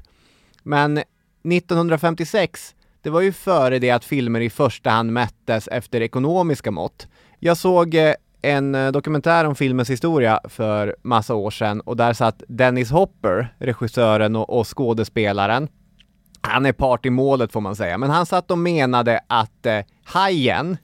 Men 0.63 0.99
1956, 0.99 2.75
det 3.03 3.11
var 3.11 3.21
ju 3.21 3.33
före 3.33 3.79
det 3.79 3.91
att 3.91 4.05
filmer 4.05 4.41
i 4.41 4.51
första 4.51 4.91
hand 4.91 5.13
mättes 5.13 5.69
efter 5.69 6.01
ekonomiska 6.01 6.71
mått. 6.71 7.09
Jag 7.39 7.57
såg 7.57 7.95
eh, 7.95 8.15
en 8.45 8.75
eh, 8.75 8.93
dokumentär 8.93 9.45
om 9.45 9.55
filmens 9.55 9.91
historia 9.91 10.41
för 10.49 10.97
massa 11.03 11.35
år 11.35 11.51
sedan 11.51 11.81
och 11.81 11.97
där 11.97 12.13
satt 12.13 12.43
Dennis 12.49 12.91
Hopper, 12.91 13.55
regissören 13.59 14.37
och, 14.37 14.59
och 14.59 14.77
skådespelaren. 14.79 15.69
Han 16.41 16.67
är 16.67 16.73
part 16.73 17.07
i 17.07 17.11
målet 17.11 17.53
får 17.53 17.61
man 17.61 17.77
säga, 17.77 17.99
men 17.99 18.11
han 18.11 18.27
satt 18.27 18.51
och 18.51 18.59
menade 18.59 19.21
att 19.27 19.67
eh, 19.67 19.81
Hajen, 20.05 20.77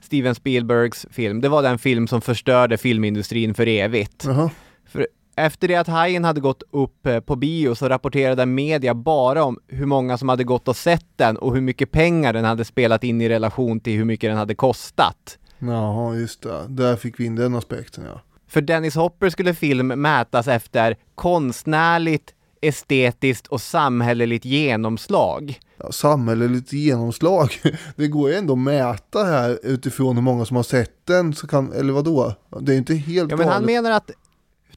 Steven 0.00 0.34
Spielbergs 0.34 1.06
film, 1.10 1.40
det 1.40 1.48
var 1.48 1.62
den 1.62 1.78
film 1.78 2.08
som 2.08 2.20
förstörde 2.20 2.78
filmindustrin 2.78 3.54
för 3.54 3.66
evigt. 3.68 4.24
Jaha. 4.24 4.50
För 4.88 5.06
efter 5.36 5.68
det 5.68 5.74
att 5.74 5.86
Hajen 5.86 6.24
hade 6.24 6.40
gått 6.40 6.62
upp 6.70 7.06
eh, 7.06 7.20
på 7.20 7.36
bio 7.36 7.74
så 7.74 7.88
rapporterade 7.88 8.46
media 8.46 8.94
bara 8.94 9.44
om 9.44 9.58
hur 9.68 9.86
många 9.86 10.18
som 10.18 10.28
hade 10.28 10.44
gått 10.44 10.68
och 10.68 10.76
sett 10.76 11.06
den 11.16 11.36
och 11.36 11.54
hur 11.54 11.60
mycket 11.60 11.90
pengar 11.90 12.32
den 12.32 12.44
hade 12.44 12.64
spelat 12.64 13.04
in 13.04 13.20
i 13.20 13.28
relation 13.28 13.80
till 13.80 13.96
hur 13.96 14.04
mycket 14.04 14.30
den 14.30 14.36
hade 14.38 14.54
kostat. 14.54 15.38
Jaha, 15.58 16.14
just 16.14 16.42
det. 16.42 16.66
Där 16.68 16.96
fick 16.96 17.20
vi 17.20 17.24
in 17.24 17.34
den 17.36 17.54
aspekten 17.54 18.04
ja. 18.06 18.20
För 18.48 18.60
Dennis 18.60 18.94
Hopper 18.94 19.30
skulle 19.30 19.54
film 19.54 19.86
mätas 19.86 20.48
efter 20.48 20.96
konstnärligt, 21.14 22.34
estetiskt 22.60 23.46
och 23.46 23.60
samhälleligt 23.60 24.44
genomslag. 24.44 25.60
ja 25.76 25.92
samhälleligt 25.92 26.72
genomslag. 26.72 27.50
Det 27.96 28.08
går 28.08 28.30
ju 28.30 28.36
ändå 28.36 28.52
att 28.52 28.58
mäta 28.58 29.24
här 29.24 29.58
utifrån 29.62 30.16
hur 30.16 30.22
många 30.22 30.44
som 30.44 30.56
har 30.56 30.64
sett 30.64 31.06
den, 31.06 31.34
så 31.34 31.46
kan, 31.46 31.72
eller 31.72 31.92
vadå? 31.92 32.34
Det 32.60 32.74
är 32.74 32.76
inte 32.76 32.94
helt 32.94 33.30
Ja 33.30 33.36
men 33.36 33.48
han 33.48 33.64
menar 33.64 33.90
att 33.90 34.10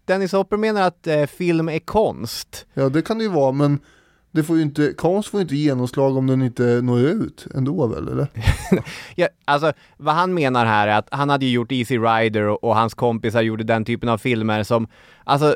Dennis 0.05 0.31
Hopper 0.31 0.57
menar 0.57 0.81
att 0.81 1.07
eh, 1.07 1.25
film 1.25 1.69
är 1.69 1.79
konst. 1.79 2.65
Ja, 2.73 2.89
det 2.89 3.01
kan 3.01 3.17
det 3.17 3.23
ju 3.23 3.29
vara, 3.29 3.51
men 3.51 3.79
det 4.31 4.43
får 4.43 4.55
ju 4.55 4.61
inte, 4.61 4.93
konst 4.93 5.29
får 5.29 5.39
ju 5.39 5.41
inte 5.41 5.55
genomslag 5.55 6.17
om 6.17 6.27
den 6.27 6.41
inte 6.41 6.63
når 6.63 6.99
ut 6.99 7.47
ändå 7.55 7.87
väl, 7.87 8.07
eller? 8.07 8.27
Ja, 9.15 9.27
alltså 9.45 9.73
vad 9.97 10.15
han 10.15 10.33
menar 10.33 10.65
här 10.65 10.87
är 10.87 10.97
att 10.97 11.07
han 11.11 11.29
hade 11.29 11.45
ju 11.45 11.51
gjort 11.51 11.71
Easy 11.71 11.97
Rider 11.97 12.43
och, 12.47 12.63
och 12.63 12.75
hans 12.75 12.93
kompisar 12.93 13.41
gjorde 13.41 13.63
den 13.63 13.85
typen 13.85 14.09
av 14.09 14.17
filmer 14.17 14.63
som, 14.63 14.87
alltså 15.23 15.55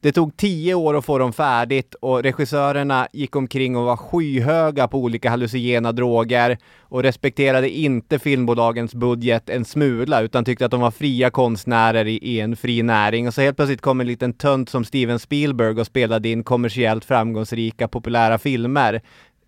det 0.00 0.12
tog 0.12 0.36
tio 0.36 0.74
år 0.74 0.96
att 0.96 1.04
få 1.04 1.18
dem 1.18 1.32
färdigt 1.32 1.94
och 1.94 2.22
regissörerna 2.22 3.08
gick 3.12 3.36
omkring 3.36 3.76
och 3.76 3.84
var 3.84 3.96
skyhöga 3.96 4.88
på 4.88 4.98
olika 4.98 5.30
hallucinogena 5.30 5.92
droger 5.92 6.58
och 6.80 7.02
respekterade 7.02 7.70
inte 7.70 8.18
filmbolagens 8.18 8.94
budget 8.94 9.50
en 9.50 9.64
smula 9.64 10.20
utan 10.20 10.44
tyckte 10.44 10.64
att 10.64 10.70
de 10.70 10.80
var 10.80 10.90
fria 10.90 11.30
konstnärer 11.30 12.06
i, 12.06 12.40
en 12.40 12.56
fri 12.56 12.82
näring 12.82 13.28
och 13.28 13.34
så 13.34 13.40
helt 13.40 13.56
plötsligt 13.56 13.80
kom 13.80 14.00
en 14.00 14.06
liten 14.06 14.32
tönt 14.32 14.68
som 14.68 14.84
Steven 14.84 15.18
Spielberg 15.18 15.80
och 15.80 15.86
spelade 15.86 16.28
in 16.28 16.44
kommersiellt 16.44 17.04
framgångsrika 17.04 17.88
populära 17.88 18.38
filmer 18.38 19.00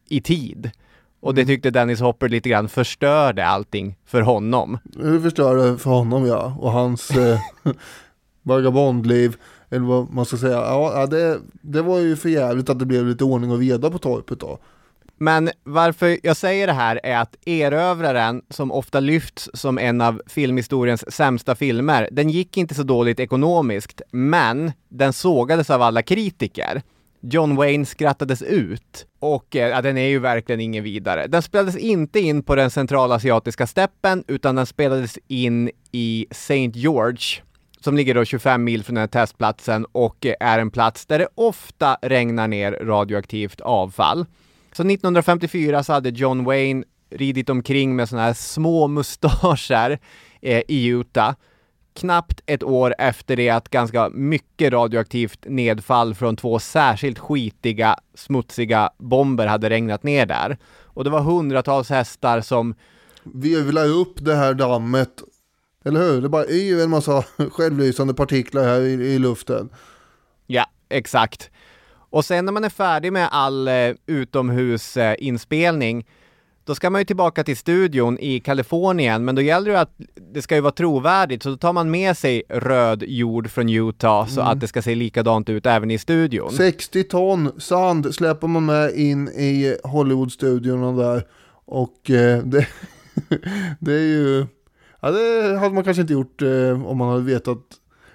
i 0.08 0.20
tid. 0.20 0.70
Och 1.20 1.34
det 1.34 1.44
tyckte 1.44 1.70
Dennis 1.70 2.00
Hopper 2.00 2.28
lite 2.28 2.48
grann 2.48 2.68
förstörde 2.68 3.46
allting 3.46 3.96
för 4.06 4.22
honom. 4.22 4.78
Det 4.84 5.20
förstör 5.20 5.56
det 5.56 5.78
för 5.78 5.90
honom 5.90 6.26
ja, 6.26 6.56
och 6.58 6.72
hans 6.72 7.10
eh, 7.10 7.38
vagabondliv, 8.42 9.36
eller 9.70 9.86
vad 9.86 10.12
man 10.12 10.24
ska 10.24 10.36
säga. 10.36 10.56
Ja, 10.56 11.06
det, 11.06 11.40
det 11.62 11.82
var 11.82 11.98
ju 11.98 12.16
för 12.16 12.28
jävligt 12.28 12.70
att 12.70 12.78
det 12.78 12.86
blev 12.86 13.06
lite 13.06 13.24
ordning 13.24 13.50
och 13.50 13.58
reda 13.58 13.90
på 13.90 13.98
torpet 13.98 14.40
då. 14.40 14.58
Men 15.22 15.50
varför 15.64 16.18
jag 16.22 16.36
säger 16.36 16.66
det 16.66 16.72
här 16.72 17.00
är 17.02 17.18
att 17.18 17.36
Erövraren, 17.46 18.42
som 18.50 18.72
ofta 18.72 19.00
lyfts 19.00 19.50
som 19.54 19.78
en 19.78 20.00
av 20.00 20.22
filmhistoriens 20.26 21.14
sämsta 21.14 21.54
filmer, 21.54 22.08
den 22.12 22.30
gick 22.30 22.56
inte 22.56 22.74
så 22.74 22.82
dåligt 22.82 23.20
ekonomiskt, 23.20 24.02
men 24.10 24.72
den 24.88 25.12
sågades 25.12 25.70
av 25.70 25.82
alla 25.82 26.02
kritiker. 26.02 26.82
John 27.22 27.56
Wayne 27.56 27.86
skrattades 27.86 28.42
ut 28.42 29.06
och 29.18 29.56
eh, 29.56 29.68
ja, 29.68 29.82
den 29.82 29.98
är 29.98 30.08
ju 30.08 30.18
verkligen 30.18 30.60
ingen 30.60 30.84
vidare. 30.84 31.26
Den 31.26 31.42
spelades 31.42 31.76
inte 31.76 32.20
in 32.20 32.42
på 32.42 32.54
den 32.54 32.70
centralasiatiska 32.70 33.66
steppen 33.66 34.24
utan 34.26 34.54
den 34.54 34.66
spelades 34.66 35.18
in 35.28 35.70
i 35.92 36.26
St. 36.30 36.70
George 36.74 37.42
som 37.80 37.96
ligger 37.96 38.14
då 38.14 38.24
25 38.24 38.64
mil 38.64 38.84
från 38.84 38.94
den 38.94 39.02
här 39.02 39.08
testplatsen 39.08 39.86
och 39.92 40.26
eh, 40.26 40.34
är 40.40 40.58
en 40.58 40.70
plats 40.70 41.06
där 41.06 41.18
det 41.18 41.28
ofta 41.34 41.98
regnar 42.02 42.48
ner 42.48 42.72
radioaktivt 42.72 43.60
avfall. 43.60 44.26
Så 44.72 44.82
1954 44.82 45.82
så 45.82 45.92
hade 45.92 46.08
John 46.08 46.44
Wayne 46.44 46.84
ridit 47.10 47.50
omkring 47.50 47.96
med 47.96 48.08
sådana 48.08 48.26
här 48.26 48.34
små 48.34 48.88
mustascher 48.88 49.98
eh, 50.42 50.62
i 50.68 50.86
Utah. 50.86 51.34
Knappt 51.94 52.40
ett 52.46 52.62
år 52.62 52.94
efter 52.98 53.36
det 53.36 53.50
att 53.50 53.68
ganska 53.68 54.08
mycket 54.08 54.72
radioaktivt 54.72 55.46
nedfall 55.46 56.14
från 56.14 56.36
två 56.36 56.58
särskilt 56.58 57.18
skitiga, 57.18 57.96
smutsiga 58.14 58.90
bomber 58.98 59.46
hade 59.46 59.70
regnat 59.70 60.02
ner 60.02 60.26
där. 60.26 60.58
Och 60.84 61.04
det 61.04 61.10
var 61.10 61.20
hundratals 61.20 61.90
hästar 61.90 62.40
som 62.40 62.74
Virvlar 63.22 63.86
upp 63.86 64.24
det 64.24 64.34
här 64.34 64.54
dammet, 64.54 65.22
eller 65.84 66.00
hur? 66.00 66.20
Det 66.20 66.28
bara 66.28 66.44
är 66.44 66.64
ju 66.64 66.80
en 66.80 66.90
massa 66.90 67.24
självlysande 67.52 68.14
partiklar 68.14 68.62
här 68.62 68.80
i, 68.80 68.92
i 68.92 69.18
luften. 69.18 69.68
Ja, 70.46 70.66
exakt. 70.88 71.50
Och 72.10 72.24
sen 72.24 72.44
när 72.44 72.52
man 72.52 72.64
är 72.64 72.68
färdig 72.68 73.12
med 73.12 73.28
all 73.32 73.68
eh, 73.68 73.92
utomhusinspelning, 74.06 76.06
då 76.64 76.74
ska 76.74 76.90
man 76.90 77.00
ju 77.00 77.04
tillbaka 77.04 77.44
till 77.44 77.56
studion 77.56 78.18
i 78.18 78.40
Kalifornien, 78.40 79.24
men 79.24 79.34
då 79.34 79.42
gäller 79.42 79.72
det 79.72 79.80
att 79.80 79.94
det 80.32 80.42
ska 80.42 80.54
ju 80.54 80.60
vara 80.60 80.72
trovärdigt, 80.72 81.42
så 81.42 81.48
då 81.48 81.56
tar 81.56 81.72
man 81.72 81.90
med 81.90 82.16
sig 82.16 82.42
röd 82.48 83.02
jord 83.06 83.50
från 83.50 83.68
Utah 83.68 84.26
så 84.26 84.40
att 84.40 84.60
det 84.60 84.68
ska 84.68 84.82
se 84.82 84.94
likadant 84.94 85.48
ut 85.48 85.66
även 85.66 85.90
i 85.90 85.98
studion. 85.98 86.50
60 86.50 87.04
ton 87.04 87.60
sand 87.60 88.14
släpper 88.14 88.46
man 88.46 88.66
med 88.66 88.94
in 88.94 89.28
i 89.28 89.76
Hollywoodstudion 89.84 90.96
där. 90.96 91.26
Och 91.64 92.10
eh, 92.10 92.38
det, 92.44 92.66
det 93.80 93.92
är 93.92 94.06
ju, 94.06 94.46
ja 95.00 95.10
det 95.10 95.58
hade 95.58 95.74
man 95.74 95.84
kanske 95.84 96.00
inte 96.00 96.12
gjort 96.12 96.42
eh, 96.42 96.86
om 96.86 96.98
man 96.98 97.08
hade 97.08 97.22
vetat 97.22 97.58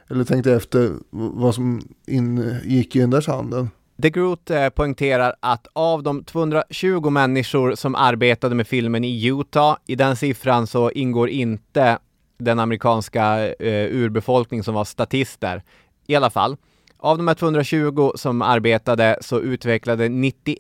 eller 0.10 0.24
tänkt 0.24 0.48
efter 0.48 0.92
vad 1.10 1.56
som 1.56 1.82
ingick 2.08 2.96
i 2.96 3.00
den 3.00 3.10
där 3.10 3.22
sanden. 3.22 3.70
The 4.02 4.10
Groot 4.10 4.50
eh, 4.50 4.70
poängterar 4.70 5.36
att 5.40 5.68
av 5.74 6.04
de 6.04 6.24
220 6.24 7.10
människor 7.10 7.76
som 7.76 7.96
arbetade 7.96 8.56
med 8.56 8.68
filmen 8.68 9.04
i 9.04 9.26
Utah, 9.28 9.78
i 9.88 9.96
den 9.96 10.16
siffran 10.16 10.68
så 10.68 10.92
ingår 10.92 11.30
inte 11.30 11.98
den 12.38 12.60
amerikanska 12.60 13.54
eh, 13.54 13.96
urbefolkning 13.96 14.64
som 14.64 14.74
var 14.74 14.86
statister. 14.86 15.64
I 16.08 16.16
alla 16.16 16.30
fall, 16.30 16.58
av 16.98 17.18
de 17.18 17.28
här 17.28 17.36
220 17.36 18.12
som 18.16 18.42
arbetade 18.42 19.18
så 19.22 19.40
utvecklade 19.40 20.10
91 20.10 20.60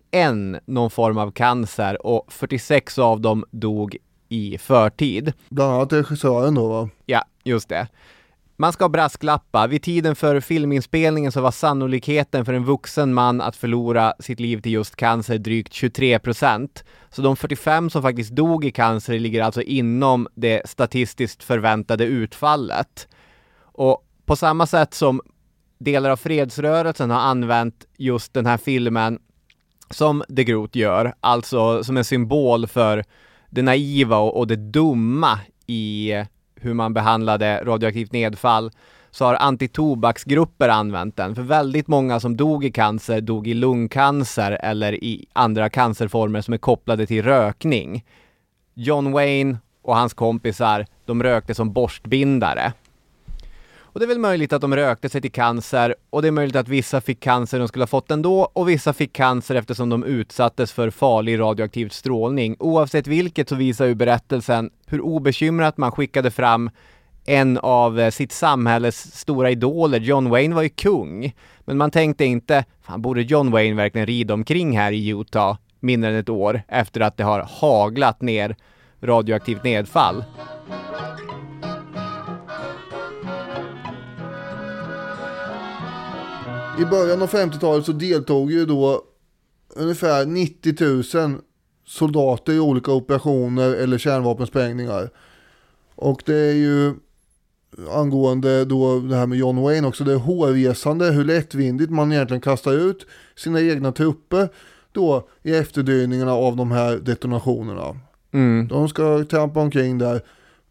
någon 0.65 0.89
form 0.89 1.17
av 1.17 1.31
cancer 1.31 2.05
och 2.05 2.33
46 2.33 2.99
av 2.99 3.21
dem 3.21 3.45
dog 3.51 3.97
i 4.35 4.57
förtid. 4.57 5.33
Bland 5.49 5.73
annat 5.73 5.93
regissören 5.93 6.55
då 6.55 6.67
va? 6.67 6.89
Ja, 7.05 7.23
just 7.43 7.69
det. 7.69 7.87
Man 8.57 8.73
ska 8.73 8.89
brasklappa. 8.89 9.67
Vid 9.67 9.83
tiden 9.83 10.15
för 10.15 10.39
filminspelningen 10.39 11.31
så 11.31 11.41
var 11.41 11.51
sannolikheten 11.51 12.45
för 12.45 12.53
en 12.53 12.65
vuxen 12.65 13.13
man 13.13 13.41
att 13.41 13.55
förlora 13.55 14.13
sitt 14.19 14.39
liv 14.39 14.61
till 14.61 14.71
just 14.71 14.95
cancer 14.95 15.37
drygt 15.37 15.73
23 15.73 16.19
procent. 16.19 16.83
Så 17.09 17.21
de 17.21 17.35
45 17.35 17.89
som 17.89 18.01
faktiskt 18.01 18.31
dog 18.31 18.65
i 18.65 18.71
cancer 18.71 19.19
ligger 19.19 19.43
alltså 19.43 19.61
inom 19.61 20.27
det 20.35 20.69
statistiskt 20.69 21.43
förväntade 21.43 22.05
utfallet. 22.05 23.07
Och 23.61 24.05
på 24.25 24.35
samma 24.35 24.67
sätt 24.67 24.93
som 24.93 25.21
delar 25.77 26.09
av 26.09 26.17
fredsrörelsen 26.17 27.11
har 27.11 27.19
använt 27.19 27.85
just 27.97 28.33
den 28.33 28.45
här 28.45 28.57
filmen 28.57 29.19
som 29.89 30.23
The 30.35 30.43
Groot 30.43 30.75
gör, 30.75 31.13
alltså 31.19 31.83
som 31.83 31.97
en 31.97 32.05
symbol 32.05 32.67
för 32.67 33.03
det 33.55 33.61
naiva 33.61 34.17
och, 34.17 34.37
och 34.37 34.47
det 34.47 34.55
dumma 34.55 35.39
i 35.67 36.13
hur 36.55 36.73
man 36.73 36.93
behandlade 36.93 37.61
radioaktivt 37.65 38.11
nedfall 38.11 38.71
så 39.11 39.25
har 39.25 39.35
antitobaksgrupper 39.35 40.69
använt 40.69 41.17
den. 41.17 41.35
För 41.35 41.41
väldigt 41.41 41.87
många 41.87 42.19
som 42.19 42.37
dog 42.37 42.65
i 42.65 42.71
cancer 42.71 43.21
dog 43.21 43.47
i 43.47 43.53
lungcancer 43.53 44.51
eller 44.51 45.03
i 45.03 45.25
andra 45.33 45.69
cancerformer 45.69 46.41
som 46.41 46.53
är 46.53 46.57
kopplade 46.57 47.05
till 47.05 47.23
rökning. 47.23 48.05
John 48.73 49.11
Wayne 49.11 49.57
och 49.81 49.95
hans 49.95 50.13
kompisar, 50.13 50.85
de 51.05 51.23
rökte 51.23 51.55
som 51.55 51.73
borstbindare. 51.73 52.73
Och 53.95 53.99
det 53.99 54.05
är 54.05 54.07
väl 54.07 54.19
möjligt 54.19 54.53
att 54.53 54.61
de 54.61 54.75
rökte 54.75 55.09
sig 55.09 55.21
till 55.21 55.31
cancer 55.31 55.95
och 56.09 56.21
det 56.21 56.27
är 56.27 56.31
möjligt 56.31 56.55
att 56.55 56.67
vissa 56.67 57.01
fick 57.01 57.19
cancer 57.19 57.59
de 57.59 57.67
skulle 57.67 57.81
ha 57.81 57.87
fått 57.87 58.11
ändå 58.11 58.49
och 58.53 58.69
vissa 58.69 58.93
fick 58.93 59.13
cancer 59.13 59.55
eftersom 59.55 59.89
de 59.89 60.03
utsattes 60.03 60.71
för 60.71 60.89
farlig 60.89 61.39
radioaktiv 61.39 61.89
strålning. 61.89 62.55
Oavsett 62.59 63.07
vilket 63.07 63.49
så 63.49 63.55
visar 63.55 63.85
ju 63.85 63.95
berättelsen 63.95 64.69
hur 64.85 65.01
obekymrat 65.01 65.77
man 65.77 65.91
skickade 65.91 66.31
fram 66.31 66.69
en 67.25 67.57
av 67.57 67.99
eh, 67.99 68.11
sitt 68.11 68.31
samhälles 68.31 69.15
stora 69.15 69.51
idoler. 69.51 69.99
John 69.99 70.29
Wayne 70.29 70.55
var 70.55 70.61
ju 70.61 70.69
kung. 70.69 71.35
Men 71.59 71.77
man 71.77 71.91
tänkte 71.91 72.25
inte, 72.25 72.65
fan 72.81 73.01
borde 73.01 73.21
John 73.21 73.51
Wayne 73.51 73.75
verkligen 73.75 74.07
rida 74.07 74.33
omkring 74.33 74.77
här 74.77 74.91
i 74.91 75.09
Utah 75.09 75.57
mindre 75.79 76.09
än 76.09 76.15
ett 76.15 76.29
år 76.29 76.61
efter 76.67 77.01
att 77.01 77.17
det 77.17 77.23
har 77.23 77.47
haglat 77.61 78.21
ner 78.21 78.55
radioaktivt 79.01 79.63
nedfall? 79.63 80.23
I 86.79 86.85
början 86.85 87.21
av 87.21 87.29
50-talet 87.29 87.85
så 87.85 87.91
deltog 87.91 88.51
ju 88.51 88.65
då 88.65 89.01
ungefär 89.75 90.25
90 90.25 91.17
000 91.17 91.41
soldater 91.85 92.53
i 92.53 92.59
olika 92.59 92.91
operationer 92.91 93.75
eller 93.75 93.97
kärnvapensprängningar. 93.97 95.09
Och 95.95 96.21
det 96.25 96.35
är 96.35 96.53
ju 96.53 96.93
angående 97.91 98.65
då 98.65 98.99
det 98.99 99.15
här 99.15 99.27
med 99.27 99.37
John 99.37 99.61
Wayne 99.61 99.87
också, 99.87 100.03
det 100.03 100.13
är 100.13 100.17
hårresande 100.17 101.11
hur 101.11 101.25
lättvindigt 101.25 101.91
man 101.91 102.11
egentligen 102.11 102.41
kastar 102.41 102.73
ut 102.73 103.05
sina 103.35 103.61
egna 103.61 103.91
trupper 103.91 104.49
då 104.91 105.29
i 105.43 105.55
efterdyningarna 105.55 106.33
av 106.33 106.55
de 106.55 106.71
här 106.71 106.97
detonationerna. 106.97 107.99
Mm. 108.31 108.67
De 108.67 108.89
ska 108.89 109.23
trampa 109.23 109.59
omkring 109.59 109.97
där 109.97 110.21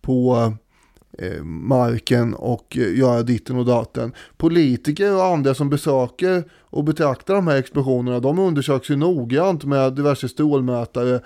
på 0.01 0.53
Eh, 1.19 1.45
marken 1.45 2.35
och 2.35 2.77
eh, 2.77 2.99
göra 2.99 3.23
ditten 3.23 3.59
och 3.59 3.65
datten. 3.65 4.12
Politiker 4.37 5.17
och 5.17 5.25
andra 5.25 5.55
som 5.55 5.71
besöker 5.71 6.45
och 6.61 6.85
betraktar 6.85 7.35
de 7.35 7.47
här 7.47 7.57
explosionerna, 7.57 8.21
de 8.21 8.39
undersöks 8.39 8.91
ju 8.91 8.97
noggrant 8.97 9.65
med 9.65 9.93
diverse 9.93 10.29
strålmätare. 10.29 11.21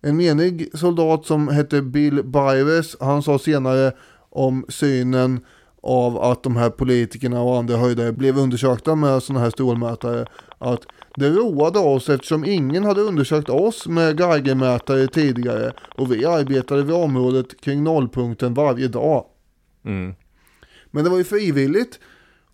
En 0.00 0.16
menig 0.16 0.68
soldat 0.78 1.26
som 1.26 1.48
hette 1.48 1.82
Bill 1.82 2.24
Byres, 2.24 2.96
han 3.00 3.22
sa 3.22 3.38
senare 3.38 3.92
om 4.30 4.64
synen 4.68 5.40
av 5.82 6.18
att 6.18 6.42
de 6.42 6.56
här 6.56 6.70
politikerna 6.70 7.42
och 7.42 7.58
andra 7.58 7.76
höjdare 7.76 8.12
blev 8.12 8.38
undersökta 8.38 8.94
med 8.94 9.22
sådana 9.22 9.44
här 9.44 9.50
strålmätare. 9.50 10.26
Att 10.58 10.80
det 11.18 11.30
roade 11.30 11.78
oss 11.78 12.08
eftersom 12.08 12.44
ingen 12.44 12.84
hade 12.84 13.00
undersökt 13.00 13.48
oss 13.48 13.86
med 13.88 14.20
Geigermätare 14.20 15.06
tidigare 15.06 15.72
och 15.96 16.12
vi 16.12 16.24
arbetade 16.24 16.82
vid 16.82 16.94
området 16.94 17.60
kring 17.60 17.84
nollpunkten 17.84 18.54
varje 18.54 18.88
dag. 18.88 19.24
Mm. 19.84 20.14
Men 20.90 21.04
det 21.04 21.10
var 21.10 21.18
ju 21.18 21.24
frivilligt 21.24 21.98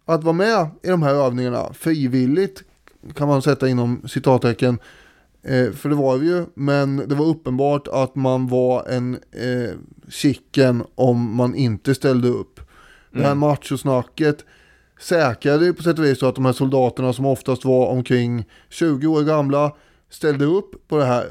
att 0.04 0.24
vara 0.24 0.32
med 0.32 0.70
i 0.82 0.88
de 0.88 1.02
här 1.02 1.14
övningarna. 1.14 1.72
Frivilligt 1.72 2.62
kan 3.14 3.28
man 3.28 3.42
sätta 3.42 3.68
inom 3.68 4.02
citattecken. 4.08 4.78
Eh, 5.42 5.70
för 5.72 5.88
det 5.88 5.94
var 5.94 6.16
vi 6.16 6.26
ju, 6.26 6.44
men 6.54 6.96
det 6.96 7.14
var 7.14 7.26
uppenbart 7.26 7.88
att 7.88 8.14
man 8.14 8.46
var 8.48 8.88
en 8.88 9.14
eh, 9.14 9.76
chicken 10.08 10.84
om 10.94 11.36
man 11.36 11.54
inte 11.54 11.94
ställde 11.94 12.28
upp. 12.28 12.60
Det 13.10 13.18
här 13.20 13.26
Mm. 13.26 13.38
machosnacket 13.38 14.44
säkrade 15.00 15.72
på 15.72 15.82
sätt 15.82 15.98
och 15.98 16.04
vis 16.04 16.22
att 16.22 16.34
de 16.34 16.44
här 16.44 16.52
soldaterna 16.52 17.12
som 17.12 17.26
oftast 17.26 17.64
var 17.64 17.86
omkring 17.86 18.44
20 18.68 19.06
år 19.06 19.22
gamla 19.22 19.72
ställde 20.10 20.44
upp 20.44 20.88
på 20.88 20.96
det 20.98 21.04
här. 21.04 21.26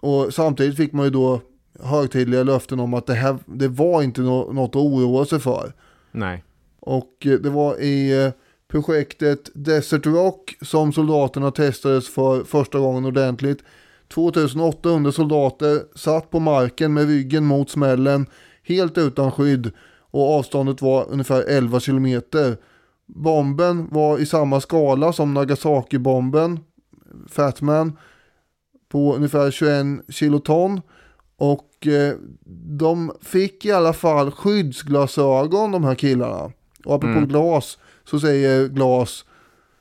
Och 0.00 0.34
samtidigt 0.34 0.76
fick 0.76 0.92
man 0.92 1.04
ju 1.04 1.10
då 1.10 1.40
högtidliga 1.80 2.42
löften 2.42 2.80
om 2.80 2.94
att 2.94 3.06
det 3.06 3.14
här 3.14 3.38
det 3.46 3.68
var 3.68 4.02
inte 4.02 4.20
nå- 4.20 4.52
något 4.52 4.70
att 4.70 4.76
oroa 4.76 5.24
sig 5.24 5.40
för. 5.40 5.72
Nej. 6.12 6.44
Och 6.80 7.26
eh, 7.26 7.32
det 7.32 7.50
var 7.50 7.80
i 7.80 8.24
eh, 8.24 8.30
projektet 8.68 9.50
Desert 9.54 10.06
Rock 10.06 10.56
som 10.62 10.92
soldaterna 10.92 11.50
testades 11.50 12.08
för 12.08 12.44
första 12.44 12.78
gången 12.78 13.04
ordentligt. 13.04 13.58
2800 14.08 15.12
soldater 15.12 15.82
satt 15.94 16.30
på 16.30 16.40
marken 16.40 16.94
med 16.94 17.06
ryggen 17.06 17.44
mot 17.44 17.70
smällen 17.70 18.26
helt 18.62 18.98
utan 18.98 19.32
skydd 19.32 19.70
och 20.10 20.34
avståndet 20.38 20.82
var 20.82 21.06
ungefär 21.10 21.42
11 21.42 21.80
kilometer. 21.80 22.56
Bomben 23.08 23.88
var 23.90 24.18
i 24.18 24.26
samma 24.26 24.60
skala 24.60 25.12
som 25.12 25.34
Nagasaki-bomben, 25.34 26.60
Fatman, 27.28 27.98
på 28.88 29.14
ungefär 29.14 29.50
21 29.50 29.86
kiloton. 30.08 30.80
Och 31.36 31.86
eh, 31.86 32.14
de 32.78 33.12
fick 33.22 33.64
i 33.64 33.72
alla 33.72 33.92
fall 33.92 34.30
skyddsglasögon 34.30 35.72
de 35.72 35.84
här 35.84 35.94
killarna. 35.94 36.52
Och 36.84 36.94
apropå 36.94 37.18
Mm. 37.18 37.28
glas 37.28 37.78
så 38.04 38.20
säger 38.20 38.68
Glas 38.68 39.24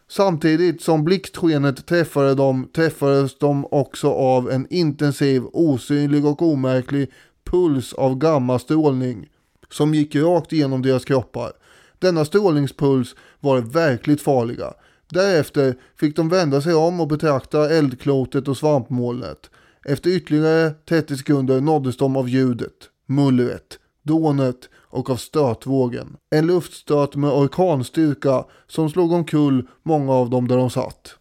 Samtidigt 0.09 0.81
som 0.81 1.03
blixtskenet 1.03 1.85
träffade 1.85 2.35
dem 2.35 2.69
träffades 2.75 3.37
de 3.37 3.65
också 3.71 4.11
av 4.11 4.51
en 4.51 4.67
intensiv, 4.69 5.43
osynlig 5.53 6.25
och 6.25 6.41
omärklig 6.41 7.11
puls 7.43 7.93
av 7.93 8.17
gammastrålning 8.17 9.29
som 9.69 9.93
gick 9.93 10.15
rakt 10.15 10.53
igenom 10.53 10.81
deras 10.81 11.05
kroppar. 11.05 11.51
Denna 11.99 12.25
strålningspuls 12.25 13.15
var 13.39 13.59
verkligt 13.59 14.21
farliga. 14.21 14.73
Därefter 15.09 15.75
fick 15.95 16.15
de 16.15 16.29
vända 16.29 16.61
sig 16.61 16.73
om 16.73 16.99
och 16.99 17.07
betrakta 17.07 17.69
eldklotet 17.69 18.47
och 18.47 18.57
svampmolnet. 18.57 19.49
Efter 19.85 20.09
ytterligare 20.09 20.73
30 20.89 21.17
sekunder 21.17 21.61
nåddes 21.61 21.97
de 21.97 22.17
av 22.17 22.29
ljudet, 22.29 22.73
mullret, 23.05 23.79
dånet 24.03 24.69
och 24.75 25.09
av 25.09 25.15
stötvågen. 25.15 26.17
En 26.29 26.47
luftstöt 26.47 27.15
med 27.15 27.31
orkanstyrka 27.31 28.45
som 28.67 28.89
slog 28.89 29.11
omkull 29.11 29.67
många 29.83 30.13
av 30.13 30.29
dem 30.29 30.47
där 30.47 30.57
de 30.57 30.69
satt. 30.69 31.15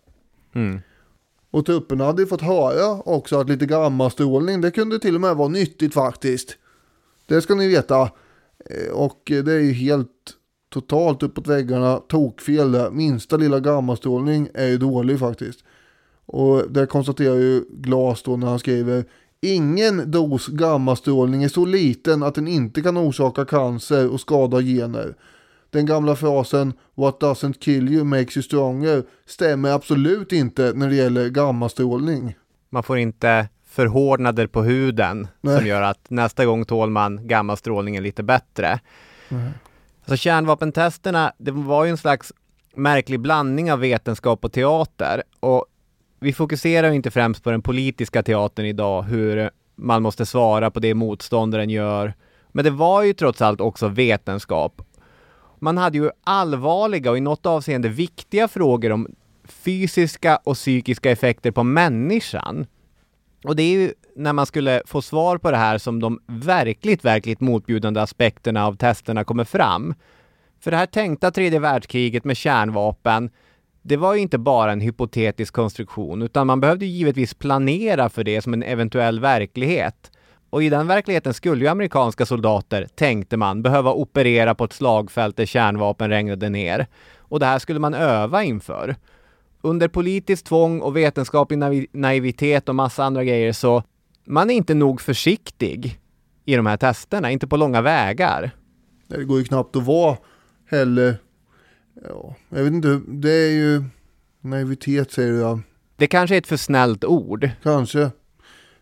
Mm. 0.55 0.81
Och 1.51 1.67
trupperna 1.67 2.05
hade 2.05 2.23
ju 2.23 2.29
fått 2.29 2.43
höra 2.43 3.01
också 3.03 3.41
att 3.41 3.49
lite 3.49 3.67
gammastrålning, 3.67 4.61
det 4.61 4.71
kunde 4.71 4.99
till 4.99 5.15
och 5.15 5.21
med 5.21 5.37
vara 5.37 5.49
nyttigt 5.49 5.95
faktiskt. 5.95 6.57
Det 7.27 7.43
ska 7.43 7.55
ni 7.55 7.69
veta. 7.69 8.03
Eh, 8.71 8.93
Och 8.93 9.23
det 9.27 9.53
är 9.53 9.61
ju 9.61 9.73
helt 9.73 10.36
totalt 10.77 11.23
uppåt 11.23 11.47
väggarna, 11.47 11.97
tokfel 11.97 12.73
där. 12.73 12.91
Minsta 12.91 13.37
lilla 13.37 13.61
gammastrålning 13.61 14.49
är 14.55 14.67
ju 14.67 14.79
dålig 14.79 15.19
faktiskt. 15.19 15.65
Och 16.27 16.71
det 16.71 16.87
konstaterar 16.87 17.35
ju 17.35 17.65
Glas 17.71 18.23
då 18.23 18.37
när 18.37 18.47
han 18.47 18.59
skriver 18.59 19.05
Ingen 19.41 20.11
dos 20.11 20.47
gammastrålning 20.47 21.43
är 21.43 21.49
så 21.49 21.65
liten 21.65 22.23
att 22.23 22.35
den 22.35 22.49
inte 22.49 22.83
kan 22.83 22.99
orsaka 22.99 23.45
cancer 23.45 24.13
och 24.13 24.21
skada 24.21 24.61
gener. 24.61 25.15
Den 25.71 25.87
gamla 25.87 26.17
frasen 26.17 26.73
“What 26.95 27.21
doesn't 27.21 27.59
kill 27.59 27.89
you 27.89 28.05
makes 28.05 28.37
you 28.37 28.43
stronger” 28.43 29.05
stämmer 29.27 29.71
absolut 29.71 30.33
inte 30.33 30.73
när 30.75 30.89
det 30.89 30.97
gäller 30.97 31.29
gammastrålning. 31.29 32.37
Man 32.71 32.83
får 32.83 32.99
inte 32.99 33.49
förhårdnader 33.67 34.47
på 34.47 34.63
huden 34.63 35.29
Nej. 35.41 35.59
som 35.59 35.67
gör 35.67 35.83
att 35.83 36.11
nästa 36.11 36.47
gång 36.47 36.65
tål 36.65 36.91
man 36.91 37.29
gammastrålningen 37.29 38.03
lite 38.03 38.23
bättre. 38.23 38.81
Alltså 40.09 40.23
kärnvapentesterna, 40.23 41.33
det 41.39 41.51
var 41.51 41.85
ju 41.85 41.91
en 41.91 41.97
slags 41.97 42.33
märklig 42.75 43.21
blandning 43.21 43.73
av 43.73 43.79
vetenskap 43.79 44.45
och 44.45 44.53
teater 44.53 45.23
och 45.41 45.67
vi 46.21 46.33
fokuserar 46.33 46.89
ju 46.89 46.95
inte 46.95 47.11
främst 47.11 47.45
på 47.45 47.51
den 47.51 47.63
politiska 47.63 48.23
teatern 48.23 48.67
idag, 48.67 49.03
hur 49.03 49.51
man 49.75 50.03
måste 50.03 50.27
svara 50.27 50.71
på 50.71 50.81
det 50.81 50.95
motståndaren 50.95 51.71
gör 51.71 52.15
Men 52.49 52.65
det 52.65 52.71
var 52.71 53.03
ju 53.03 53.13
trots 53.13 53.43
allt 53.43 53.61
också 53.61 53.89
vetenskap. 53.89 54.83
Man 55.59 55.79
hade 55.79 55.99
ju 55.99 56.11
allvarliga 56.25 57.11
och 57.11 57.19
i 57.19 57.21
något 57.21 57.47
avseende 57.47 57.89
viktiga 57.89 58.49
frågor 58.49 58.93
om 58.93 59.09
fysiska 59.45 60.37
och 60.37 60.55
psykiska 60.55 61.11
effekter 61.11 61.51
på 61.51 61.63
människan. 61.63 62.67
Och 63.45 63.57
det 63.57 63.63
är 63.63 63.73
ju 63.73 63.93
när 64.17 64.33
man 64.33 64.47
skulle 64.47 64.83
få 64.87 65.03
svar 65.03 65.39
på 65.39 65.51
det 65.51 65.57
här 65.57 65.79
som 65.79 66.01
de 66.01 66.21
verkligt, 66.27 67.05
verkligt 67.05 67.41
motbjudande 67.41 68.01
aspekterna 68.01 68.67
av 68.67 68.77
testerna 68.77 69.25
kommer 69.25 69.45
fram. 69.45 69.95
För 70.61 70.71
det 70.71 70.77
här 70.77 70.87
tänkta 70.87 71.31
tredje 71.31 71.59
världskriget 71.59 72.25
med 72.25 72.37
kärnvapen, 72.37 73.31
det 73.83 73.97
var 73.97 74.15
ju 74.15 74.21
inte 74.21 74.39
bara 74.39 74.73
en 74.73 74.81
hypotetisk 74.81 75.55
konstruktion, 75.55 76.23
utan 76.23 76.47
man 76.47 76.61
behövde 76.61 76.87
givetvis 76.87 77.35
planera 77.35 78.09
för 78.09 78.25
det 78.25 78.43
som 78.43 78.55
en 78.55 78.63
eventuell 78.63 79.21
verklighet. 79.21 80.11
Och 80.51 80.63
i 80.63 80.69
den 80.69 80.87
verkligheten 80.87 81.35
skulle 81.35 81.65
ju 81.65 81.69
amerikanska 81.69 82.27
soldater, 82.27 82.87
tänkte 82.95 83.37
man, 83.37 83.63
behöva 83.63 83.93
operera 83.93 84.55
på 84.55 84.65
ett 84.65 84.73
slagfält 84.73 85.37
där 85.37 85.47
kärnvapen 85.47 86.11
regnade 86.11 86.49
ner. 86.49 86.87
Och 87.19 87.41
det 87.41 87.47
här 87.47 87.59
skulle 87.59 87.81
man 87.81 87.95
öva 87.95 88.43
inför. 88.43 88.97
Under 89.61 89.89
politiskt 89.89 90.47
tvång 90.47 90.81
och 90.81 90.97
vetenskaplig 90.97 91.59
naiv 91.59 91.87
naivitet 91.93 92.69
och 92.69 92.75
massa 92.75 93.05
andra 93.05 93.25
grejer 93.25 93.53
så 93.53 93.83
man 94.27 94.51
är 94.51 94.55
inte 94.55 94.75
nog 94.75 95.01
försiktig 95.01 96.01
i 96.45 96.57
de 96.57 96.67
här 96.67 96.77
testerna, 96.77 97.31
inte 97.31 97.47
på 97.47 97.57
långa 97.57 97.83
vägar. 97.83 98.51
Det 99.09 99.25
går 99.25 99.39
ju 99.39 99.45
knappt 99.45 99.77
att 99.77 99.83
vara 99.83 100.17
heller. 100.71 101.17
Ja, 102.09 102.35
jag 102.49 102.65
vet 102.65 102.73
inte, 102.73 103.01
det 103.09 103.33
är 103.33 103.51
ju 103.51 103.85
naivitet 104.41 105.13
säger 105.13 105.33
du 105.33 105.39
ja. 105.39 105.61
Det 105.97 106.07
kanske 106.07 106.37
är 106.37 106.39
ett 106.39 106.47
för 106.47 106.57
snällt 106.57 107.05
ord. 107.05 107.51
Kanske. 107.63 108.11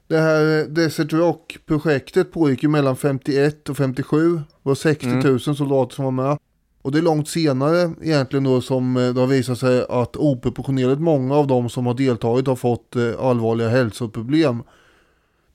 Det 0.07 0.19
här 0.19 0.67
Desert 0.69 1.13
Rock-projektet 1.13 2.33
pågick 2.33 2.63
ju 2.63 2.69
mellan 2.69 2.97
51 2.97 3.69
och 3.69 3.77
57. 3.77 4.37
Det 4.37 4.43
var 4.63 4.75
60 4.75 5.07
000 5.07 5.25
mm. 5.25 5.39
soldater 5.39 5.95
som 5.95 6.05
var 6.05 6.13
med. 6.13 6.39
Och 6.83 6.93
det 6.93 6.99
är 6.99 7.03
långt 7.03 7.29
senare 7.29 7.95
egentligen 8.03 8.45
då 8.45 8.61
som 8.61 8.97
eh, 8.97 9.15
det 9.15 9.21
har 9.21 9.27
visat 9.27 9.59
sig 9.59 9.85
att 9.89 10.17
oproportionerligt 10.17 11.01
många 11.01 11.35
av 11.35 11.47
de 11.47 11.71
som 11.71 11.87
har 11.87 11.95
deltagit 11.95 12.47
har 12.47 12.57
fått 12.57 12.97
eh, 12.97 13.21
allvarliga 13.21 13.69
hälsoproblem. 13.69 14.63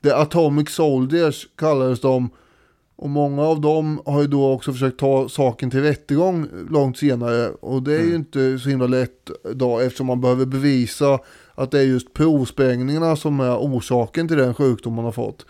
The 0.04 0.12
Atomic 0.12 0.70
Soldiers 0.70 1.48
kallades 1.56 2.02
de 2.02 2.30
och 3.02 3.10
många 3.10 3.44
av 3.44 3.62
dem 3.62 4.02
har 4.06 4.22
ju 4.22 4.28
då 4.28 4.52
också 4.52 4.74
försökt 4.74 5.00
ta 5.00 5.30
saken 5.30 5.72
till 5.72 5.82
rättegång 5.82 6.48
långt 6.70 6.98
senare. 6.98 7.50
Och 7.50 7.84
det 7.84 7.94
är 7.94 8.00
mm. 8.00 8.10
ju 8.10 8.16
inte 8.16 8.60
så 8.60 8.70
himla 8.70 8.88
lätt 8.88 9.32
då 9.54 9.80
eftersom 9.80 10.08
man 10.08 10.22
behöver 10.22 10.46
bevisa 10.46 11.20
att 11.56 11.72
det 11.72 11.80
är 11.80 11.84
just 11.84 12.14
provsprängningarna 12.14 13.16
som 13.16 13.40
är 13.40 13.58
orsaken 13.58 14.28
till 14.28 14.38
den 14.38 14.54
sjukdom 14.54 14.94
man 14.94 15.06
har 15.06 15.12
fått. 15.12 15.46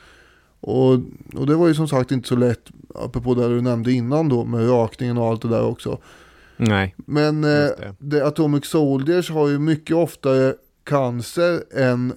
Och, 0.59 0.93
och 1.35 1.45
det 1.45 1.55
var 1.55 1.67
ju 1.67 1.73
som 1.73 1.87
sagt 1.87 2.11
inte 2.11 2.27
så 2.27 2.35
lätt, 2.35 2.69
apropå 2.95 3.33
det 3.33 3.47
du 3.47 3.61
nämnde 3.61 3.91
innan 3.91 4.29
då 4.29 4.45
med 4.45 4.69
rökningen 4.69 5.17
och 5.17 5.25
allt 5.25 5.41
det 5.41 5.49
där 5.49 5.65
också. 5.65 5.97
Nej. 6.57 6.95
Men 6.97 7.43
eh, 7.43 8.27
Atomic 8.27 8.65
Soldiers 8.65 9.29
har 9.29 9.47
ju 9.47 9.59
mycket 9.59 9.95
oftare 9.95 10.53
cancer 10.83 11.63
än 11.75 12.13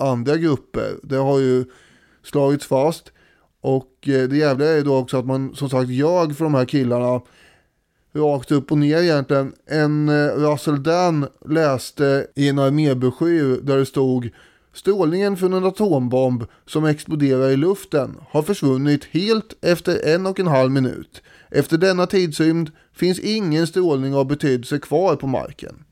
andra 0.00 0.36
grupper. 0.36 0.96
Det 1.02 1.16
har 1.16 1.38
ju 1.38 1.64
slagits 2.22 2.66
fast. 2.66 3.12
Och 3.60 4.08
eh, 4.08 4.28
det 4.28 4.36
jävliga 4.36 4.68
är 4.68 4.76
ju 4.76 4.82
då 4.82 4.96
också 4.96 5.16
att 5.16 5.26
man 5.26 5.54
som 5.54 5.70
sagt 5.70 5.90
ljög 5.90 6.36
för 6.36 6.44
de 6.44 6.54
här 6.54 6.64
killarna 6.64 7.20
rakt 8.12 8.52
upp 8.52 8.72
och 8.72 8.78
ner 8.78 9.02
egentligen. 9.02 9.52
En 9.66 10.08
eh, 10.08 10.28
Russell 10.28 10.82
Dan 10.82 11.26
läste 11.48 12.26
i 12.34 12.48
en 12.48 12.58
armébroschyr 12.58 13.60
där 13.62 13.76
det 13.76 13.86
stod 13.86 14.30
Strålningen 14.72 15.36
från 15.36 15.52
en 15.52 15.64
atombomb 15.64 16.44
som 16.66 16.84
exploderar 16.84 17.48
i 17.48 17.56
luften 17.56 18.16
har 18.28 18.42
försvunnit 18.42 19.04
helt 19.04 19.64
efter 19.64 20.14
en 20.14 20.26
och 20.26 20.40
en 20.40 20.46
halv 20.46 20.70
minut. 20.70 21.22
Efter 21.50 21.78
denna 21.78 22.06
tidsrymd 22.06 22.70
finns 22.94 23.18
ingen 23.18 23.66
strålning 23.66 24.14
av 24.14 24.26
betydelse 24.26 24.78
kvar 24.78 25.16
på 25.16 25.26
marken. 25.26 25.84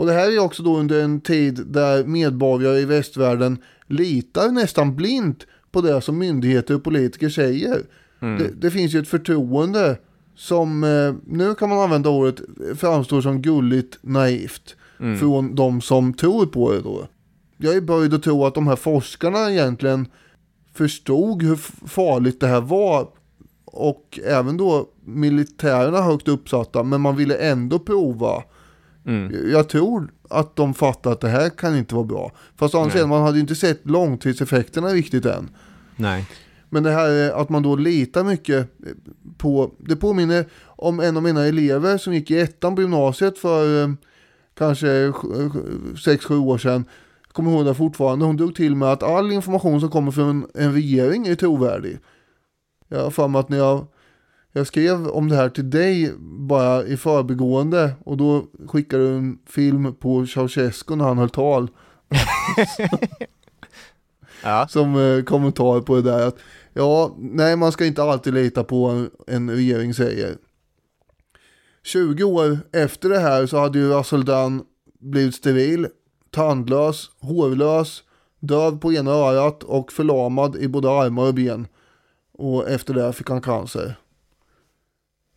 Och 0.00 0.06
det 0.06 0.12
här 0.12 0.32
är 0.32 0.38
också 0.38 0.62
då 0.62 0.76
under 0.76 1.02
en 1.02 1.20
tid 1.20 1.60
där 1.66 2.04
medborgare 2.04 2.78
i 2.78 2.84
västvärlden 2.84 3.58
litar 3.86 4.50
nästan 4.50 4.96
blint 4.96 5.46
på 5.72 5.80
det 5.80 6.00
som 6.00 6.18
myndigheter 6.18 6.74
och 6.74 6.84
politiker 6.84 7.28
säger. 7.28 7.82
Mm. 8.20 8.38
Det, 8.38 8.50
det, 8.60 8.70
finns 8.70 8.94
ju 8.94 8.98
ett 8.98 9.08
förtroende 9.08 9.98
som, 10.36 10.84
eh, 10.84 11.14
nu 11.26 11.54
kan 11.54 11.68
man 11.68 11.78
använda 11.78 12.10
ordet, 12.10 12.40
framstår 12.76 13.20
som 13.20 13.42
gulligt 13.42 13.98
naivt. 14.02 14.76
Mm. 15.00 15.18
Från 15.18 15.54
de 15.54 15.80
som 15.80 16.14
tror 16.14 16.46
på 16.46 16.72
det 16.72 16.80
då. 16.80 17.08
Jag 17.56 17.76
är 17.76 17.80
böjd 17.80 18.14
att 18.14 18.22
tro 18.22 18.44
att 18.46 18.54
de 18.54 18.66
här 18.66 18.76
forskarna 18.76 19.50
egentligen 19.50 20.06
förstod 20.74 21.42
hur 21.42 21.56
farligt 21.86 22.40
det 22.40 22.46
här 22.46 22.60
var. 22.60 23.08
Och 23.64 24.18
även 24.24 24.56
då 24.56 24.88
militärerna 25.04 26.02
högt 26.02 26.28
uppsatta, 26.28 26.82
men 26.82 27.00
man 27.00 27.16
ville 27.16 27.34
ändå 27.36 27.78
prova. 27.78 28.42
Mm. 29.06 29.50
Jag 29.50 29.68
tror 29.68 30.12
att 30.30 30.56
de 30.56 30.74
fattar 30.74 31.12
att 31.12 31.20
det 31.20 31.28
här 31.28 31.50
kan 31.50 31.76
inte 31.76 31.94
vara 31.94 32.04
bra. 32.04 32.32
Fast 32.56 32.74
å 32.74 32.80
andra 32.80 33.06
man 33.06 33.22
hade 33.22 33.36
ju 33.36 33.40
inte 33.40 33.54
sett 33.54 33.86
långtidseffekterna 33.86 34.88
riktigt 34.88 35.24
än. 35.24 35.48
Nej. 35.96 36.26
Men 36.68 36.82
det 36.82 36.90
här 36.90 37.40
att 37.40 37.48
man 37.48 37.62
då 37.62 37.76
litar 37.76 38.24
mycket 38.24 38.68
på, 39.38 39.70
det 39.78 39.96
påminner 39.96 40.46
om 40.64 41.00
en 41.00 41.16
av 41.16 41.22
mina 41.22 41.46
elever 41.46 41.98
som 41.98 42.14
gick 42.14 42.30
i 42.30 42.40
ettan 42.40 42.74
på 42.74 42.82
gymnasiet 42.82 43.38
för 43.38 43.82
eh, 43.82 43.90
kanske 44.58 44.86
6-7 44.86 46.38
år 46.38 46.58
sedan. 46.58 46.84
Jag 47.26 47.34
kommer 47.34 47.50
ihåg 47.50 47.64
det 47.64 47.74
fortfarande. 47.74 48.24
Hon 48.24 48.36
drog 48.36 48.54
till 48.54 48.76
med 48.76 48.88
att 48.88 49.02
all 49.02 49.32
information 49.32 49.80
som 49.80 49.90
kommer 49.90 50.10
från 50.10 50.46
en 50.54 50.72
regering 50.72 51.26
är 51.26 51.34
trovärdig. 51.34 51.98
Jag 52.88 53.02
har 53.02 53.10
för 53.10 53.28
mig 53.28 53.40
att 53.40 53.48
när 53.48 53.58
jag 53.58 53.86
jag 54.52 54.66
skrev 54.66 55.06
om 55.06 55.28
det 55.28 55.36
här 55.36 55.48
till 55.48 55.70
dig 55.70 56.12
bara 56.20 56.84
i 56.84 56.96
förbigående 56.96 57.92
och 58.04 58.16
då 58.16 58.46
skickade 58.68 59.02
du 59.02 59.16
en 59.16 59.38
film 59.46 59.94
på 59.94 60.26
Ceausescu 60.26 60.96
när 60.96 61.04
han 61.04 61.18
höll 61.18 61.30
tal. 61.30 61.70
ja. 64.42 64.66
Som 64.68 64.96
eh, 64.96 65.22
kommentar 65.22 65.80
på 65.80 65.96
det 65.96 66.02
där 66.02 66.26
att 66.26 66.36
ja, 66.72 67.14
nej 67.18 67.56
man 67.56 67.72
ska 67.72 67.86
inte 67.86 68.02
alltid 68.02 68.34
lita 68.34 68.64
på 68.64 68.86
en, 68.86 69.10
en 69.26 69.50
regering 69.50 69.94
säger. 69.94 70.36
20 71.82 72.24
år 72.24 72.58
efter 72.72 73.08
det 73.08 73.18
här 73.18 73.46
så 73.46 73.58
hade 73.58 73.78
ju 73.78 73.88
Russell 73.88 74.24
Dunn 74.24 74.62
blivit 75.00 75.34
steril, 75.34 75.86
tandlös, 76.30 77.10
hårlös, 77.20 78.02
döv 78.40 78.78
på 78.78 78.92
ena 78.92 79.10
örat 79.10 79.62
och 79.62 79.92
förlamad 79.92 80.56
i 80.56 80.68
både 80.68 80.90
armar 80.90 81.26
och 81.26 81.34
ben. 81.34 81.66
Och 82.32 82.68
efter 82.68 82.94
det 82.94 83.12
fick 83.12 83.28
han 83.28 83.40
cancer. 83.40 83.96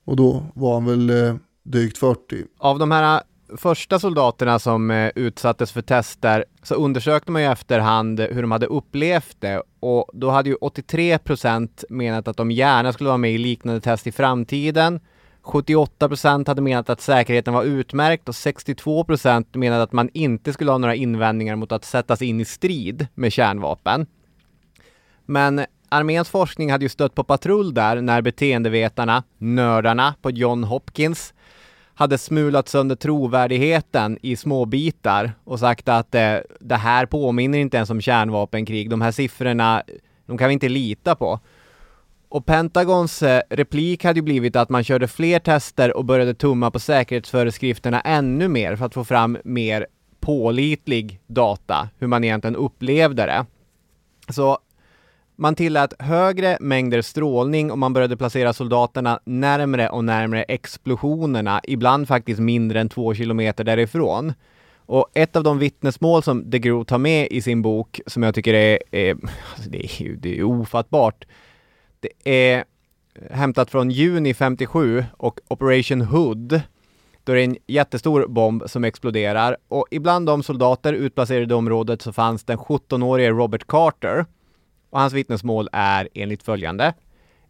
Och 0.06 0.16
då 0.16 0.43
var 0.54 0.74
han 0.74 0.86
väl 0.86 1.10
eh, 1.10 1.36
drygt 1.64 1.97
40. 1.97 2.43
Av 2.58 2.80
de 2.80 2.91
här 2.91 3.16
eh, 3.16 3.58
första 3.58 3.99
soldaterna 3.99 4.60
som 4.60 4.91
eh, 4.91 5.12
utsattes 5.16 5.72
för 5.72 5.82
tester 5.82 6.45
så 6.64 6.76
undersökte 6.76 7.32
man 7.32 7.41
ju 7.41 7.47
efterhand 7.47 8.20
hur 8.20 8.41
de 8.41 8.51
hade 8.51 8.66
upplevt 8.66 9.38
det 9.39 9.64
och 9.80 10.10
då 10.14 10.30
hade 10.30 10.49
ju 10.49 10.56
83 10.56 11.18
procent 11.18 11.84
menat 11.89 12.28
att 12.28 12.38
de 12.38 12.51
gärna 12.51 12.93
skulle 12.93 13.08
vara 13.08 13.18
med 13.18 13.32
i 13.34 13.38
liknande 13.38 13.82
test 13.82 14.08
i 14.08 14.12
framtiden. 14.12 14.99
78 15.41 16.08
procent 16.08 16.47
hade 16.47 16.62
menat 16.62 16.89
att 16.89 17.01
säkerheten 17.01 17.54
var 17.54 17.64
utmärkt 17.64 18.30
och 18.30 18.36
62 18.36 19.04
procent 19.04 19.56
menade 19.56 19.84
att 19.84 19.91
man 19.91 20.10
inte 20.14 20.54
skulle 20.54 20.72
ha 20.72 20.78
några 20.78 20.95
invändningar 20.95 21.56
mot 21.56 21.72
att 21.72 21.86
sättas 21.86 22.22
in 22.22 22.39
i 22.39 22.45
strid 22.45 23.08
med 23.14 23.34
kärnvapen. 23.34 24.06
Men 25.26 25.66
arméns 25.93 26.29
forskning 26.29 26.71
hade 26.71 26.85
ju 26.85 26.89
stött 26.89 27.15
på 27.15 27.23
patrull 27.23 27.73
där 27.73 28.01
när 28.01 28.21
beteendevetarna, 28.21 29.23
nördarna 29.37 30.15
på 30.21 30.31
John 30.31 30.63
Hopkins, 30.63 31.33
hade 31.93 32.17
smulat 32.17 32.67
sönder 32.67 32.95
trovärdigheten 32.95 34.17
i 34.21 34.35
små 34.35 34.65
bitar 34.65 35.31
och 35.43 35.59
sagt 35.59 35.87
att 35.87 36.15
eh, 36.15 36.35
det 36.59 36.75
här 36.75 37.05
påminner 37.05 37.59
inte 37.59 37.77
ens 37.77 37.89
om 37.89 38.01
kärnvapenkrig. 38.01 38.89
De 38.89 39.01
här 39.01 39.11
siffrorna, 39.11 39.83
de 40.25 40.37
kan 40.37 40.47
vi 40.47 40.53
inte 40.53 40.69
lita 40.69 41.15
på. 41.15 41.39
Och 42.29 42.45
Pentagons 42.45 43.23
eh, 43.23 43.41
replik 43.49 44.03
hade 44.03 44.19
ju 44.19 44.23
blivit 44.23 44.55
att 44.55 44.69
man 44.69 44.83
körde 44.83 45.07
fler 45.07 45.39
tester 45.39 45.97
och 45.97 46.05
började 46.05 46.33
tumma 46.33 46.71
på 46.71 46.79
säkerhetsföreskrifterna 46.79 48.01
ännu 48.01 48.47
mer 48.47 48.75
för 48.75 48.85
att 48.85 48.93
få 48.93 49.03
fram 49.03 49.37
mer 49.43 49.87
pålitlig 50.19 51.19
data, 51.27 51.89
hur 51.99 52.07
man 52.07 52.23
egentligen 52.23 52.55
upplevde 52.55 53.25
det. 53.25 53.45
Så 54.29 54.57
man 55.36 55.55
tillät 55.55 55.93
högre 55.99 56.57
mängder 56.59 57.01
strålning 57.01 57.71
och 57.71 57.77
man 57.77 57.93
började 57.93 58.17
placera 58.17 58.53
soldaterna 58.53 59.19
närmre 59.25 59.89
och 59.89 60.03
närmre 60.03 60.43
explosionerna, 60.43 61.61
ibland 61.63 62.07
faktiskt 62.07 62.39
mindre 62.39 62.79
än 62.79 62.89
två 62.89 63.13
kilometer 63.13 63.63
därifrån. 63.63 64.34
Och 64.86 65.09
ett 65.13 65.36
av 65.36 65.43
de 65.43 65.59
vittnesmål 65.59 66.23
som 66.23 66.49
de 66.49 66.86
tar 66.86 66.97
med 66.97 67.27
i 67.31 67.41
sin 67.41 67.61
bok, 67.61 68.01
som 68.07 68.23
jag 68.23 68.36
tycker 68.36 68.53
är, 68.53 68.79
är 68.91 69.15
alltså 69.55 69.69
det, 69.69 70.01
är 70.01 70.15
det 70.15 70.39
är 70.39 70.43
ofattbart. 70.43 71.25
Det 71.99 72.09
är 72.23 72.63
hämtat 73.29 73.71
från 73.71 73.91
juni 73.91 74.34
57 74.34 75.05
och 75.17 75.39
Operation 75.47 76.01
Hood. 76.01 76.61
Då 77.23 77.31
är 77.31 77.36
det 77.36 77.43
en 77.43 77.57
jättestor 77.67 78.27
bomb 78.27 78.63
som 78.65 78.84
exploderar 78.84 79.57
och 79.67 79.88
ibland 79.91 80.25
de 80.25 80.43
soldater 80.43 80.93
utplacerade 80.93 81.53
i 81.53 81.57
området 81.57 82.01
så 82.01 82.13
fanns 82.13 82.43
den 82.43 82.57
17-årige 82.57 83.29
Robert 83.29 83.67
Carter 83.67 84.25
och 84.93 84.99
hans 84.99 85.13
vittnesmål 85.13 85.69
är 85.71 86.09
enligt 86.13 86.43
följande. 86.43 86.93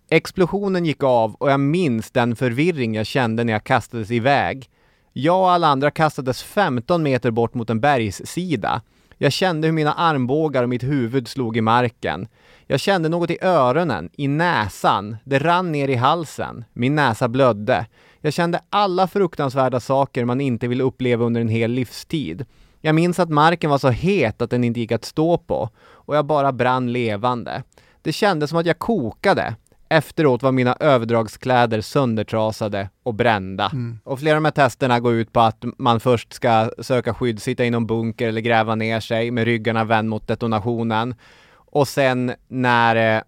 Explosionen 0.09 0.85
gick 0.85 1.03
av 1.03 1.35
och 1.35 1.51
jag 1.51 1.59
minns 1.59 2.11
den 2.11 2.35
förvirring 2.35 2.95
jag 2.95 3.05
kände 3.05 3.43
när 3.43 3.53
jag 3.53 3.63
kastades 3.63 4.11
iväg. 4.11 4.69
Jag 5.13 5.39
och 5.39 5.51
alla 5.51 5.67
andra 5.67 5.91
kastades 5.91 6.43
15 6.43 7.03
meter 7.03 7.31
bort 7.31 7.53
mot 7.53 7.69
en 7.69 7.79
bergssida. 7.79 8.81
Jag 9.17 9.31
kände 9.31 9.67
hur 9.67 9.73
mina 9.73 9.93
armbågar 9.93 10.63
och 10.63 10.69
mitt 10.69 10.83
huvud 10.83 11.27
slog 11.27 11.57
i 11.57 11.61
marken. 11.61 12.27
Jag 12.67 12.79
kände 12.79 13.09
något 13.09 13.29
i 13.29 13.37
öronen, 13.41 14.09
i 14.13 14.27
näsan. 14.27 15.17
Det 15.23 15.39
rann 15.39 15.71
ner 15.71 15.87
i 15.87 15.95
halsen. 15.95 16.65
Min 16.73 16.95
näsa 16.95 17.27
blödde. 17.27 17.85
Jag 18.21 18.33
kände 18.33 18.61
alla 18.69 19.07
fruktansvärda 19.07 19.79
saker 19.79 20.25
man 20.25 20.41
inte 20.41 20.67
vill 20.67 20.81
uppleva 20.81 21.25
under 21.25 21.41
en 21.41 21.47
hel 21.47 21.71
livstid. 21.71 22.45
Jag 22.81 22.95
minns 22.95 23.19
att 23.19 23.29
marken 23.29 23.69
var 23.69 23.77
så 23.77 23.89
het 23.89 24.41
att 24.41 24.49
den 24.49 24.63
inte 24.63 24.79
gick 24.79 24.91
att 24.91 25.05
stå 25.05 25.37
på 25.37 25.69
och 26.05 26.15
jag 26.15 26.25
bara 26.25 26.51
brann 26.51 26.91
levande. 26.91 27.63
Det 28.01 28.11
kändes 28.11 28.49
som 28.49 28.59
att 28.59 28.65
jag 28.65 28.79
kokade. 28.79 29.55
Efteråt 29.89 30.43
var 30.43 30.51
mina 30.51 30.75
överdragskläder 30.79 31.81
söndertrasade 31.81 32.89
och 33.03 33.13
brända. 33.13 33.69
Mm. 33.73 33.99
Och 34.03 34.19
flera 34.19 34.35
av 34.35 34.41
de 34.41 34.45
här 34.45 34.51
testerna 34.51 34.99
går 34.99 35.13
ut 35.13 35.33
på 35.33 35.39
att 35.39 35.63
man 35.77 35.99
först 35.99 36.33
ska 36.33 36.71
söka 36.79 37.13
skydd, 37.13 37.41
sitta 37.41 37.65
i 37.65 37.69
någon 37.69 37.87
bunker 37.87 38.27
eller 38.27 38.41
gräva 38.41 38.75
ner 38.75 38.99
sig 38.99 39.31
med 39.31 39.45
ryggarna 39.45 39.83
vänd 39.83 40.09
mot 40.09 40.27
detonationen. 40.27 41.15
Och 41.53 41.87
sen 41.87 42.33
när 42.47 43.17
eh, 43.17 43.21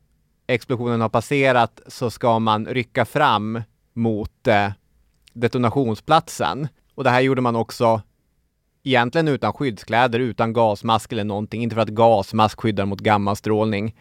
explosionen 0.48 1.02
har 1.02 1.10
passerat 1.10 1.82
så 1.88 2.10
ska 2.10 2.40
man 2.40 2.66
rycka 2.66 3.06
fram 3.06 3.62
mot 3.94 4.48
eh, 4.48 4.70
detonationsplatsen. 5.34 6.68
Och 6.96 7.04
det 7.04 7.10
här 7.10 7.22
gjorde 7.22 7.42
man 7.42 7.56
också 7.56 8.02
egentligen 8.86 9.28
utan 9.28 9.54
skyddskläder, 9.54 10.20
utan 10.20 10.54
gasmask 10.54 11.12
eller 11.12 11.24
någonting. 11.24 11.64
Inte 11.64 11.74
för 11.76 11.82
att 11.82 11.90
gasmask 11.90 12.60
skyddar 12.62 12.86
mot 12.86 13.00
gammastrålning. 13.00 13.96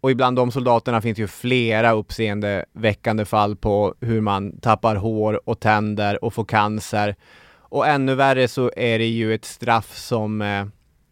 Och 0.00 0.10
ibland 0.10 0.36
de 0.36 0.50
soldaterna 0.52 1.00
finns 1.00 1.18
ju 1.18 1.26
flera 1.26 1.92
uppseendeväckande 1.92 3.24
fall 3.24 3.56
på 3.56 3.94
hur 4.00 4.20
man 4.20 4.60
tappar 4.60 4.96
hår 4.96 5.48
och 5.48 5.60
tänder 5.60 6.24
och 6.24 6.34
får 6.34 6.44
cancer. 6.44 7.16
Och 7.58 7.86
ännu 7.86 8.14
värre 8.14 8.48
så 8.48 8.70
är 8.76 8.98
det 8.98 9.06
ju 9.06 9.34
ett 9.34 9.44
straff 9.44 9.96
som 9.96 10.42
eh, 10.42 10.66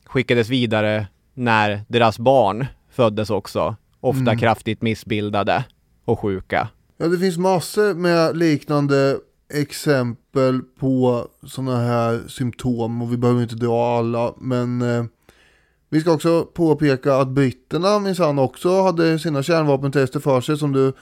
skickades 0.06 0.48
vidare 0.48 1.06
när 1.34 1.80
deras 1.88 2.18
barn 2.18 2.66
föddes 2.90 3.30
också. 3.30 3.76
Ofta 4.00 4.20
Mm. 4.20 4.38
kraftigt 4.38 4.82
missbildade 4.82 5.64
och 6.04 6.20
sjuka. 6.20 6.68
Ja, 6.98 7.06
det 7.08 7.18
finns 7.18 7.38
massor 7.38 7.94
med 7.94 8.36
liknande 8.36 9.18
exempel 9.48 10.60
på 10.78 11.28
sådana 11.46 11.76
här 11.76 12.28
symptom 12.28 13.02
och 13.02 13.12
vi 13.12 13.16
behöver 13.16 13.42
inte 13.42 13.56
dra 13.56 13.98
alla. 13.98 14.34
Men 14.40 14.82
eh, 14.82 15.04
vi 15.88 16.00
ska 16.00 16.12
också 16.12 16.44
påpeka 16.44 17.14
att 17.14 17.28
britterna 17.28 17.98
minsann 17.98 18.38
också 18.38 18.82
hade 18.82 19.18
sina 19.18 19.42
kärnvapentester 19.42 20.20
för 20.20 20.40
sig 20.40 20.58
som 20.58 20.72
du 20.72 20.92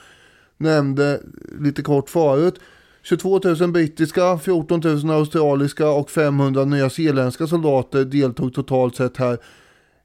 nämnde 0.57 1.21
lite 1.59 1.81
kort 1.81 2.09
förut. 2.09 2.59
22 3.03 3.39
000 3.43 3.71
brittiska, 3.71 4.37
14 4.37 4.81
000 4.83 5.09
australiska 5.09 5.89
och 5.89 6.09
500 6.09 6.65
nyzeeländska 6.65 7.47
soldater 7.47 8.05
deltog 8.05 8.53
totalt 8.53 8.95
sett 8.95 9.17
här 9.17 9.37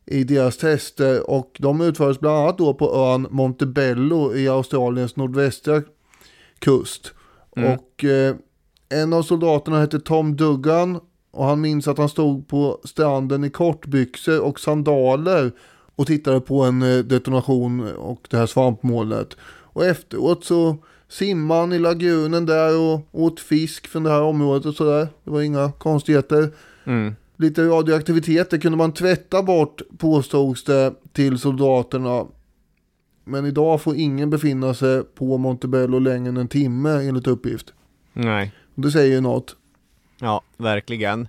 i 0.07 0.25
deras 0.25 0.57
tester 0.57 1.31
och 1.31 1.57
de 1.59 1.81
utfördes 1.81 2.21
bland 2.21 2.37
annat 2.37 2.59
då 2.59 2.75
på 2.75 2.95
ön 2.95 3.27
Montebello 3.31 4.35
i 4.35 4.49
Australiens 4.49 5.17
nordvästra 5.17 5.83
kust. 6.59 7.15
Mm. 7.63 7.79
Och 7.79 8.05
eh, 8.05 8.37
en 8.89 9.13
av 9.13 9.23
soldaterna 9.23 9.81
hette 9.81 10.01
Tom 10.01 10.37
Duggan 10.37 11.01
och 11.31 11.45
han 11.45 11.61
minns 11.61 11.89
att 11.89 11.99
han 11.99 12.09
stod 12.09 12.49
på 12.49 12.81
stranden 12.85 13.45
i 13.45 13.51
kortbyxor 13.51 14.41
och 14.41 14.61
sandaler 14.61 15.53
och 15.97 16.07
tittade 16.07 16.41
på 16.41 16.63
en 16.63 16.83
eh, 16.83 16.99
detonation 16.99 17.93
och 17.93 18.27
det 18.31 18.37
här 18.37 18.47
svampmolnet. 18.47 19.37
Och 19.73 19.85
efteråt 19.85 20.45
så 20.45 20.77
simmade 21.09 21.61
han 21.61 21.73
i 21.73 21.79
lagunen 21.79 22.47
där 22.47 22.79
och 22.79 23.09
åt 23.13 23.41
fisk 23.41 23.87
från 23.87 24.03
det 24.03 24.11
här 24.11 24.23
området 24.23 24.67
och 24.67 24.75
sådär. 24.75 25.09
Det 25.25 25.31
var 25.31 25.43
inga 25.43 25.73
konstigheter. 25.73 26.55
Mm. 26.85 27.15
Lite 27.37 27.63
radioaktivitet, 27.63 28.51
det 28.51 28.59
kunde 28.59 28.79
man 28.79 28.93
tvätta 28.93 29.43
bort 29.43 29.83
påstods 29.99 30.65
det 30.65 30.95
till 31.13 31.39
soldaterna. 31.39 32.27
Men 33.31 33.47
idag 33.47 33.81
får 33.81 33.97
ingen 33.97 34.31
befinna 34.31 34.75
sig 34.75 35.05
på 35.05 35.39
Montebello 35.39 35.99
längre 35.99 36.29
än 36.29 36.37
en 36.37 36.49
timme 36.49 36.91
enligt 36.91 37.27
uppgift. 37.27 37.73
Nej. 38.13 38.53
Det 38.75 38.91
säger 38.91 39.15
ju 39.15 39.21
något. 39.21 39.57
Ja, 40.21 40.43
verkligen. 40.57 41.29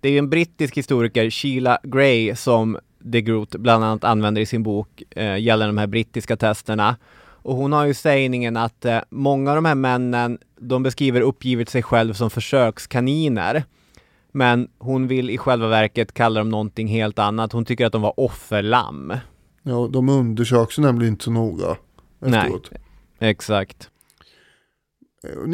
Det 0.00 0.08
är 0.08 0.18
en 0.18 0.30
brittisk 0.30 0.76
historiker, 0.76 1.30
Sheila 1.30 1.78
Gray, 1.82 2.34
som 2.34 2.78
de 2.98 3.20
Groot 3.20 3.50
bland 3.50 3.84
annat 3.84 4.04
använder 4.04 4.42
i 4.42 4.46
sin 4.46 4.62
bok 4.62 5.02
eh, 5.10 5.38
gällande 5.38 5.66
de 5.66 5.78
här 5.78 5.86
brittiska 5.86 6.36
testerna. 6.36 6.96
Och 7.42 7.56
hon 7.56 7.72
har 7.72 7.84
ju 7.84 7.94
sägningen 7.94 8.56
att 8.56 8.84
eh, 8.84 8.98
många 9.10 9.50
av 9.50 9.56
de 9.56 9.64
här 9.64 9.74
männen, 9.74 10.38
de 10.58 10.82
beskriver 10.82 11.20
uppgivet 11.20 11.68
sig 11.68 11.82
själv 11.82 12.12
som 12.14 12.30
försökskaniner. 12.30 13.64
Men 14.32 14.68
hon 14.78 15.06
vill 15.06 15.30
i 15.30 15.38
själva 15.38 15.68
verket 15.68 16.14
kalla 16.14 16.40
dem 16.40 16.48
någonting 16.48 16.88
helt 16.88 17.18
annat. 17.18 17.52
Hon 17.52 17.64
tycker 17.64 17.86
att 17.86 17.92
de 17.92 18.02
var 18.02 18.20
offerlamm. 18.20 19.12
Ja, 19.62 19.88
de 19.92 20.08
undersöks 20.08 20.78
nämligen 20.78 21.12
inte 21.12 21.24
så 21.24 21.30
noga 21.30 21.76
Nej, 22.18 22.40
efteråt. 22.40 22.70
exakt. 23.18 23.90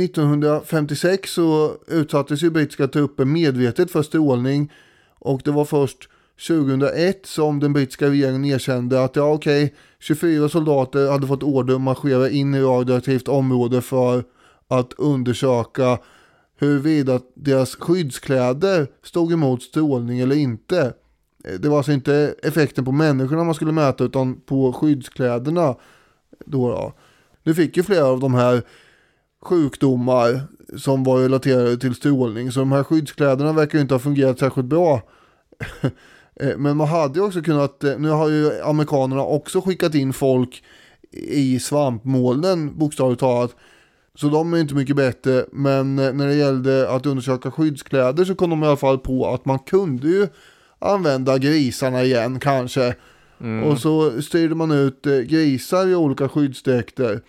1956 0.00 1.30
så 1.30 1.76
utsattes 1.86 2.42
ju 2.42 2.50
brittiska 2.50 2.88
trupper 2.88 3.24
medvetet 3.24 3.90
för 3.90 4.02
strålning 4.02 4.72
och 5.18 5.40
det 5.44 5.50
var 5.50 5.64
först 5.64 6.08
2001 6.48 7.26
som 7.26 7.60
den 7.60 7.72
brittiska 7.72 8.06
regeringen 8.10 8.44
erkände 8.44 9.04
att 9.04 9.16
ja 9.16 9.32
okej, 9.32 9.74
24 9.98 10.48
soldater 10.48 11.10
hade 11.10 11.26
fått 11.26 11.42
order 11.42 11.74
att 11.74 11.80
marschera 11.80 12.30
in 12.30 12.54
i 12.54 12.60
radioaktivt 12.60 13.28
område 13.28 13.82
för 13.82 14.24
att 14.68 14.92
undersöka 14.92 15.98
huruvida 16.58 17.20
deras 17.34 17.74
skyddskläder 17.74 18.86
stod 19.02 19.32
emot 19.32 19.62
strålning 19.62 20.20
eller 20.20 20.36
inte. 20.36 20.94
Eh, 21.46 21.54
det 21.54 21.68
var 21.68 21.76
alltså 21.76 21.92
inte 21.92 22.34
effekten 22.42 22.84
på 22.84 22.92
människorna 22.92 23.44
man 23.44 23.54
skulle 23.54 23.72
mäta 23.72 24.04
utan 24.04 24.40
på 24.40 24.72
skyddskläderna. 24.72 25.74
Då, 26.46 26.68
då. 26.68 26.92
Nu 27.42 27.54
fick 27.54 27.76
ju 27.76 27.82
flera 27.82 28.04
av 28.04 28.20
de 28.20 28.34
här 28.34 28.62
sjukdomar 29.42 30.40
som 30.76 31.04
var 31.04 31.18
relaterade 31.18 31.76
till 31.76 31.94
strålning. 31.94 32.52
Så 32.52 32.60
de 32.60 32.72
här 32.72 32.82
skyddskläderna 32.82 33.52
verkar 33.52 33.78
ju 33.78 33.82
inte 33.82 33.94
ha 33.94 33.98
fungerat 33.98 34.38
särskilt 34.38 34.66
bra. 34.66 35.02
Eh, 36.40 36.56
men 36.58 36.76
man 36.76 36.88
hade 36.88 37.18
ju 37.18 37.26
också 37.26 37.42
kunnat, 37.42 37.84
eh, 37.84 37.98
nu 37.98 38.08
har 38.08 38.28
ju 38.28 38.62
amerikanerna 38.62 39.22
också 39.22 39.60
skickat 39.60 39.94
in 39.94 40.12
folk 40.12 40.64
i 41.12 41.60
svampmolnen 41.60 42.78
bokstavligt 42.78 43.20
talat. 43.20 43.56
Så 44.14 44.28
de 44.28 44.54
är 44.54 44.58
inte 44.58 44.74
mycket 44.74 44.96
bättre, 44.96 45.44
men 45.52 45.96
när 45.96 46.26
det 46.26 46.34
gällde 46.34 46.90
att 46.90 47.06
undersöka 47.06 47.50
skyddskläder 47.50 48.24
så 48.24 48.34
kom 48.34 48.50
de 48.50 48.62
i 48.62 48.66
alla 48.66 48.76
fall 48.76 48.98
på 48.98 49.26
att 49.34 49.44
man 49.44 49.58
kunde 49.58 50.08
ju 50.08 50.28
använda 50.78 51.38
grisarna 51.38 52.04
igen 52.04 52.40
kanske. 52.40 52.94
Och 53.64 53.78
så 53.78 54.22
styrde 54.22 54.54
man 54.54 54.70
ut 54.70 55.06
eh, 55.06 55.18
grisar 55.18 55.86
i 55.88 55.94
olika 55.94 56.28
skyddsdräkter. 56.28 57.20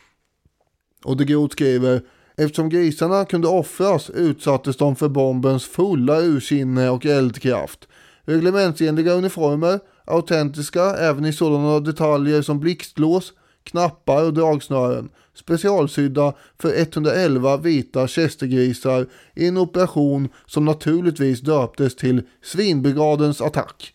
Och 1.05 1.17
det 1.17 1.25
Groth 1.25 1.53
skriver, 1.53 2.01
eftersom 2.37 2.69
grisarna 2.69 3.25
kunde 3.25 3.47
offras 3.47 4.09
utsattes 4.09 4.77
de 4.77 4.95
för 4.95 5.09
bombens 5.09 5.65
fulla 5.65 6.21
ursinne 6.21 6.89
och 6.89 7.05
eldkraft. 7.05 7.87
Reglementsenliga 8.25 9.13
uniformer, 9.13 9.79
autentiska 10.05 10.95
även 10.95 11.25
i 11.25 11.33
sådana 11.33 11.79
detaljer 11.79 12.41
som 12.41 12.59
blixtlås, 12.59 13.33
knappar 13.67 14.23
och 14.23 14.33
dragsnören, 14.33 15.09
specialsydda 15.33 16.33
för 16.59 16.81
111 16.81 17.57
vita 17.57 18.07
chestergrisar 18.07 19.07
i 19.35 19.47
en 19.47 19.57
operation 19.57 20.29
som 20.45 20.65
naturligtvis 20.65 21.41
döptes 21.41 21.95
till 21.95 22.21
Svinbrigadens 22.41 23.41
attack. 23.41 23.93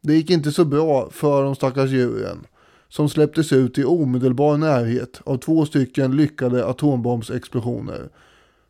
Det 0.00 0.14
gick 0.14 0.30
inte 0.30 0.52
så 0.52 0.64
bra 0.64 1.10
för 1.10 1.44
de 1.44 1.54
stackars 1.54 1.90
djuren 1.90 2.46
som 2.88 3.08
släpptes 3.08 3.52
ut 3.52 3.78
i 3.78 3.84
omedelbar 3.84 4.56
närhet 4.56 5.20
av 5.24 5.36
två 5.36 5.66
stycken 5.66 6.16
lyckade 6.16 6.66
atombombsexplosioner. 6.66 8.08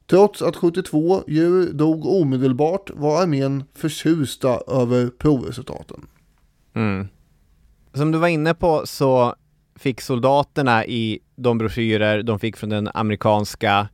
Trots 0.06 0.42
att 0.42 0.56
72 0.56 1.22
djur 1.26 1.72
dog 1.72 2.06
omedelbart 2.06 2.90
var 2.94 3.22
armén 3.22 3.64
förtjusta 3.74 4.60
över 4.66 5.10
provresultaten. 5.18 6.06
Mm. 6.74 7.08
Som 7.94 8.12
du 8.12 8.18
var 8.18 8.28
inne 8.28 8.54
på 8.54 8.82
så 8.86 9.34
fick 9.76 10.00
soldaterna 10.00 10.86
i 10.86 11.18
de 11.36 11.58
broschyrer 11.58 12.22
de 12.22 12.38
fick 12.38 12.56
från 12.56 12.70
den 12.70 12.88
amerikanska 12.94 13.88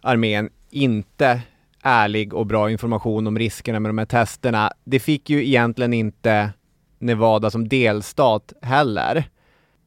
armén 0.00 0.50
inte 0.70 1.40
ärlig 1.82 2.34
och 2.34 2.46
bra 2.46 2.70
information 2.70 3.26
om 3.26 3.38
riskerna 3.38 3.80
med 3.80 3.88
de 3.88 3.98
här 3.98 4.06
testerna. 4.06 4.72
Det 4.84 5.00
fick 5.00 5.30
ju 5.30 5.46
egentligen 5.46 5.92
inte 5.92 6.50
Nevada 6.98 7.50
som 7.50 7.68
delstat 7.68 8.52
heller. 8.62 9.24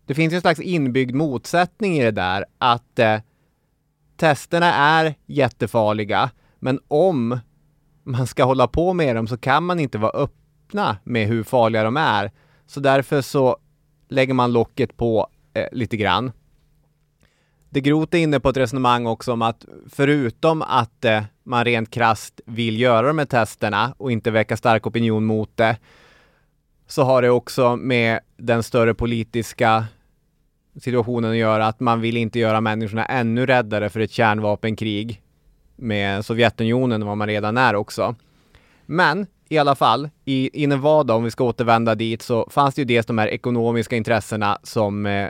Det 0.05 0.13
finns 0.13 0.33
ju 0.33 0.35
en 0.35 0.41
slags 0.41 0.59
inbyggd 0.59 1.15
motsättning 1.15 1.97
i 1.97 2.03
det 2.03 2.11
där 2.11 2.45
att 2.57 2.99
eh, 2.99 3.19
testerna 4.17 4.73
är 4.73 5.15
jättefarliga, 5.25 6.29
men 6.59 6.79
om 6.87 7.39
man 8.03 8.27
ska 8.27 8.43
hålla 8.43 8.67
på 8.67 8.93
med 8.93 9.15
dem 9.15 9.27
så 9.27 9.37
kan 9.37 9.63
man 9.63 9.79
inte 9.79 9.97
vara 9.97 10.11
öppna 10.11 10.97
med 11.03 11.27
hur 11.27 11.43
farliga 11.43 11.83
de 11.83 11.97
är. 11.97 12.31
Så 12.67 12.79
därför 12.79 13.21
så 13.21 13.57
lägger 14.13 14.33
man 14.33 14.53
locket 14.53 14.97
på 14.97 15.27
eh, 15.53 15.65
lite 15.71 15.97
grann. 15.97 16.31
Det 17.69 17.81
Groth 17.81 18.15
är 18.15 18.19
inne 18.19 18.39
på 18.39 18.49
ett 18.49 18.57
resonemang 18.57 19.05
också 19.05 19.33
om 19.33 19.41
att 19.41 19.65
förutom 19.89 20.61
att 20.61 21.05
eh, 21.05 21.23
man 21.43 21.65
rent 21.65 21.91
krast 21.91 22.41
vill 22.45 22.79
göra 22.79 23.07
de 23.07 23.17
här 23.17 23.25
testerna 23.25 23.95
och 23.97 24.11
inte 24.11 24.31
väcka 24.31 24.57
stark 24.57 24.87
opinion 24.87 25.25
mot 25.25 25.57
det, 25.57 25.77
så 26.87 27.03
har 27.03 27.21
det 27.21 27.29
också 27.29 27.75
med 27.75 28.19
den 28.37 28.63
större 28.63 28.93
politiska 28.93 29.85
situationen 30.81 31.31
att 31.31 31.37
göra 31.37 31.67
att 31.67 31.79
man 31.79 32.01
vill 32.01 32.17
inte 32.17 32.39
göra 32.39 32.61
människorna 32.61 33.05
ännu 33.05 33.45
räddare 33.45 33.89
för 33.89 33.99
ett 33.99 34.11
kärnvapenkrig 34.11 35.21
med 35.75 36.25
Sovjetunionen 36.25 37.01
än 37.01 37.07
vad 37.07 37.17
man 37.17 37.27
redan 37.27 37.57
är 37.57 37.75
också. 37.75 38.15
Men 38.85 39.27
i 39.49 39.57
alla 39.57 39.75
fall, 39.75 40.09
i, 40.25 40.63
i 40.63 40.67
Nevada, 40.67 41.13
om 41.13 41.23
vi 41.23 41.31
ska 41.31 41.43
återvända 41.43 41.95
dit, 41.95 42.21
så 42.21 42.47
fanns 42.51 42.75
det 42.75 42.81
ju 42.81 42.85
dels 42.85 43.05
de 43.05 43.17
här 43.17 43.27
ekonomiska 43.27 43.95
intressena 43.95 44.57
som 44.63 45.05
eh, 45.05 45.29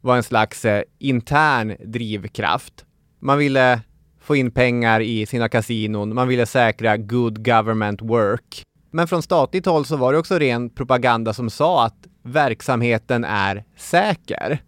var 0.00 0.16
en 0.16 0.22
slags 0.22 0.64
eh, 0.64 0.82
intern 0.98 1.76
drivkraft. 1.84 2.84
Man 3.20 3.38
ville 3.38 3.80
få 4.20 4.36
in 4.36 4.50
pengar 4.50 5.00
i 5.00 5.26
sina 5.26 5.48
kasinon, 5.48 6.14
man 6.14 6.28
ville 6.28 6.46
säkra 6.46 6.96
good 6.96 7.44
government 7.44 8.02
work. 8.02 8.62
Men 8.90 9.08
från 9.08 9.22
statligt 9.22 9.66
håll 9.66 9.84
så 9.84 9.96
var 9.96 10.12
det 10.12 10.18
också 10.18 10.38
ren 10.38 10.70
propaganda 10.70 11.32
som 11.32 11.50
sa 11.50 11.84
att 11.84 12.06
verksamheten 12.22 13.24
är 13.24 13.64
säker. 13.76 14.62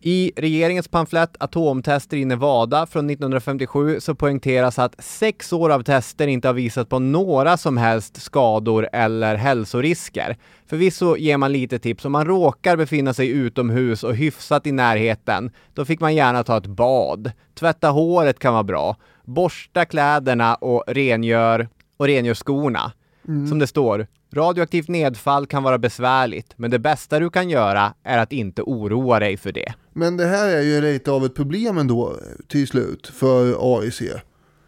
I 0.00 0.32
regeringens 0.36 0.88
pamflett 0.88 1.36
Atomtester 1.40 2.16
i 2.16 2.24
Nevada 2.24 2.86
från 2.86 3.10
1957 3.10 4.00
så 4.00 4.14
poängteras 4.14 4.78
att 4.78 4.94
sex 4.98 5.52
år 5.52 5.70
av 5.70 5.82
tester 5.82 6.26
inte 6.26 6.48
har 6.48 6.52
visat 6.52 6.88
på 6.88 6.98
några 6.98 7.56
som 7.56 7.76
helst 7.76 8.22
skador 8.22 8.88
eller 8.92 9.34
hälsorisker. 9.34 10.36
Förvisso 10.66 11.16
ger 11.16 11.36
man 11.36 11.52
lite 11.52 11.78
tips 11.78 12.04
om 12.04 12.12
man 12.12 12.26
råkar 12.26 12.76
befinna 12.76 13.14
sig 13.14 13.28
utomhus 13.28 14.04
och 14.04 14.16
hyfsat 14.16 14.66
i 14.66 14.72
närheten. 14.72 15.50
Då 15.74 15.84
fick 15.84 16.00
man 16.00 16.14
gärna 16.14 16.44
ta 16.44 16.56
ett 16.56 16.66
bad. 16.66 17.32
Tvätta 17.54 17.88
håret 17.88 18.38
kan 18.38 18.52
vara 18.52 18.64
bra. 18.64 18.96
Borsta 19.24 19.84
kläderna 19.84 20.54
och 20.54 20.84
rengör, 20.86 21.68
och 21.96 22.06
rengör 22.06 22.34
skorna. 22.34 22.92
Mm. 23.28 23.46
Som 23.46 23.58
det 23.58 23.66
står, 23.66 24.06
radioaktivt 24.34 24.88
nedfall 24.88 25.46
kan 25.46 25.62
vara 25.62 25.78
besvärligt, 25.78 26.52
men 26.56 26.70
det 26.70 26.78
bästa 26.78 27.18
du 27.18 27.30
kan 27.30 27.50
göra 27.50 27.94
är 28.02 28.18
att 28.18 28.32
inte 28.32 28.62
oroa 28.62 29.18
dig 29.20 29.36
för 29.36 29.52
det. 29.52 29.74
Men 29.92 30.16
det 30.16 30.26
här 30.26 30.48
är 30.48 30.62
ju 30.62 30.80
lite 30.80 31.10
av 31.10 31.24
ett 31.24 31.34
problem 31.34 31.78
ändå 31.78 32.16
till 32.48 32.66
slut 32.66 33.06
för 33.06 33.56
AIC. 33.78 34.02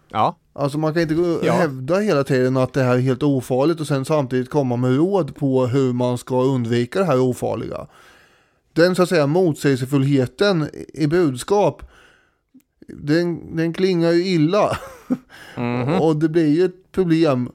Ja. 0.08 0.36
Alltså 0.52 0.78
man 0.78 0.92
kan 0.94 1.02
inte 1.02 1.46
Ja. 1.46 1.52
hävda 1.52 1.98
hela 1.98 2.24
tiden 2.24 2.56
att 2.56 2.72
det 2.72 2.82
här 2.82 2.94
är 2.94 3.00
helt 3.00 3.22
ofarligt 3.22 3.80
och 3.80 3.86
sen 3.86 4.04
samtidigt 4.04 4.50
komma 4.50 4.76
med 4.76 4.96
råd 4.96 5.36
på 5.36 5.66
hur 5.66 5.92
man 5.92 6.18
ska 6.18 6.42
undvika 6.42 6.98
det 6.98 7.04
här 7.04 7.20
ofarliga. 7.20 7.86
Den 8.72 8.94
så 8.94 9.02
att 9.02 9.08
säga 9.08 9.26
motsägelsefullheten 9.26 10.68
i 10.94 11.06
budskap, 11.06 11.82
den, 12.88 13.56
den 13.56 13.72
klingar 13.72 14.12
ju 14.12 14.26
illa. 14.26 14.78
och 16.00 16.16
det 16.16 16.28
blir 16.28 16.46
ju 16.48 16.64
ett 16.64 16.92
problem 16.92 17.50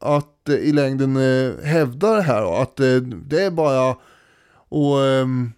att 0.00 0.26
i 0.48 0.72
längden 0.72 1.16
eh, 1.16 1.64
hävda 1.64 2.14
det 2.14 2.22
här 2.22 2.62
att 2.62 2.80
eh, 2.80 2.96
det 2.96 3.42
är 3.42 3.50
bara 3.50 3.90
att 3.90 3.98
ehm, 5.22 5.52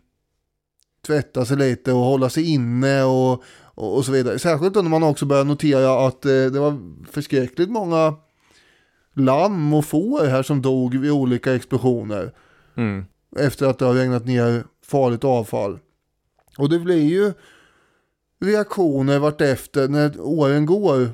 tvätta 1.06 1.44
sig 1.44 1.56
lite 1.56 1.92
och 1.92 1.98
hålla 1.98 2.30
sig 2.30 2.50
inne 2.50 3.02
och, 3.02 3.42
och, 3.74 4.04
så 4.04 4.12
vidare. 4.12 4.38
Särskilt 4.38 4.74
när 4.74 4.82
man 4.82 5.02
också 5.02 5.26
börjar 5.26 5.44
notera 5.44 6.06
att 6.06 6.24
eh, 6.24 6.30
det 6.30 6.60
var 6.60 6.78
förskräckligt 7.10 7.70
många 7.70 8.14
lamm 9.14 9.74
och 9.74 9.84
får 9.84 10.24
här 10.24 10.42
som 10.42 10.62
dog 10.62 10.94
vid 10.94 11.10
olika 11.10 11.54
explosioner 11.54 12.32
Mm. 12.76 13.04
efter 13.36 13.66
att 13.66 13.78
det 13.78 13.84
har 13.84 13.94
regnat 13.94 14.26
ner 14.26 14.64
farligt 14.84 15.24
avfall. 15.24 15.78
Och 16.58 16.68
det 16.68 16.78
blir 16.78 17.02
ju 17.02 17.32
reaktioner 18.40 19.18
vartefter 19.18 19.88
när 19.88 20.20
åren 20.20 20.66
går. 20.66 21.08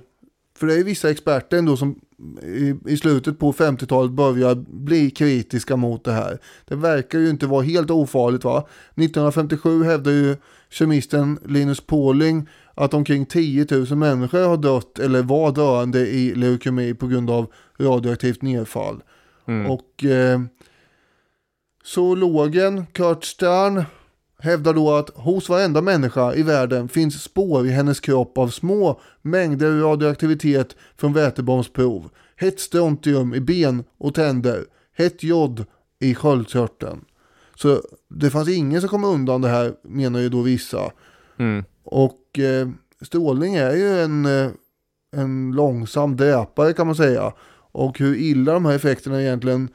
För 0.59 0.66
det 0.66 0.75
är 0.75 0.85
vissa 0.85 1.11
experter 1.11 1.59
ändå 1.59 1.77
som 1.77 2.01
i, 2.43 2.75
i 2.87 2.97
slutet 2.97 3.39
på 3.39 3.53
50-talet 3.53 4.12
börjar 4.12 4.55
bli 4.85 5.11
kritiska 5.11 5.77
mot 5.77 6.05
det 6.05 6.12
här. 6.12 6.39
Det 6.65 6.75
verkar 6.75 7.19
ju 7.19 7.31
inte 7.31 7.47
vara 7.47 7.62
helt 7.62 7.91
ofarligt 7.91 8.45
va. 8.45 8.59
1957 8.59 9.83
hävdar 9.83 10.12
ju 10.12 10.37
kemisten 10.71 11.39
Linus 11.45 11.81
Pauling 11.81 12.49
att 12.75 12.95
omkring 12.95 13.27
10 13.27 13.67
000 13.71 13.97
människor 13.97 14.49
har 14.49 14.57
dött 14.57 14.99
eller 14.99 15.23
var 15.23 15.53
döende 15.53 16.01
i 16.01 16.35
leukemi 16.35 16.95
på 16.95 17.07
grund 17.07 17.31
av 17.31 17.53
radioaktivt 17.79 18.43
nedfall. 18.43 19.03
Mm. 19.47 19.71
Och 19.71 20.05
eh, 20.05 20.41
zoologen 21.85 22.87
Kurt 22.87 23.25
Stern 23.25 23.85
hävdar 24.45 24.74
då 24.74 24.92
att 24.95 25.11
hos 25.14 25.49
varenda 25.49 25.82
människa 25.82 26.34
i 26.34 26.42
världen 26.42 26.88
finns 26.88 27.22
spår 27.22 27.66
i 27.66 27.70
hennes 27.70 28.01
kropp 28.01 28.38
av 28.38 28.49
små 28.49 29.01
mängder 29.22 29.80
radioaktivitet 29.80 30.76
från 30.97 31.12
vätebombsprov. 31.12 32.11
Hett 32.36 32.61
strontium 32.61 33.34
i 33.34 33.40
ben 33.40 33.84
och 33.99 34.14
tänder. 34.14 34.64
Hett 34.97 35.22
jod 35.22 35.64
i 36.01 36.14
sköldkörteln. 36.14 37.05
Så 37.55 37.80
det 38.09 38.30
fanns 38.30 38.49
ingen 38.49 38.80
som 38.80 38.88
kom 38.90 39.05
undan 39.05 39.40
det 39.40 39.49
här 39.49 39.74
menar 39.82 40.20
ju 40.20 40.28
då 40.28 40.42
vissa. 40.42 40.90
Mm. 41.38 41.64
Och 41.84 42.38
eh, 42.38 42.68
strålning 43.01 43.55
är 43.55 43.74
ju 43.74 44.01
en, 44.01 44.26
eh, 44.26 44.51
en 45.16 45.53
långsam 45.53 46.16
dräpare 46.16 46.72
kan 46.72 46.86
man 46.86 46.97
säga. 46.97 47.32
Och 47.72 47.99
hur 47.99 48.16
illa 48.16 48.53
de 48.53 48.64
här 48.64 48.74
effekterna 48.74 49.22
egentligen 49.22 49.68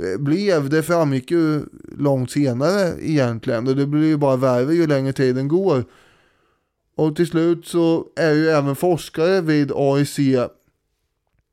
Eh, 0.00 0.20
blev, 0.20 0.68
det 0.68 0.82
framgick 0.82 1.30
ju 1.30 1.62
långt 1.98 2.30
senare 2.30 2.94
egentligen. 3.00 3.68
Och 3.68 3.76
det 3.76 3.86
blir 3.86 4.06
ju 4.06 4.16
bara 4.16 4.36
värre 4.36 4.74
ju 4.74 4.86
längre 4.86 5.12
tiden 5.12 5.48
går. 5.48 5.84
Och 6.96 7.16
till 7.16 7.26
slut 7.26 7.66
så 7.66 8.06
är 8.16 8.32
ju 8.32 8.48
även 8.48 8.76
forskare 8.76 9.40
vid 9.40 9.72
AIC 9.74 10.18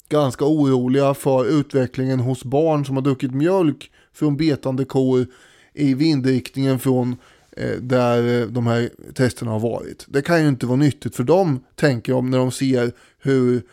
ganska 0.09 0.45
oroliga 0.45 1.13
för 1.13 1.45
utvecklingen 1.59 2.19
hos 2.19 2.43
barn 2.43 2.85
som 2.85 2.95
har 2.95 3.03
druckit 3.03 3.33
mjölk 3.33 3.91
från 4.13 4.37
betande 4.37 4.85
kor 4.85 5.25
i 5.73 5.93
vindriktningen 5.93 6.79
från 6.79 7.15
eh, 7.57 7.77
där 7.79 8.41
eh, 8.41 8.47
de 8.47 8.67
här 8.67 8.89
testerna 9.13 9.51
har 9.51 9.59
varit. 9.59 10.05
Det 10.07 10.21
kan 10.21 10.41
ju 10.41 10.47
inte 10.47 10.65
vara 10.65 10.77
nyttigt 10.77 11.15
för 11.15 11.23
dem, 11.23 11.63
tänker 11.75 12.13
de, 12.13 12.29
när 12.29 12.37
de 12.37 12.51
ser 12.51 12.91
hur 13.19 13.63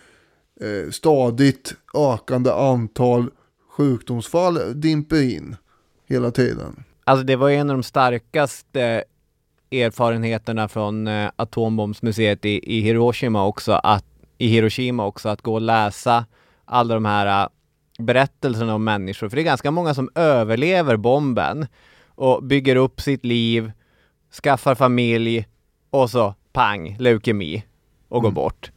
eh, 0.61 0.91
stadigt 0.91 1.75
ökande 1.95 2.51
antal 2.51 3.31
sjukdomsfall 3.81 4.81
dimper 4.81 5.23
in 5.23 5.57
hela 6.09 6.31
tiden. 6.31 6.85
Alltså 7.05 7.25
det 7.25 7.37
var 7.37 7.49
ju 7.49 7.57
en 7.57 7.71
av 7.71 7.77
de 7.77 7.83
starkaste 7.83 9.05
erfarenheterna 9.71 10.69
från 10.69 11.07
eh, 11.07 11.31
atombombsmuseet 11.37 12.45
i, 12.45 12.77
i 12.77 12.81
Hiroshima 12.81 13.47
också, 13.47 13.73
att 13.73 14.05
i 14.39 14.47
Hiroshima 14.47 15.07
också, 15.07 15.29
att 15.29 15.43
gå 15.43 15.55
och 15.55 15.61
läsa 15.61 16.27
alla 16.65 16.95
de 16.95 17.05
här 17.05 17.43
eh, 17.43 17.49
berättelserna 18.05 18.75
om 18.75 18.85
människor. 18.85 19.29
För 19.29 19.37
det 19.37 19.43
är 19.43 19.45
ganska 19.45 19.71
många 19.71 19.95
som 19.95 20.11
överlever 20.15 20.97
bomben 20.97 21.67
och 22.07 22.45
bygger 22.45 22.77
upp 22.77 23.01
sitt 23.01 23.25
liv, 23.25 23.73
skaffar 24.43 24.75
familj 24.75 25.47
och 25.91 26.11
så 26.11 26.35
pang, 26.53 26.97
leukemi 26.99 27.65
och 28.09 28.23
går 28.23 28.31
bort. 28.31 28.71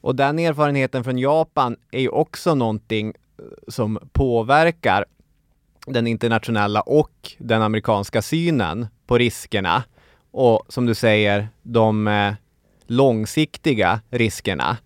Och 0.00 0.16
den 0.16 0.38
erfarenheten 0.38 1.04
från 1.04 1.18
Japan 1.18 1.76
är 1.90 2.00
ju 2.00 2.08
också 2.08 2.54
någonting 2.54 3.14
som 3.68 3.98
påverkar 4.12 5.04
den 5.86 6.06
internationella 6.06 6.80
och 6.80 7.32
den 7.38 7.62
amerikanska 7.62 8.22
synen 8.22 8.86
på 9.06 9.18
riskerna 9.18 9.82
och 10.30 10.64
som 10.68 10.86
du 10.86 10.94
säger, 10.94 11.48
de 11.62 12.08
eh, 12.08 12.34
långsiktiga 12.86 14.00
riskerna. 14.10 14.76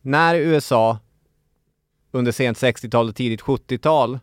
När 0.00 0.34
USA 0.34 0.98
under 2.10 2.32
sent 2.32 2.58
60-tal 2.58 3.08
och 3.08 3.14
tidigt 3.14 3.42
70-tal 3.42 4.18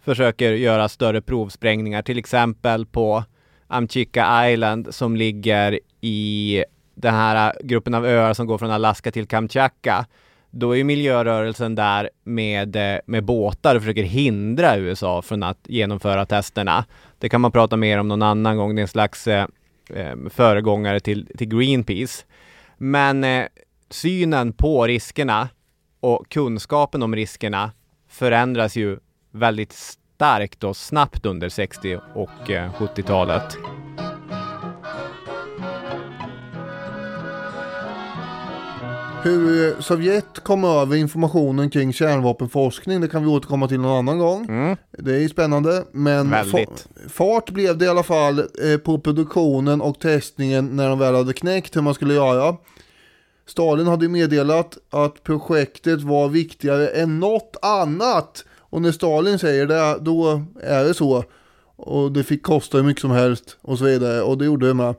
försöker 0.00 0.52
göra 0.52 0.88
större 0.88 1.20
provsprängningar, 1.20 2.02
till 2.02 2.18
exempel 2.18 2.86
på 2.86 3.24
Amchitka 3.66 4.50
Island 4.50 4.94
som 4.94 5.16
ligger 5.16 5.80
i 6.00 6.64
den 6.94 7.14
här 7.14 7.54
gruppen 7.64 7.94
av 7.94 8.06
öar 8.06 8.34
som 8.34 8.46
går 8.46 8.58
från 8.58 8.70
Alaska 8.70 9.10
till 9.10 9.26
Kamchatka. 9.26 10.06
Då 10.50 10.72
är 10.72 10.76
ju 10.76 10.84
miljörörelsen 10.84 11.74
där 11.74 12.10
med, 12.24 12.76
eh, 12.76 13.00
med 13.06 13.24
båtar 13.24 13.76
och 13.76 13.82
försöker 13.82 14.02
hindra 14.02 14.76
USA 14.76 15.22
från 15.22 15.42
att 15.42 15.58
genomföra 15.64 16.26
testerna. 16.26 16.84
Det 17.18 17.28
kan 17.28 17.40
man 17.40 17.52
prata 17.52 17.76
mer 17.76 17.98
om 17.98 18.08
någon 18.08 18.22
annan 18.22 18.56
gång. 18.56 18.74
Det 18.74 18.80
är 18.80 18.82
en 18.82 18.88
slags 18.88 19.26
eh, 19.26 19.46
eh, 19.94 20.16
föregångare 20.30 21.00
till, 21.00 21.26
till 21.38 21.48
Greenpeace. 21.48 22.24
Men 22.78 23.24
eh, 23.24 23.46
synen 23.90 24.52
på 24.52 24.86
riskerna 24.86 25.48
och 26.00 26.28
kunskapen 26.28 27.02
om 27.02 27.16
riskerna 27.16 27.70
förändras 28.08 28.76
ju 28.76 28.98
väldigt 29.32 29.72
starkt 29.72 30.64
och 30.64 30.76
snabbt 30.76 31.26
under 31.26 31.48
60 31.48 31.98
och 32.14 32.50
eh, 32.50 32.72
70-talet. 32.72 33.58
Hur 39.28 39.68
eh, 39.68 39.80
Sovjet 39.80 40.40
kom 40.44 40.64
över 40.64 40.96
informationen 40.96 41.70
kring 41.70 41.92
kärnvapenforskning, 41.92 43.00
det 43.00 43.08
kan 43.08 43.22
vi 43.22 43.28
återkomma 43.28 43.68
till 43.68 43.80
någon 43.80 43.98
annan 43.98 44.18
gång. 44.18 44.46
Det 44.98 45.24
är 45.24 45.28
spännande, 45.28 45.84
men 45.92 46.12
Mm. 46.26 46.30
Väldigt. 46.30 46.68
fa- 46.68 47.08
fart 47.08 47.50
blev 47.50 47.78
det 47.78 47.84
i 47.84 47.88
alla 47.88 48.02
fall 48.02 48.38
eh, 48.38 48.78
på 48.84 48.98
produktionen 48.98 49.80
och 49.80 49.98
testningen 50.00 50.76
när 50.76 50.88
de 50.88 50.98
väl 50.98 51.14
hade 51.14 51.32
knäckt 51.32 51.76
hur 51.76 51.82
man 51.82 51.94
skulle 51.94 52.14
göra. 52.14 52.56
Stalin 53.46 53.86
hade 53.86 54.08
meddelat 54.08 54.78
att 54.90 55.22
projektet 55.22 56.02
var 56.02 56.28
viktigare 56.28 56.88
än 56.88 57.20
något 57.20 57.56
annat. 57.62 58.44
Och 58.60 58.82
när 58.82 58.92
Stalin 58.92 59.38
säger 59.38 59.66
det, 59.66 59.98
då 60.00 60.42
är 60.62 60.84
det 60.84 60.94
så. 60.94 61.24
Och 61.76 62.12
det 62.12 62.24
fick 62.24 62.42
kosta 62.42 62.76
hur 62.76 62.84
mycket 62.84 63.00
som 63.00 63.10
helst 63.10 63.56
och 63.62 63.78
så 63.78 63.84
vidare. 63.84 64.22
Och 64.22 64.38
det 64.38 64.44
gjorde 64.44 64.66
det 64.68 64.74
med. 64.74 64.94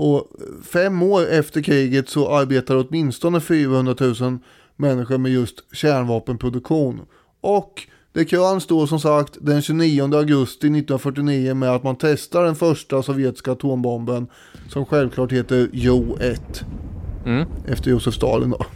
Och 0.00 0.26
fem 0.64 1.02
år 1.02 1.26
efter 1.26 1.62
kriget 1.62 2.08
så 2.08 2.28
arbetar 2.28 2.86
åtminstone 2.88 3.40
400 3.40 3.94
000 4.00 4.38
människor 4.76 5.18
med 5.18 5.32
just 5.32 5.74
kärnvapenproduktion. 5.74 7.00
Och 7.40 7.82
det 8.12 8.24
kröns 8.24 8.66
då 8.66 8.86
som 8.86 9.00
sagt 9.00 9.36
den 9.40 9.62
29 9.62 10.02
augusti 10.02 10.66
1949 10.66 11.54
med 11.54 11.70
att 11.70 11.82
man 11.82 11.96
testar 11.96 12.44
den 12.44 12.54
första 12.54 13.02
sovjetiska 13.02 13.52
atombomben 13.52 14.26
som 14.68 14.86
självklart 14.86 15.32
heter 15.32 15.68
Jo-1. 15.72 16.64
Efter 17.66 17.90
Josef 17.90 18.14
Stalin 18.14 18.50
då. 18.50 18.66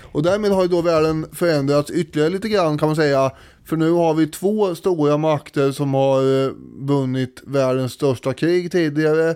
Och 0.00 0.22
därmed 0.22 0.50
har 0.50 0.62
ju 0.62 0.68
då 0.68 0.82
världen 0.82 1.26
förändrats 1.32 1.90
ytterligare 1.90 2.30
lite 2.30 2.48
grann 2.48 2.78
kan 2.78 2.88
man 2.88 2.96
säga. 2.96 3.30
För 3.64 3.76
nu 3.76 3.90
har 3.90 4.14
vi 4.14 4.26
två 4.26 4.74
stora 4.74 5.16
makter 5.16 5.72
som 5.72 5.94
har 5.94 6.44
eh, 6.44 6.50
vunnit 6.78 7.42
världens 7.46 7.92
största 7.92 8.32
krig 8.32 8.72
tidigare 8.72 9.34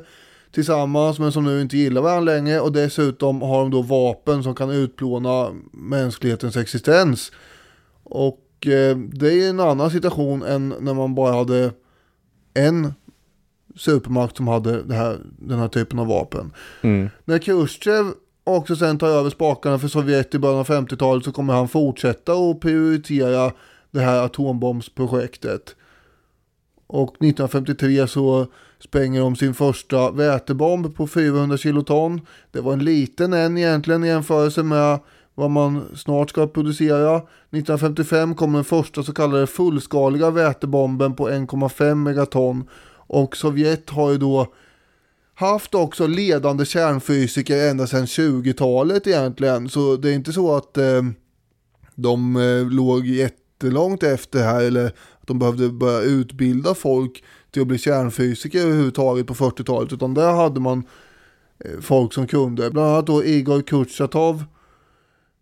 tillsammans 0.57 1.19
men 1.19 1.33
som 1.33 1.45
nu 1.45 1.61
inte 1.61 1.77
gillar 1.77 2.03
varandra 2.03 2.33
längre 2.35 2.61
och 2.61 2.73
dessutom 2.73 3.43
har 3.43 3.61
de 3.61 3.71
då 3.71 3.83
vapen 3.83 4.43
som 4.43 4.55
kan 4.55 4.71
utplåna 4.71 5.51
mänsklighetens 5.73 6.57
existens. 6.57 7.33
Och 8.03 8.67
eh, 8.67 8.97
det 8.97 9.33
är 9.33 9.51
en 9.51 9.61
annan 9.61 9.91
situation 9.91 10.43
än 10.43 10.75
när 10.81 10.95
man 10.95 11.15
bara 11.15 11.33
hade 11.33 11.73
en 12.55 12.93
supermakt 13.77 14.37
som 14.37 14.49
hade 14.49 14.95
här, 14.95 15.19
den 15.39 15.59
här 15.59 15.69
typen 15.69 15.99
av 15.99 16.07
vapen. 16.07 16.53
När 17.25 17.39
Khrushchev 17.39 18.13
också 18.45 18.77
sen 18.77 18.99
tar 18.99 19.09
över 19.09 19.31
spakarna 19.31 19.79
för 19.79 19.89
Sovjet 19.89 20.35
i 20.35 20.39
början 20.39 20.59
av 20.59 20.67
50-talet 20.67 21.25
så 21.25 21.33
kommer 21.33 21.55
han 21.55 21.69
fortsätta 21.69 22.33
att 22.33 22.61
prioritera 22.61 23.53
det 23.91 24.01
här 24.01 24.25
atombombsprojektet. 24.25 25.77
Och 26.87 27.09
1953 27.09 28.09
så 28.09 28.47
spränger 28.79 29.21
de 29.21 29.37
sin 29.37 29.55
första 29.55 30.11
vätebomb 30.11 30.97
på 30.97 31.07
400 31.07 31.57
kiloton. 31.57 32.21
Det 32.51 32.61
var 32.61 32.73
en 32.73 32.85
liten 32.85 33.33
en 33.33 33.59
egentligen 33.59 34.05
i 34.05 34.09
jämförelse 34.09 34.63
med 34.63 34.99
vad 35.35 35.51
man 35.51 35.97
snart 35.97 36.31
ska 36.31 36.47
producera. 36.47 37.17
1955 37.17 38.35
kom 38.35 38.53
den 38.53 38.65
första 38.65 39.03
så 39.03 39.13
kallade 39.13 39.47
fullskaliga 39.47 40.31
vätebomben 40.31 41.15
på 41.15 41.29
1,5 41.29 41.95
megaton. 41.95 42.69
Och 43.07 43.37
Sovjet 43.37 43.91
har 43.91 44.11
ju 44.11 44.19
då 44.19 44.47
haft 45.35 45.75
också 45.75 46.07
ledande 46.07 46.65
kärnfysiker 46.65 47.71
ända 47.71 47.87
sedan 47.87 48.05
20-talet 48.05 49.07
egentligen. 49.07 49.69
Så 49.69 49.97
det 49.97 50.11
är 50.11 50.15
inte 50.15 50.33
så 50.33 50.57
att 50.57 50.79
eh, 50.79 51.03
de 51.95 52.37
eh, 52.37 52.71
låg 52.71 53.07
jättelångt 53.07 54.03
efter 54.03 54.43
här 54.45 54.63
eller 54.63 54.87
att 54.87 55.27
de 55.27 55.39
behövde 55.39 55.69
börja 55.69 56.01
utbilda 56.01 56.75
folk 56.75 57.25
till 57.57 57.63
att 57.63 57.69
bli 57.69 57.79
kärnfysiker 57.79 58.61
överhuvudtaget 58.61 59.27
på 59.27 59.35
40-talet. 59.35 59.93
Utan 59.93 60.15
där 60.15 60.33
hade 60.33 60.61
man 60.61 60.85
eh, 61.65 61.81
folk 61.81 62.13
som 62.13 62.27
kunde. 62.27 62.71
Bland 62.71 62.89
annat 62.89 63.07
då 63.07 63.25
Igor 63.25 63.63
Kurchatov 63.63 64.45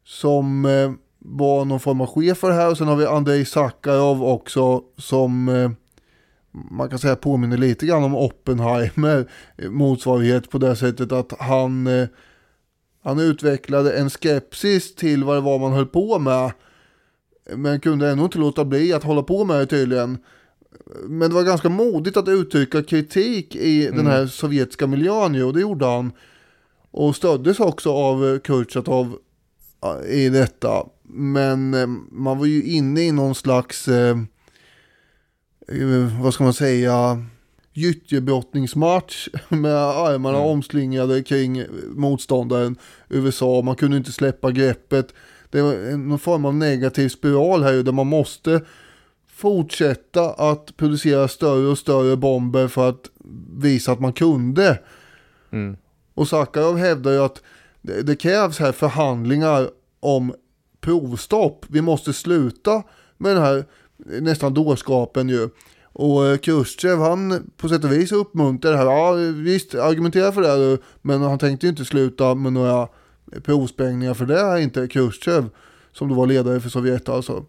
som 0.04 0.64
eh, 0.64 0.92
var 1.18 1.64
någon 1.64 1.80
form 1.80 2.00
av 2.00 2.06
chef 2.06 2.38
för 2.38 2.48
det 2.48 2.54
här. 2.54 2.70
Och 2.70 2.78
sen 2.78 2.88
har 2.88 2.96
vi 2.96 3.06
Andrei 3.06 3.44
Sakharov 3.44 4.24
också 4.24 4.82
som 4.98 5.48
eh, 5.48 5.70
man 6.70 6.88
kan 6.88 6.98
säga 6.98 7.16
påminner 7.16 7.56
lite 7.56 7.86
grann 7.86 8.04
om 8.04 8.16
Oppenheimer 8.16 9.30
motsvarighet 9.68 10.50
på 10.50 10.58
det 10.58 10.76
sättet 10.76 11.12
att 11.12 11.32
han, 11.38 11.88
han 13.02 13.18
utvecklade 13.18 13.92
en 13.92 14.10
skepsis 14.10 14.94
till 14.94 15.24
vad 15.24 15.36
det 15.36 15.40
var 15.40 15.58
man 15.58 15.72
höll 15.72 15.86
på 15.86 16.18
med 16.18 16.52
men 17.56 17.80
kunde 17.80 18.10
ändå 18.10 18.24
inte 18.24 18.38
låta 18.38 18.64
bli 18.64 18.92
att 18.92 19.04
hålla 19.04 19.22
på 19.22 19.44
med 19.44 19.56
det 19.56 19.66
tydligen. 19.66 20.18
Men 21.08 21.28
det 21.28 21.34
var 21.34 21.42
ganska 21.42 21.68
modigt 21.68 22.16
att 22.16 22.28
uttrycka 22.28 22.82
kritik 22.82 23.56
i 23.56 23.86
den 23.86 24.06
här 24.06 24.26
sovjetiska 24.26 24.86
miljön 24.86 25.34
ju, 25.34 25.44
och 25.44 25.52
det 25.52 25.60
gjorde 25.60 25.86
han. 25.86 26.12
Och 26.90 27.16
stöddes 27.16 27.60
också 27.60 27.92
av 27.92 28.38
Kurchatov 28.38 29.18
i 30.08 30.28
detta. 30.28 30.86
Men 31.02 31.74
eh, 31.74 31.86
man 32.10 32.38
var 32.38 32.46
ju 32.46 32.62
inne 32.62 33.00
i 33.00 33.12
någon 33.12 33.34
slags 33.34 33.88
eh, 33.88 34.18
eh, 35.68 36.22
vad 36.22 36.34
ska 36.34 36.44
man 36.44 36.54
säga, 36.54 37.24
gyttjebrottningsmatch 37.72 39.28
med 39.48 39.76
armarna 39.76 40.38
omslingade 40.38 41.22
kring 41.22 41.64
motståndaren 41.88 42.76
USA. 43.08 43.62
Man 43.62 43.76
kunde 43.76 43.96
inte 43.96 44.12
släppa 44.12 44.50
greppet. 44.50 45.14
Det 45.50 45.62
var 45.62 45.96
någon 45.96 46.18
form 46.18 46.44
av 46.44 46.54
negativ 46.54 47.08
spiral 47.08 47.62
här 47.62 47.72
ju, 47.72 47.82
där 47.82 47.92
man 47.92 48.06
måste 48.06 48.60
fortsätta 49.36 50.30
att 50.30 50.76
producera 50.76 51.28
större 51.28 51.66
och 51.66 51.78
större 51.78 52.16
bomber 52.16 52.68
för 52.68 52.88
att 52.88 53.10
visa 53.58 53.92
att 53.92 54.00
man 54.00 54.12
kunde. 54.12 54.78
Och 56.14 56.28
Sakharov 56.28 56.76
hävdar 56.76 57.12
ju 57.12 57.18
att 57.18 57.42
det, 57.82 58.02
det 58.02 58.16
krävs 58.16 58.58
här 58.58 58.72
förhandlingar 58.72 59.70
om 60.00 60.34
provstopp. 60.80 61.66
Vi 61.68 61.80
måste 61.80 62.12
sluta 62.12 62.82
med 63.18 63.36
den 63.36 63.42
här 63.42 63.64
nästan 63.96 64.54
dårskapen 64.54 65.28
ju. 65.28 65.48
Och 65.82 66.26
eh, 66.26 66.36
Khrushchev 66.36 66.98
han 66.98 67.52
på 67.56 67.68
sätt 67.68 67.84
och 67.84 67.92
vis 67.92 68.12
uppmuntrar 68.12 68.72
det 68.72 68.78
här. 68.78 68.86
Ja 68.86 69.12
visst, 69.32 69.74
argumentera 69.74 70.32
för 70.32 70.40
det 70.40 70.48
här, 70.48 70.78
men 71.02 71.22
han 71.22 71.38
tänkte 71.38 71.66
ju 71.66 71.70
inte 71.70 71.84
sluta 71.84 72.34
med 72.34 72.52
några 72.52 72.88
provsprängningar 73.42 74.14
för 74.14 74.26
det 74.26 74.40
är 74.40 74.58
inte 74.58 74.88
Khrushchev 74.88 75.48
som 75.92 76.08
då 76.08 76.14
var 76.14 76.26
ledare 76.26 76.60
för 76.60 76.68
Sovjet 76.68 77.08
alltså. 77.08 77.44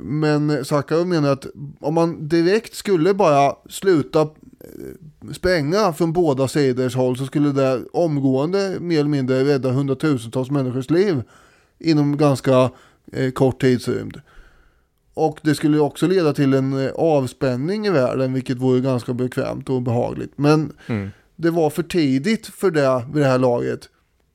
Men 0.00 0.64
Sakharov 0.64 1.06
menar 1.06 1.32
att 1.32 1.46
om 1.80 1.94
man 1.94 2.28
direkt 2.28 2.74
skulle 2.74 3.14
bara 3.14 3.56
sluta 3.68 4.20
eh, 4.20 5.32
spränga 5.32 5.92
från 5.92 6.12
båda 6.12 6.48
sidors 6.48 6.96
håll 6.96 7.16
så 7.16 7.26
skulle 7.26 7.52
det 7.52 7.84
omgående 7.92 8.76
mer 8.80 9.00
eller 9.00 9.10
mindre 9.10 9.44
rädda 9.44 9.70
hundratusentals 9.70 10.50
människors 10.50 10.90
liv 10.90 11.22
inom 11.78 12.16
ganska 12.16 12.70
eh, 13.12 13.30
kort 13.30 13.60
tidsrymd. 13.60 14.20
Och 15.14 15.40
det 15.42 15.54
skulle 15.54 15.78
också 15.78 16.06
leda 16.06 16.32
till 16.32 16.54
en 16.54 16.86
eh, 16.86 16.92
avspänning 16.92 17.86
i 17.86 17.90
världen 17.90 18.32
vilket 18.32 18.58
vore 18.58 18.80
ganska 18.80 19.14
bekvämt 19.14 19.70
och 19.70 19.82
behagligt. 19.82 20.32
Men 20.36 20.72
det 21.36 21.50
var 21.50 21.70
för 21.70 21.82
tidigt 21.82 22.46
för 22.46 22.70
det 22.70 23.04
vid 23.12 23.22
det 23.22 23.28
här 23.28 23.38
laget. 23.38 23.88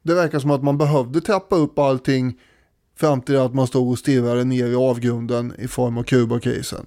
Det 0.03 0.13
verkar 0.13 0.39
som 0.39 0.51
att 0.51 0.63
man 0.63 0.77
behövde 0.77 1.21
trappa 1.21 1.55
upp 1.55 1.79
allting 1.79 2.37
fram 2.95 3.21
till 3.21 3.37
att 3.37 3.53
man 3.53 3.67
stod 3.67 3.91
och 3.91 3.99
stirrade 3.99 4.43
ner 4.43 4.67
i 4.67 4.75
avgrunden 4.75 5.53
i 5.59 5.67
form 5.67 5.97
av 5.97 6.03
Kubakrisen. 6.03 6.85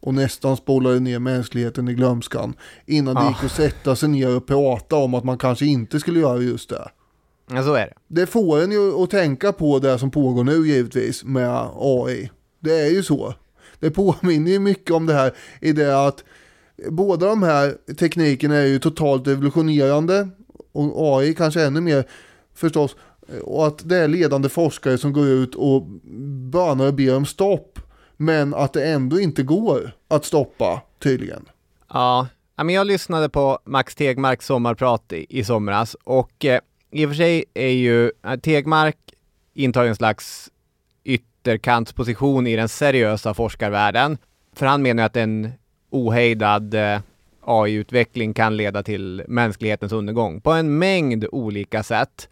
Och 0.00 0.14
nästan 0.14 0.56
spolade 0.56 1.00
ner 1.00 1.18
mänskligheten 1.18 1.88
i 1.88 1.94
glömskan 1.94 2.54
innan 2.86 3.14
det 3.14 3.20
Ah. 3.20 3.28
gick 3.28 3.44
att 3.44 3.52
sätta 3.52 3.96
sig 3.96 4.08
ner 4.08 4.36
och 4.36 4.46
prata 4.46 4.96
om 4.96 5.14
att 5.14 5.24
man 5.24 5.38
kanske 5.38 5.66
inte 5.66 6.00
skulle 6.00 6.20
göra 6.20 6.38
just 6.38 6.70
det. 6.70 6.88
Ja, 7.50 7.62
så 7.62 7.74
är 7.74 7.86
det. 7.86 7.94
Det 8.08 8.26
får 8.26 8.62
en 8.62 8.72
ju 8.72 9.02
att 9.02 9.10
tänka 9.10 9.52
på 9.52 9.78
det 9.78 9.98
som 9.98 10.10
pågår 10.10 10.44
nu 10.44 10.66
givetvis 10.66 11.24
med 11.24 11.68
AI. 11.78 12.30
Det 12.60 12.80
är 12.80 12.90
ju 12.90 13.02
så. 13.02 13.34
Det 13.80 13.90
påminner 13.90 14.50
ju 14.50 14.58
mycket 14.58 14.90
om 14.90 15.06
det 15.06 15.14
här 15.14 15.34
i 15.60 15.72
det 15.72 16.06
att 16.06 16.24
båda 16.90 17.26
de 17.26 17.42
här 17.42 17.94
teknikerna 17.98 18.54
är 18.56 18.66
ju 18.66 18.78
totalt 18.78 19.26
evolutionerande 19.26 20.28
och 20.72 21.18
AI 21.18 21.34
kanske 21.34 21.62
ännu 21.62 21.80
mer 21.80 22.04
förstås. 22.54 22.96
Och 23.42 23.66
att 23.66 23.88
det 23.88 23.96
är 23.96 24.08
ledande 24.08 24.48
forskare 24.48 24.98
som 24.98 25.12
går 25.12 25.26
ut 25.26 25.54
och 25.54 25.82
bönar 26.50 26.86
och 26.86 26.94
ber 26.94 27.16
om 27.16 27.26
stopp. 27.26 27.78
Men 28.16 28.54
att 28.54 28.72
det 28.72 28.88
ändå 28.88 29.20
inte 29.20 29.42
går 29.42 29.92
att 30.08 30.24
stoppa 30.24 30.82
tydligen. 30.98 31.48
Ja, 31.88 32.28
men 32.56 32.68
jag 32.68 32.86
lyssnade 32.86 33.28
på 33.28 33.58
Max 33.64 33.94
Tegmarks 33.94 34.46
sommarprat 34.46 35.12
i, 35.12 35.26
i 35.28 35.44
somras 35.44 35.96
och 36.04 36.44
eh, 36.44 36.60
i 36.90 37.06
och 37.06 37.10
för 37.10 37.14
sig 37.14 37.44
är 37.54 37.68
ju 37.68 38.12
eh, 38.24 38.36
Tegmark 38.36 38.96
intar 39.54 39.84
en 39.84 39.96
slags 39.96 40.50
ytterkantsposition 41.04 42.46
i 42.46 42.56
den 42.56 42.68
seriösa 42.68 43.34
forskarvärlden. 43.34 44.18
För 44.52 44.66
han 44.66 44.82
menar 44.82 45.04
att 45.04 45.16
en 45.16 45.52
ohejdad 45.90 46.74
eh, 46.74 47.00
AI-utveckling 47.40 48.34
kan 48.34 48.56
leda 48.56 48.82
till 48.82 49.22
mänsklighetens 49.28 49.92
undergång 49.92 50.40
på 50.40 50.52
en 50.52 50.78
mängd 50.78 51.26
olika 51.32 51.82
sätt. 51.82 52.28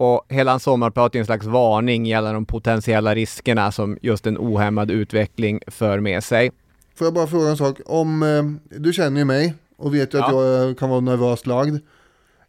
Och 0.00 0.26
hela 0.28 0.50
hans 0.50 0.62
sommarprat 0.62 1.14
är 1.14 1.18
en 1.18 1.26
slags 1.26 1.46
varning 1.46 2.06
gällande 2.06 2.36
de 2.36 2.46
potentiella 2.46 3.14
riskerna 3.14 3.72
som 3.72 3.98
just 4.02 4.26
en 4.26 4.38
ohämmad 4.38 4.90
utveckling 4.90 5.60
för 5.66 6.00
med 6.00 6.24
sig. 6.24 6.50
Får 6.94 7.06
jag 7.06 7.14
bara 7.14 7.26
fråga 7.26 7.48
en 7.50 7.56
sak? 7.56 7.80
Om, 7.86 8.22
eh, 8.22 8.78
du 8.78 8.92
känner 8.92 9.18
ju 9.18 9.24
mig 9.24 9.54
och 9.76 9.94
vet 9.94 10.14
ju 10.14 10.18
att 10.18 10.32
Ja. 10.32 10.44
jag 10.44 10.68
eh, 10.68 10.74
kan 10.74 10.90
vara 10.90 11.00
nervöst 11.00 11.46
lagd. 11.46 11.74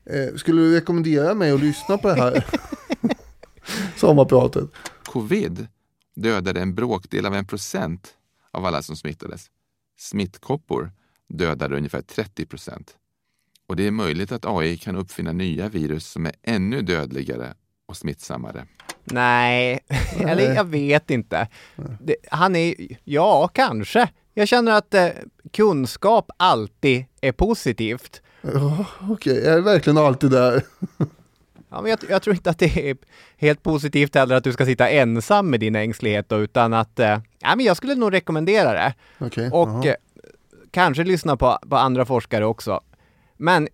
Eh, 0.05 0.35
skulle 0.35 0.61
du 0.61 0.75
rekommendera 0.75 1.33
mig 1.33 1.51
att 1.51 1.59
lyssna 1.61 1.97
på 1.97 2.07
det 2.07 2.13
här 2.15 2.45
sommarpratet? 3.95 4.69
Covid 5.03 5.67
dödade 6.15 6.61
en 6.61 6.75
bråkdel 6.75 7.25
av 7.25 7.33
en 7.35 7.45
procent 7.45 8.07
av 8.51 8.65
alla 8.65 8.81
som 8.81 8.95
smittades. 8.95 9.45
Smittkoppor 9.99 10.91
dödade 11.29 11.77
ungefär 11.77 12.01
30 12.01 12.45
procent. 12.45 12.95
Och 13.69 13.75
det 13.75 13.87
är 13.87 13.91
möjligt 13.91 14.31
att 14.31 14.45
AI 14.45 14.77
kan 14.77 14.95
uppfinna 14.95 15.31
nya 15.31 15.69
virus 15.69 16.07
som 16.07 16.25
är 16.25 16.31
ännu 16.43 16.81
dödligare 16.81 17.53
och 17.85 17.97
smittsammare. 17.97 18.65
Nej, 19.03 19.79
eller 20.19 20.55
jag 20.55 20.63
vet 20.63 21.09
inte. 21.09 21.47
Det, 22.01 22.15
han 22.31 22.55
är, 22.55 22.75
ja 23.03 23.47
kanske. 23.47 24.09
Jag 24.33 24.47
känner 24.47 24.71
att 24.71 24.93
eh, 24.93 25.07
kunskap 25.51 26.31
alltid 26.37 27.05
är 27.21 27.31
positivt. 27.31 28.21
Ja, 28.41 28.85
Okej, 29.09 29.43
jag 29.43 29.53
är 29.53 29.61
verkligen 29.61 29.97
alltid 29.97 30.31
där. 30.31 30.63
Ja, 31.69 31.81
men 31.81 31.89
jag, 31.89 31.99
jag 32.09 32.21
tror 32.21 32.35
inte 32.35 32.49
att 32.49 32.59
det 32.59 32.89
är 32.89 32.97
helt 33.37 33.63
positivt 33.63 34.15
heller 34.15 34.35
att 34.35 34.43
du 34.43 34.53
ska 34.53 34.65
sitta 34.65 34.89
ensam 34.89 35.49
med 35.49 35.59
din 35.59 35.75
ängslighet 35.75 36.29
då, 36.29 36.37
utan 36.37 36.73
att, 36.73 36.99
eh, 36.99 37.19
ja 37.39 37.55
men 37.55 37.65
jag 37.65 37.77
skulle 37.77 37.95
nog 37.95 38.13
rekommendera 38.13 38.73
det. 38.73 38.93
Okej, 39.19 39.49
Och 39.51 39.85
eh, 39.85 39.95
kanske 40.71 41.03
lyssna 41.03 41.37
på, 41.37 41.57
på 41.69 41.75
andra 41.75 42.05
forskare 42.05 42.45
också. 42.45 42.81
Men 43.41 43.67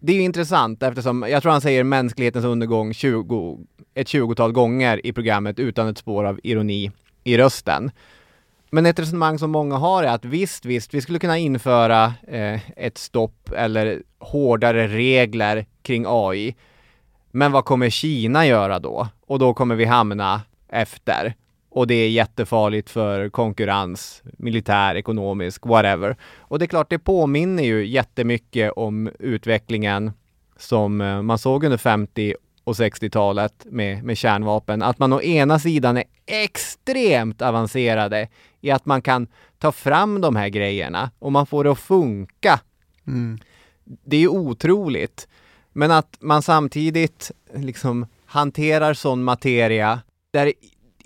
det 0.00 0.12
är 0.12 0.16
ju 0.16 0.22
intressant 0.22 0.82
eftersom 0.82 1.26
jag 1.28 1.42
tror 1.42 1.52
han 1.52 1.60
säger 1.60 1.84
mänsklighetens 1.84 2.44
undergång 2.44 2.94
20, 2.94 3.58
ett 3.94 4.08
tjugotal 4.08 4.52
gånger 4.52 5.06
i 5.06 5.12
programmet 5.12 5.58
utan 5.58 5.88
ett 5.88 5.98
spår 5.98 6.24
av 6.24 6.40
ironi 6.42 6.90
i 7.24 7.38
rösten. 7.38 7.90
Men 8.70 8.86
ett 8.86 8.98
resonemang 8.98 9.38
som 9.38 9.50
många 9.50 9.76
har 9.76 10.04
är 10.04 10.08
att 10.08 10.24
visst, 10.24 10.64
visst, 10.64 10.94
vi 10.94 11.00
skulle 11.00 11.18
kunna 11.18 11.38
införa 11.38 12.14
eh, 12.28 12.60
ett 12.76 12.98
stopp 12.98 13.52
eller 13.56 14.02
hårdare 14.18 14.88
regler 14.88 15.66
kring 15.82 16.04
AI. 16.08 16.56
Men 17.30 17.52
vad 17.52 17.64
kommer 17.64 17.90
Kina 17.90 18.46
göra 18.46 18.78
då? 18.78 19.08
Och 19.26 19.38
då 19.38 19.54
kommer 19.54 19.74
vi 19.74 19.84
hamna 19.84 20.42
efter. 20.68 21.34
Och 21.76 21.86
det 21.86 21.94
är 21.94 22.08
jättefarligt 22.08 22.90
för 22.90 23.28
konkurrens, 23.28 24.22
militär, 24.38 24.94
ekonomisk, 24.94 25.66
whatever. 25.66 26.16
Och 26.38 26.58
det 26.58 26.64
är 26.64 26.66
klart, 26.66 26.90
det 26.90 26.98
påminner 26.98 27.62
ju 27.62 27.86
jättemycket 27.86 28.72
om 28.72 29.10
utvecklingen 29.18 30.12
som 30.56 31.00
eh, 31.00 31.22
man 31.22 31.38
såg 31.38 31.64
under 31.64 31.78
50 31.78 32.34
och 32.64 32.72
60-talet 32.72 33.66
med, 33.70 34.04
med 34.04 34.18
kärnvapen. 34.18 34.82
Att 34.82 34.98
man 34.98 35.12
å 35.12 35.22
ena 35.22 35.58
sidan 35.58 35.96
är 35.96 36.04
extremt 36.26 37.42
avancerade 37.42 38.28
i 38.60 38.70
att 38.70 38.86
man 38.86 39.02
kan 39.02 39.26
ta 39.58 39.72
fram 39.72 40.20
de 40.20 40.36
här 40.36 40.48
grejerna 40.48 41.10
och 41.18 41.32
man 41.32 41.46
får 41.46 41.64
det 41.64 41.70
att 41.70 41.78
funka. 41.78 42.60
Mm. 43.06 43.38
Det 43.84 44.16
är 44.16 44.28
otroligt. 44.28 45.28
Men 45.72 45.90
att 45.90 46.16
man 46.20 46.42
samtidigt 46.42 47.30
liksom 47.54 48.06
hanterar 48.26 48.94
sån 48.94 49.24
materia 49.24 50.00
där 50.30 50.52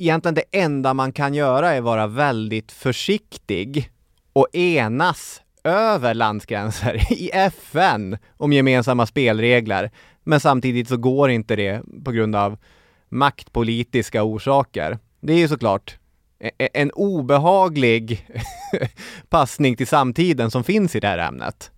egentligen 0.01 0.35
det 0.35 0.45
enda 0.53 0.95
man 0.95 1.13
kan 1.13 1.35
göra 1.35 1.71
är 1.71 1.81
vara 1.81 2.07
väldigt 2.07 2.73
försiktig 2.73 3.91
och 4.33 4.55
enas 4.55 5.43
över 5.65 6.15
landsgränser 6.15 7.13
i 7.13 7.31
FN 7.33 8.19
om 8.37 8.53
gemensamma 8.53 9.07
spelregler. 9.07 9.91
Men 10.25 10.41
samtidigt 10.41 10.89
så 10.89 10.97
går 10.97 11.31
inte 11.31 11.57
det 11.57 11.83
på 12.05 12.13
grund 12.13 12.37
av 12.37 12.59
maktpolitiska 13.09 14.23
orsaker. 14.23 14.99
Det 15.21 15.33
är 15.33 15.39
ju 15.39 15.49
såklart 15.49 15.99
e-, 16.39 16.51
e-, 16.59 16.69
en 16.73 16.91
obehaglig 16.91 18.27
passning 19.29 19.77
till 19.77 19.87
samtiden 19.87 20.51
som 20.51 20.65
finns 20.65 20.97
i 20.97 21.01
det 21.01 21.09
här 21.09 21.19
ämnet. 21.19 21.71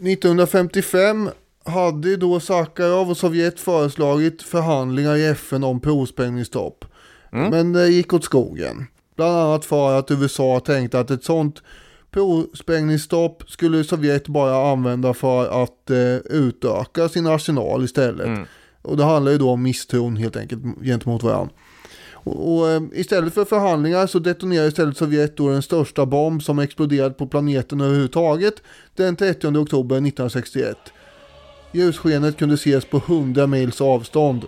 1955 0.00 1.30
hade 1.66 2.16
då 2.16 2.40
Sakharov 2.40 3.10
och 3.10 3.16
Sovjet 3.16 3.60
föreslagit 3.60 4.42
förhandlingar 4.42 5.16
i 5.16 5.26
FN 5.26 5.64
om 5.64 5.80
provsprängningsstopp. 5.80 6.84
Men 7.30 7.72
det 7.72 7.88
gick 7.88 8.12
åt 8.12 8.24
skogen. 8.24 8.86
Bland 9.16 9.36
annat 9.36 9.64
för 9.64 9.98
att 9.98 10.10
USA 10.10 10.60
tänkte 10.60 11.00
att 11.00 11.10
ett 11.10 11.24
sånt 11.24 11.62
provsprängningsstopp 12.10 13.50
skulle 13.50 13.84
Sovjet 13.84 14.28
bara 14.28 14.72
använda 14.72 15.14
för 15.14 15.64
att 15.64 15.90
eh, 15.90 16.16
utöka 16.16 17.08
sin 17.08 17.26
arsenal 17.26 17.84
istället. 17.84 18.48
Och 18.82 18.96
det 18.96 19.04
handlar 19.04 19.32
ju 19.32 19.38
då 19.38 19.50
om 19.50 19.62
misstron 19.62 20.16
helt 20.16 20.36
enkelt 20.36 20.62
gentemot 20.82 21.22
varandra. 21.22 21.54
Och, 22.12 22.56
och 22.56 22.70
eh, 22.70 22.82
istället 22.92 23.34
för 23.34 23.44
förhandlingar 23.44 24.06
så 24.06 24.18
detonerade 24.18 24.68
istället 24.68 24.96
Sovjet 24.96 25.36
då 25.36 25.48
den 25.48 25.62
största 25.62 26.06
bomb 26.06 26.42
som 26.42 26.58
exploderat 26.58 27.18
på 27.18 27.26
planeten 27.26 27.80
överhuvudtaget 27.80 28.54
den 28.94 29.16
30 29.16 29.46
oktober 29.46 29.96
1961. 29.96 30.76
Ljusskenet 31.76 32.36
kunde 32.36 32.54
ses 32.54 32.84
på 32.84 32.96
100 32.96 33.46
mils 33.46 33.80
avstånd. 33.80 34.44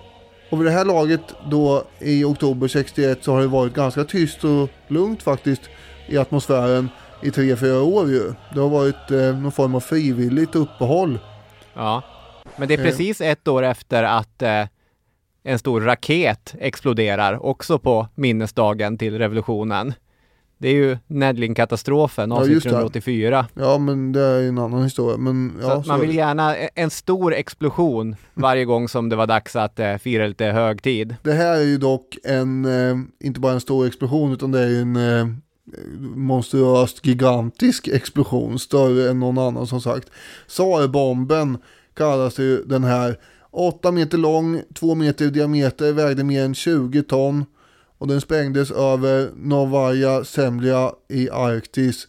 Och 0.51 0.61
vid 0.61 0.67
det 0.67 0.73
här 0.73 0.85
laget 0.85 1.21
då 1.51 1.85
i 1.99 2.25
oktober 2.25 2.69
61 2.69 3.19
så 3.25 3.33
har 3.33 3.41
det 3.41 3.47
varit 3.47 3.75
ganska 3.75 4.05
tyst 4.05 4.45
och 4.45 4.69
lugnt 4.89 5.23
faktiskt 5.23 5.63
i 6.07 6.19
atmosfären 6.19 6.89
i 7.23 7.31
3-4 7.31 7.81
år 7.81 8.09
ju. 8.11 8.33
Det 8.55 8.61
har 8.61 8.69
varit 8.69 9.11
eh, 9.11 9.39
någon 9.39 9.53
form 9.53 9.75
av 9.75 9.81
frivilligt 9.81 10.55
uppehåll. 10.55 11.19
Ja, 11.75 12.03
men 12.57 12.69
det 12.69 12.75
är 12.75 12.79
Eh. 12.79 12.85
precis 12.85 13.21
ett 13.21 13.49
år 13.49 13.63
efter 13.63 14.03
att 14.03 14.43
eh, 14.43 14.67
en 15.43 15.59
stor 15.59 15.81
raket 15.81 16.55
exploderar, 16.59 17.47
också 17.47 17.79
på 17.79 18.09
minnesdagen 18.15 18.99
till 18.99 19.19
revolutionen. 19.19 19.95
Det 20.61 20.69
är 20.69 20.73
ju 20.75 20.99
Nedling-katastrofen, 21.07 22.31
Ja, 22.31 22.37
avsnitt 22.37 22.53
just 22.55 22.65
det. 22.65 22.71
384. 22.71 23.47
Ja 23.55 23.79
men 23.79 24.13
det 24.13 24.21
är 24.21 24.43
en 24.49 24.59
annan 24.59 24.83
historia. 24.83 25.17
Men, 25.17 25.53
Så 25.61 25.67
ja, 25.69 25.73
att 25.77 25.87
man 25.87 25.99
så- 25.99 26.07
vill 26.07 26.15
gärna 26.17 26.57
e- 26.57 26.71
en 26.75 26.91
stor 26.91 27.35
explosion 27.35 28.17
varje 28.35 28.65
gång 28.65 28.89
som 28.89 29.09
det 29.09 29.17
var 29.17 29.27
dags 29.27 29.57
att 29.57 29.79
eh, 29.81 29.97
fira 29.97 30.27
lite 30.27 30.45
högtid. 30.45 31.17
Det 31.23 31.33
här 31.33 31.57
är 31.59 31.65
ju 31.65 31.79
dock 31.79 32.17
en, 32.25 32.65
eh, 32.65 32.97
inte 33.27 33.41
bara 33.41 33.53
en 33.53 33.61
stor 33.61 33.87
explosion 33.87 34.33
utan 34.33 34.53
det 34.53 34.61
är 34.61 34.69
ju 34.69 34.81
en 34.81 34.97
eh, 34.97 35.27
monstruöst 36.01 37.07
gigantisk 37.07 37.89
explosion. 37.89 38.59
Större 38.59 39.11
än 39.11 39.21
någon 39.21 39.39
annan 39.39 39.67
som 39.67 39.81
sagt. 39.81 40.11
Tsarbomben 40.49 41.59
kallas 41.97 42.39
ju 42.39 42.65
den 42.65 42.85
här. 42.85 43.17
8 43.51 43.93
meter 43.93 44.19
lång, 44.19 44.61
2 44.75 44.95
meter 44.95 45.25
i 45.25 45.31
diameter, 45.31 45.93
vägde 45.93 46.25
mer 46.25 46.45
än 46.45 46.55
20 46.55 47.03
ton. 47.03 47.45
Och 47.99 48.09
den 48.09 48.21
sprängdes 48.21 48.71
över 48.71 49.31
Novaja 49.37 50.25
Zemlja 50.25 50.93
i 51.09 51.31
Arktis. 51.31 52.07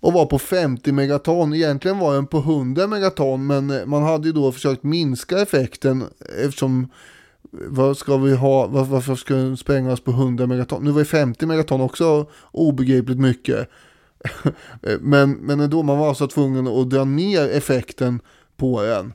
Och 0.00 0.12
var 0.12 0.26
på 0.26 0.38
50 0.38 0.92
megaton. 0.92 1.54
Egentligen 1.54 1.98
var 1.98 2.14
den 2.14 2.26
på 2.26 2.38
100 2.38 2.86
megaton 2.86 3.46
men 3.46 3.90
man 3.90 4.02
hade 4.02 4.26
ju 4.26 4.32
då 4.32 4.52
försökt 4.52 4.82
minska 4.82 5.38
effekten 5.38 6.04
eftersom 6.44 6.88
vad 7.50 7.96
ska 7.96 8.16
vi 8.16 8.36
ha, 8.36 8.66
varför 8.66 9.14
ska 9.14 9.34
den 9.34 9.56
sprängas 9.56 10.00
på 10.00 10.10
100 10.10 10.46
megaton? 10.46 10.84
Nu 10.84 10.90
var 10.90 10.98
ju 10.98 11.04
50 11.04 11.46
megaton 11.46 11.80
också 11.80 12.30
obegripligt 12.52 13.18
mycket. 13.18 13.68
men, 15.00 15.32
men 15.32 15.60
ändå, 15.60 15.82
man 15.82 15.98
var 15.98 16.08
alltså 16.08 16.28
tvungen 16.28 16.66
att 16.66 16.90
dra 16.90 17.04
ner 17.04 17.48
effekten 17.48 18.20
på 18.56 18.82
den. 18.82 19.12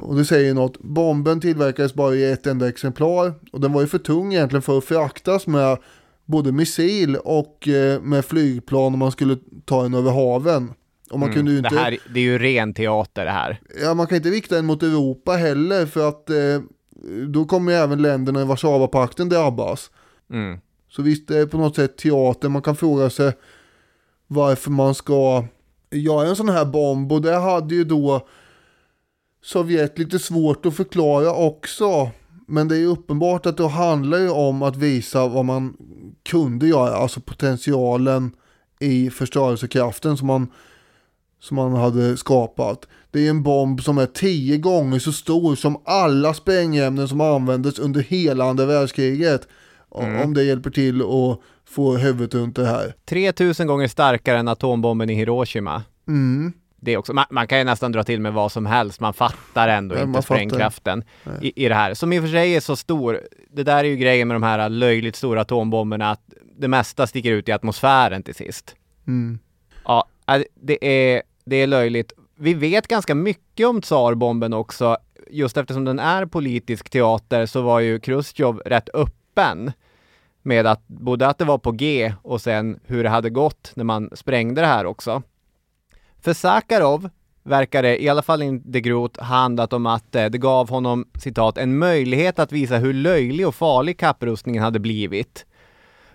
Och 0.00 0.16
det 0.16 0.24
säger 0.24 0.54
något. 0.54 0.78
Bomben 0.80 1.40
tillverkades 1.40 1.94
bara 1.94 2.14
i 2.14 2.32
ett 2.32 2.46
enda 2.46 2.68
exemplar. 2.68 3.34
Och 3.52 3.60
den 3.60 3.72
var 3.72 3.80
ju 3.80 3.86
för 3.86 3.98
tung 3.98 4.34
egentligen 4.34 4.62
för 4.62 4.78
att 4.78 4.84
fraktas 4.84 5.46
med 5.46 5.78
både 6.24 6.52
missil 6.52 7.16
och 7.16 7.68
eh, 7.68 8.00
med 8.00 8.24
flygplan 8.24 8.92
om 8.92 8.98
man 8.98 9.12
skulle 9.12 9.36
ta 9.64 9.82
den 9.82 9.94
över 9.94 10.10
haven. 10.10 10.72
Och 11.10 11.18
man 11.18 11.32
kunde 11.32 11.50
ju 11.50 11.58
inte... 11.58 11.74
Det 11.74 11.80
här, 11.80 11.98
det 12.14 12.20
är 12.20 12.24
ju 12.24 12.38
ren 12.38 12.74
teater 12.74 13.24
det 13.24 13.30
här. 13.30 13.60
Ja, 13.82 13.94
man 13.94 14.06
kan 14.06 14.16
inte 14.16 14.30
rikta 14.30 14.54
den 14.54 14.66
mot 14.66 14.82
Europa 14.82 15.32
heller 15.32 15.86
för 15.86 16.08
att 16.08 16.30
eh, 16.30 16.60
då 17.28 17.44
kommer 17.44 17.72
ju 17.72 17.78
även 17.78 18.02
länderna 18.02 18.42
i 18.42 18.44
Warszawapakten 18.44 19.28
drabbas. 19.28 19.90
Mm. 20.32 20.58
Så 20.88 21.02
visst, 21.02 21.28
det 21.28 21.38
är 21.38 21.46
på 21.46 21.58
något 21.58 21.76
sätt 21.76 21.98
teater. 21.98 22.48
Man 22.48 22.62
kan 22.62 22.76
fråga 22.76 23.10
sig 23.10 23.32
varför 24.26 24.70
man 24.70 24.94
ska 24.94 25.44
göra 25.90 26.28
en 26.28 26.36
sån 26.36 26.48
här 26.48 26.64
bomb. 26.64 27.12
Och 27.12 27.22
det 27.22 27.36
hade 27.36 27.74
ju 27.74 27.84
då 27.84 28.26
Sovjet 29.42 29.98
lite 29.98 30.18
svårt 30.18 30.66
att 30.66 30.76
förklara 30.76 31.34
också. 31.34 32.10
Men 32.46 32.68
det 32.68 32.78
är 32.78 32.86
uppenbart 32.86 33.46
att 33.46 33.56
det 33.56 33.68
handlar 33.68 34.18
ju 34.18 34.30
om 34.30 34.62
att 34.62 34.76
visa 34.76 35.26
vad 35.28 35.44
man 35.44 35.76
kunde 36.28 36.66
göra. 36.66 36.96
Alltså 36.96 37.20
potentialen 37.20 38.32
i 38.80 39.10
förstörelsekraften 39.10 40.16
som 40.16 40.26
man, 40.26 40.52
som 41.40 41.56
man 41.56 41.72
hade 41.72 42.16
skapat. 42.16 42.88
Det 43.10 43.26
är 43.26 43.30
en 43.30 43.42
bomb 43.42 43.82
som 43.82 43.98
är 43.98 44.06
tio 44.06 44.56
gånger 44.56 44.98
så 44.98 45.12
stor 45.12 45.56
som 45.56 45.82
alla 45.84 46.34
sprängämnen 46.34 47.08
som 47.08 47.20
användes 47.20 47.78
under 47.78 48.00
hela 48.00 48.44
andra 48.44 48.66
världskriget. 48.66 49.48
Mm. 49.98 50.22
Om 50.22 50.34
det 50.34 50.44
hjälper 50.44 50.70
till 50.70 51.00
att 51.00 51.40
få 51.64 51.96
huvudet 51.96 52.34
runt 52.34 52.56
det 52.56 52.66
här. 52.66 52.94
3000 53.04 53.66
gånger 53.66 53.88
starkare 53.88 54.38
än 54.38 54.48
atombomben 54.48 55.10
i 55.10 55.14
Hiroshima. 55.14 55.82
Mm. 56.08 56.52
Det 56.80 56.96
också, 56.96 57.12
man, 57.12 57.24
man 57.30 57.46
kan 57.46 57.58
ju 57.58 57.64
nästan 57.64 57.92
dra 57.92 58.04
till 58.04 58.20
med 58.20 58.32
vad 58.32 58.52
som 58.52 58.66
helst, 58.66 59.00
man 59.00 59.14
fattar 59.14 59.68
ändå 59.68 59.96
Ja, 59.96 60.02
inte 60.02 60.22
sprängkraften 60.22 61.04
i, 61.40 61.64
i 61.64 61.68
det 61.68 61.74
här. 61.74 61.94
Som 61.94 62.12
i 62.12 62.18
och 62.18 62.22
för 62.22 62.30
sig 62.30 62.56
är 62.56 62.60
så 62.60 62.76
stor. 62.76 63.20
Det 63.50 63.62
där 63.62 63.78
är 63.78 63.88
ju 63.88 63.96
grejen 63.96 64.28
med 64.28 64.34
de 64.34 64.42
här 64.42 64.68
löjligt 64.68 65.16
stora 65.16 65.40
atombomberna, 65.40 66.10
att 66.10 66.20
det 66.58 66.68
mesta 66.68 67.06
sticker 67.06 67.32
ut 67.32 67.48
i 67.48 67.52
atmosfären 67.52 68.22
till 68.22 68.34
sist. 68.34 68.74
Mm. 69.06 69.38
Ja, 69.84 70.06
äh, 70.28 70.42
det 70.54 70.86
är, 70.86 71.22
det 71.44 71.56
är 71.56 71.66
löjligt. 71.66 72.12
vi 72.36 72.54
vet 72.54 72.88
ganska 72.88 73.14
mycket 73.14 73.66
om 73.66 73.82
tsarbomben 73.82 74.52
också. 74.52 74.96
Just 75.30 75.56
eftersom 75.56 75.84
den 75.84 75.98
är 75.98 76.26
politisk 76.26 76.90
teater 76.90 77.46
så 77.46 77.62
var 77.62 77.80
ju 77.80 78.00
Chrusjtjov 78.00 78.62
rätt 78.66 78.88
öppen 78.94 79.72
med 80.42 80.66
att 80.66 80.88
både 80.88 81.26
att 81.26 81.38
det 81.38 81.44
var 81.44 81.58
på 81.58 81.72
G 81.72 82.14
och 82.22 82.40
sen 82.40 82.80
hur 82.86 83.02
det 83.02 83.08
hade 83.08 83.30
gått 83.30 83.72
när 83.74 83.84
man 83.84 84.10
sprängde 84.12 84.60
det 84.60 84.66
här 84.66 84.86
också. 84.86 85.22
För 86.22 86.32
Sakarov 86.32 87.10
verkar 87.42 87.82
det, 87.82 88.02
i 88.02 88.08
alla 88.08 88.22
fall 88.22 88.42
inte 88.42 88.80
De 88.80 89.08
handlat 89.18 89.72
om 89.72 89.86
att 89.86 90.14
eh, 90.14 90.26
det 90.26 90.38
gav 90.38 90.70
honom, 90.70 91.04
citat, 91.14 91.58
en 91.58 91.78
möjlighet 91.78 92.38
att 92.38 92.52
visa 92.52 92.76
hur 92.76 92.92
löjlig 92.92 93.48
och 93.48 93.54
farlig 93.54 93.98
kapprustningen 93.98 94.62
hade 94.62 94.78
blivit. 94.78 95.46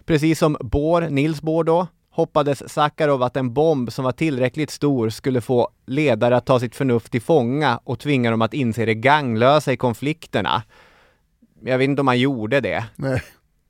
Precis 0.06 0.40
som 0.40 0.57
Bohr, 0.60 1.10
Nils 1.10 1.41
Bohr 1.41 1.64
då, 1.64 1.88
hoppades 2.10 2.73
Sakarov 2.73 3.23
att 3.23 3.38
en 3.38 3.53
bomb 3.53 3.91
som 3.91 4.06
var 4.06 4.11
tillräckligt 4.11 4.72
stor 4.72 5.10
skulle 5.10 5.41
få 5.41 5.69
ledare 5.86 6.38
att 6.38 6.45
ta 6.45 6.60
sitt 6.60 6.76
förnuft 6.76 7.11
till 7.11 7.22
fånga 7.22 7.80
och 7.84 7.99
tvinga 7.99 8.32
dem 8.32 8.41
att 8.41 8.53
inse 8.53 8.86
det 8.86 8.95
gagnlösa 8.95 9.73
i 9.73 9.77
konflikterna. 9.77 10.64
Jag 11.64 11.77
vet 11.77 11.86
inte 11.86 12.02
om 12.02 12.07
han 12.07 12.19
gjorde 12.19 12.61
det. 12.61 12.86
Nej, 12.95 13.22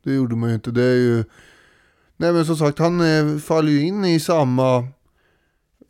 det 0.04 0.14
gjorde 0.14 0.36
man 0.36 0.50
ju 0.50 0.56
inte. 0.56 0.72
Det 0.72 0.84
är 0.84 0.96
ju... 0.96 1.24
Nej 2.18 2.34
men 2.34 2.46
som 2.46 2.56
sagt, 2.56 2.80
han 2.80 3.02
eh, 3.02 3.38
faller 3.38 3.72
ju 3.72 3.82
in 3.82 4.06
i 4.06 4.20
samma 4.20 4.88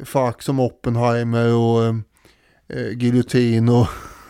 fack 0.03 0.41
som 0.41 0.59
Oppenheimer 0.59 1.55
och 1.55 1.83
eh, 1.83 1.95
eh 2.69 2.97
Giljotin 2.97 3.69
och, 3.69 3.87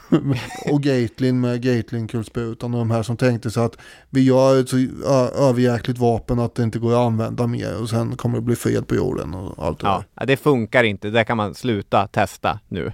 och 0.71 0.81
Gatling 0.83 1.41
med 1.41 1.61
Gatling-kulsprutan 1.61 2.73
och 2.73 2.79
de 2.79 2.91
här 2.91 3.03
som 3.03 3.17
tänkte 3.17 3.51
sig 3.51 3.63
att 3.63 3.77
vi 4.09 4.23
gör 4.23 4.59
ett 4.59 4.69
så 4.69 4.77
överjäkligt 5.37 5.99
vapen 5.99 6.39
att 6.39 6.55
det 6.55 6.63
inte 6.63 6.79
går 6.79 6.91
att 6.91 7.07
använda 7.07 7.47
mer 7.47 7.81
och 7.81 7.89
sen 7.89 8.17
kommer 8.17 8.37
det 8.37 8.41
bli 8.41 8.55
fred 8.55 8.87
på 8.87 8.95
jorden 8.95 9.33
och 9.33 9.65
allt 9.65 9.79
det 9.79 9.87
ja, 9.87 10.03
där. 10.13 10.25
det 10.25 10.37
funkar 10.37 10.83
inte. 10.83 11.09
Det 11.09 11.23
kan 11.23 11.37
man 11.37 11.55
sluta 11.55 12.07
testa 12.07 12.59
nu. 12.67 12.91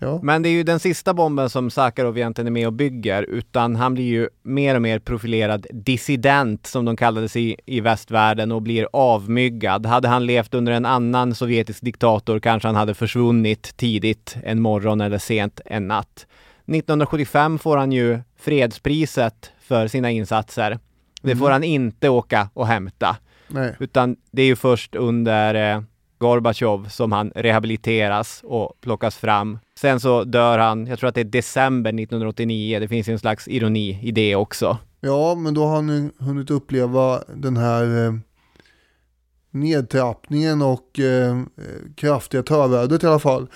Ja. 0.00 0.20
Men 0.22 0.42
det 0.42 0.48
är 0.48 0.50
ju 0.50 0.62
den 0.62 0.80
sista 0.80 1.14
bomben 1.14 1.50
som 1.50 1.70
Sakharov 1.70 2.18
egentligen 2.18 2.46
är 2.46 2.50
med 2.50 2.66
och 2.66 2.72
bygger, 2.72 3.22
utan 3.22 3.76
han 3.76 3.94
blir 3.94 4.04
ju 4.04 4.28
mer 4.42 4.74
och 4.74 4.82
mer 4.82 4.98
profilerad 4.98 5.66
dissident, 5.72 6.66
som 6.66 6.84
de 6.84 6.96
kallades 6.96 7.36
i, 7.36 7.56
i 7.66 7.80
västvärlden, 7.80 8.52
och 8.52 8.62
blir 8.62 8.88
avmyggad. 8.92 9.86
Hade 9.86 10.08
han 10.08 10.26
levt 10.26 10.54
under 10.54 10.72
en 10.72 10.86
annan 10.86 11.34
sovjetisk 11.34 11.80
diktator 11.84 12.40
kanske 12.40 12.68
han 12.68 12.74
hade 12.76 12.94
försvunnit 12.94 13.76
tidigt 13.76 14.36
en 14.44 14.60
morgon 14.60 15.00
eller 15.00 15.18
sent 15.18 15.60
en 15.64 15.88
natt. 15.88 16.26
1975 16.66 17.58
får 17.58 17.76
han 17.76 17.92
ju 17.92 18.18
fredspriset 18.38 19.52
för 19.60 19.88
sina 19.88 20.10
insatser. 20.10 20.78
Det 21.22 21.36
får 21.36 21.44
Mm. 21.46 21.52
han 21.52 21.64
inte 21.64 22.08
åka 22.08 22.48
och 22.54 22.66
hämta. 22.66 23.16
Nej. 23.48 23.76
Utan 23.80 24.16
det 24.30 24.42
är 24.42 24.46
ju 24.46 24.56
först 24.56 24.94
under 24.94 25.54
eh, 25.76 25.82
Gorbatjov 26.18 26.88
som 26.88 27.12
han 27.12 27.32
rehabiliteras 27.34 28.40
och 28.44 28.72
plockas 28.80 29.16
fram. 29.16 29.58
Sen 29.80 30.00
så 30.00 30.24
dör 30.24 30.58
han, 30.58 30.86
jag 30.86 30.98
tror 30.98 31.08
att 31.08 31.14
det 31.14 31.20
är 31.20 31.24
december 31.24 31.90
1989. 31.90 32.80
Det 32.80 32.88
finns 32.88 33.08
ju 33.08 33.12
en 33.12 33.18
slags 33.18 33.48
ironi 33.48 34.00
i 34.02 34.10
det 34.10 34.36
också. 34.36 34.78
Ja, 35.00 35.34
men 35.34 35.54
då 35.54 35.66
har 35.66 35.74
han 35.74 36.10
hunnit 36.18 36.50
uppleva 36.50 37.22
den 37.34 37.56
här 37.56 38.06
eh, 38.06 38.12
nedtrappningen 39.50 40.62
och 40.62 41.00
eh, 41.00 41.42
kraftiga 41.96 42.42
törvädret 42.42 43.02
i 43.02 43.06
alla 43.06 43.18
fall. 43.18 43.46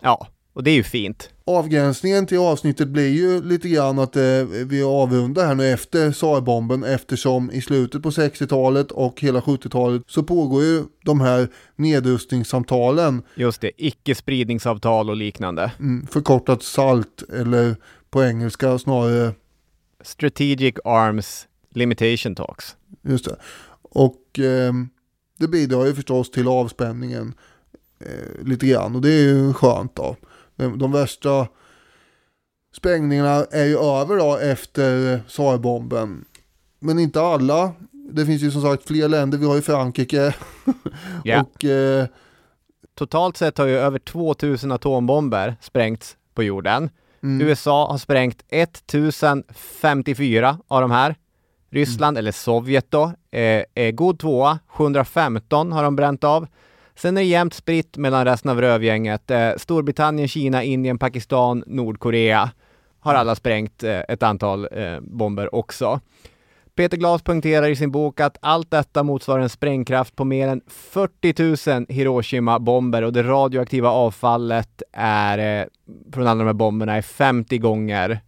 Ja, 0.00 0.26
och 0.52 0.62
det 0.62 0.70
är 0.70 0.74
ju 0.74 0.82
fint. 0.82 1.30
Avgränsningen 1.44 2.26
till 2.26 2.38
avsnittet 2.38 2.88
blir 2.88 3.08
ju 3.08 3.42
lite 3.42 3.68
grann 3.68 3.98
att 3.98 4.16
eh, 4.16 4.22
vi 4.66 4.82
avrundar 4.82 5.46
här 5.46 5.54
nu 5.54 5.68
efter 5.68 6.12
SAR-bomben 6.12 6.84
eftersom 6.84 7.50
i 7.50 7.60
slutet 7.62 8.02
på 8.02 8.10
60-talet 8.10 8.90
och 8.90 9.20
hela 9.20 9.40
70-talet 9.40 10.02
så 10.06 10.22
pågår 10.22 10.62
ju 10.62 10.84
de 11.04 11.20
här 11.20 11.48
nedrustningssamtalen, 11.76 13.22
Just 13.34 13.60
det, 13.60 13.70
icke-spridningsavtal 13.76 15.10
och 15.10 15.16
liknande. 15.16 15.72
mm, 15.78 16.06
förkortat 16.06 16.62
SALT 16.62 17.22
eller 17.32 17.76
på 18.10 18.22
engelska 18.24 18.78
snarare 18.78 19.32
Strategic 20.04 20.74
Arms 20.84 21.46
Limitation 21.74 22.34
Talks. 22.34 22.76
Just 23.02 23.24
det. 23.24 23.36
Och 23.82 24.38
eh, 24.38 24.72
det 25.38 25.48
bidrar 25.48 25.86
ju 25.86 25.94
förstås 25.94 26.30
till 26.30 26.48
avspänningen 26.48 27.34
eh, 28.00 28.44
lite 28.46 28.66
grann 28.66 28.94
och 28.94 29.02
det 29.02 29.10
är 29.10 29.22
ju 29.22 29.52
skönt 29.52 29.96
då. 29.96 30.16
De, 30.62 30.78
de 30.78 30.92
värsta 30.92 31.46
sprängningarna 32.72 33.46
är 33.50 33.64
ju 33.64 33.78
över 33.78 34.16
då 34.16 34.36
efter 34.36 35.20
SAR-bomben. 35.28 36.24
Men 36.78 36.98
inte 36.98 37.20
alla. 37.20 37.72
Det 37.90 38.26
finns 38.26 38.42
ju 38.42 38.50
som 38.50 38.62
sagt 38.62 38.86
fler 38.86 39.08
länder. 39.08 39.38
Vi 39.38 39.46
har 39.46 39.56
ju 39.56 39.62
Frankrike. 39.62 40.34
Ja. 41.24 41.40
och 41.40 41.64
eh, 41.64 42.06
Totalt 42.94 43.36
sett 43.36 43.58
har 43.58 43.66
ju 43.66 43.78
över 43.78 43.98
2000 43.98 44.72
atombomber 44.72 45.56
sprängts 45.60 46.16
på 46.34 46.42
jorden. 46.42 46.90
Mm. 47.22 47.46
USA 47.46 47.90
har 47.90 47.98
sprängt 47.98 48.44
1054 48.48 50.58
av 50.68 50.80
de 50.80 50.90
här. 50.90 51.16
Ryssland, 51.70 52.18
eller 52.18 52.32
Sovjet 52.32 52.90
då, 52.90 53.12
är, 53.30 53.66
är 53.74 53.92
god 53.92 54.18
tvåa. 54.18 54.58
715 54.66 55.72
har 55.72 55.82
de 55.82 55.96
bränt 55.96 56.24
av. 56.24 56.46
Sen 57.02 57.16
är 57.16 57.20
det 57.20 57.26
jämnt 57.26 57.54
spritt 57.54 57.96
mellan 57.96 58.24
resten 58.24 58.50
av 58.50 58.60
rövgänget. 58.60 59.30
Eh, 59.30 59.50
Storbritannien, 59.56 60.28
Kina, 60.28 60.62
Indien, 60.62 60.98
Pakistan, 60.98 61.64
Nordkorea 61.66 62.50
har 63.00 63.14
alla 63.14 63.34
sprängt 63.34 63.82
eh, 63.82 64.00
ett 64.08 64.22
antal 64.22 64.68
eh, 64.72 65.00
bomber 65.00 65.54
också. 65.54 66.00
Peter 66.74 66.96
Glas 66.96 67.22
poängterar 67.22 67.68
i 67.68 67.76
sin 67.76 67.90
bok 67.90 68.20
att 68.20 68.36
allt 68.40 68.70
detta 68.70 69.02
motsvarar 69.02 69.42
en 69.42 69.48
sprängkraft 69.48 70.16
på 70.16 70.24
mer 70.24 70.48
än 70.48 70.60
40 70.68 71.70
000 71.70 71.86
Hiroshima-bomber 71.88 73.02
och 73.02 73.12
det 73.12 73.22
radioaktiva 73.22 73.90
avfallet 73.90 74.82
är, 74.92 75.60
eh, 75.60 75.66
från 76.12 76.26
alla 76.26 76.38
de 76.38 76.46
här 76.46 76.52
bomberna 76.52 76.96
är 76.96 77.02
50 77.02 77.58
gånger 77.58 78.20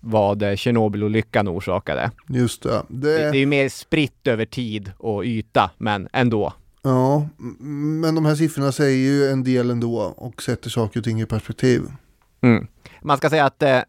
vad 0.00 0.42
eh, 0.42 0.56
Tjernobylolyckan 0.56 1.48
orsakade. 1.48 2.10
just 2.28 2.62
det. 2.62 2.82
Det, 2.88 3.18
det 3.18 3.30
det 3.30 3.36
är 3.36 3.40
ju 3.40 3.46
mer 3.46 3.68
spritt 3.68 4.26
över 4.26 4.44
tid 4.44 4.92
och 4.98 5.24
yta, 5.24 5.70
men 5.78 6.08
ändå 6.12 6.52
ja, 6.84 7.28
men 8.00 8.14
de 8.14 8.24
här 8.24 8.34
siffrorna 8.34 8.72
säger 8.72 8.98
ju 8.98 9.30
en 9.30 9.44
del 9.44 9.70
ändå 9.70 9.96
och 10.16 10.42
sätter 10.42 10.70
saker 10.70 11.00
och 11.00 11.04
ting 11.04 11.20
i 11.20 11.26
perspektiv. 11.26 11.82
Mm. 12.40 12.66
Man 13.02 13.16
ska 13.16 13.30
säga 13.30 13.44
att 13.44 13.62
eh, 13.62 13.80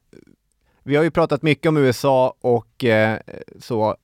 vi 0.83 0.95
har 0.95 1.03
ju 1.03 1.11
pratat 1.11 1.41
mycket 1.41 1.69
om 1.69 1.77
USA 1.77 2.33
och 2.41 2.83
eh, 2.83 3.19
så, 3.59 3.95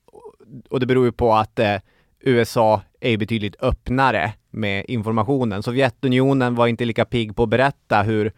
och 0.70 0.80
det 0.80 0.86
beror 0.86 1.04
ju 1.04 1.12
på 1.12 1.34
att 1.34 1.58
eh, 1.58 1.76
USA 2.20 2.82
är 3.00 3.16
betydligt 3.16 3.62
öppnare 3.62 4.32
med 4.50 4.84
informationen. 4.88 5.62
Sovjetunionen 5.62 6.54
var 6.54 6.66
inte 6.66 6.84
lika 6.84 7.04
pigg 7.04 7.36
på 7.36 7.42
att 7.42 7.48
berätta 7.48 8.02
hur 8.02 8.32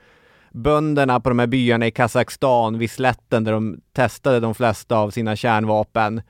bönderna 0.50 1.20
på 1.20 1.28
de 1.28 1.38
här 1.38 1.46
byarna 1.46 1.86
i 1.86 1.90
Kazakstan 1.90 2.78
vid 2.78 2.90
slätten 2.90 3.44
där 3.44 3.52
de 3.52 3.80
testade 3.92 4.40
de 4.40 4.54
flesta 4.54 4.96
av 4.96 5.10
sina 5.10 5.36
kärnvapen 5.36 6.22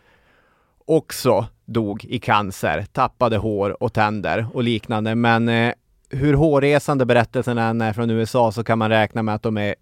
också 0.86 1.46
dog 1.64 2.04
i 2.04 2.18
cancer, 2.18 2.86
tappade 2.92 3.36
hår 3.36 3.82
och 3.82 3.92
tänder 3.92 4.46
och 4.52 4.62
liknande. 4.62 5.14
Men 5.14 5.48
eh, 5.48 5.72
hur 6.08 6.34
hårresande 6.34 7.06
berättelsen 7.06 7.58
än 7.58 7.80
är 7.80 7.92
från 7.92 8.10
USA 8.10 8.52
så 8.52 8.64
kan 8.64 8.78
man 8.78 8.90
räkna 8.90 9.22
med 9.22 9.34
att 9.34 9.42
de 9.42 9.56
är 9.56 9.74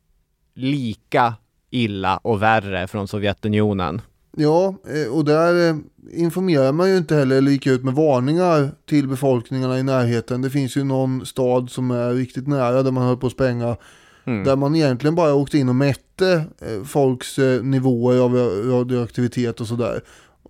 lika 0.54 1.34
illa 1.70 2.16
och 2.16 2.42
värre 2.42 2.86
från 2.86 3.08
Sovjetunionen. 3.08 4.00
Ja, 4.36 4.74
eh, 4.94 5.12
och 5.12 5.24
där 5.24 5.68
eh, 5.68 5.76
informerar 6.12 6.72
man 6.72 6.90
ju 6.90 6.96
inte 6.96 7.14
heller 7.14 7.36
eller 7.36 7.50
gick 7.50 7.66
ut 7.66 7.84
med 7.84 7.94
varningar 7.94 8.70
till 8.88 9.08
befolkningarna 9.08 9.78
i 9.78 9.82
närheten. 9.82 10.42
Det 10.42 10.50
finns 10.50 10.76
ju 10.76 10.84
någon 10.84 11.26
stad 11.26 11.70
som 11.70 11.90
är 11.90 12.14
riktigt 12.14 12.48
nära 12.48 12.82
där 12.82 12.90
man 12.90 13.06
höll 13.06 13.16
på 13.16 13.26
att 13.26 13.32
spränga. 13.32 13.76
Mm. 14.24 14.44
Där 14.44 14.56
man 14.56 14.74
egentligen 14.74 15.14
bara 15.14 15.34
åkte 15.34 15.58
in 15.58 15.68
och 15.68 15.74
mätte 15.74 16.44
eh, 16.60 16.84
folks 16.84 17.38
nivåer 17.62 18.18
av 18.18 18.34
radioaktivitet 18.70 19.60
och 19.60 19.66
sådär. 19.66 20.00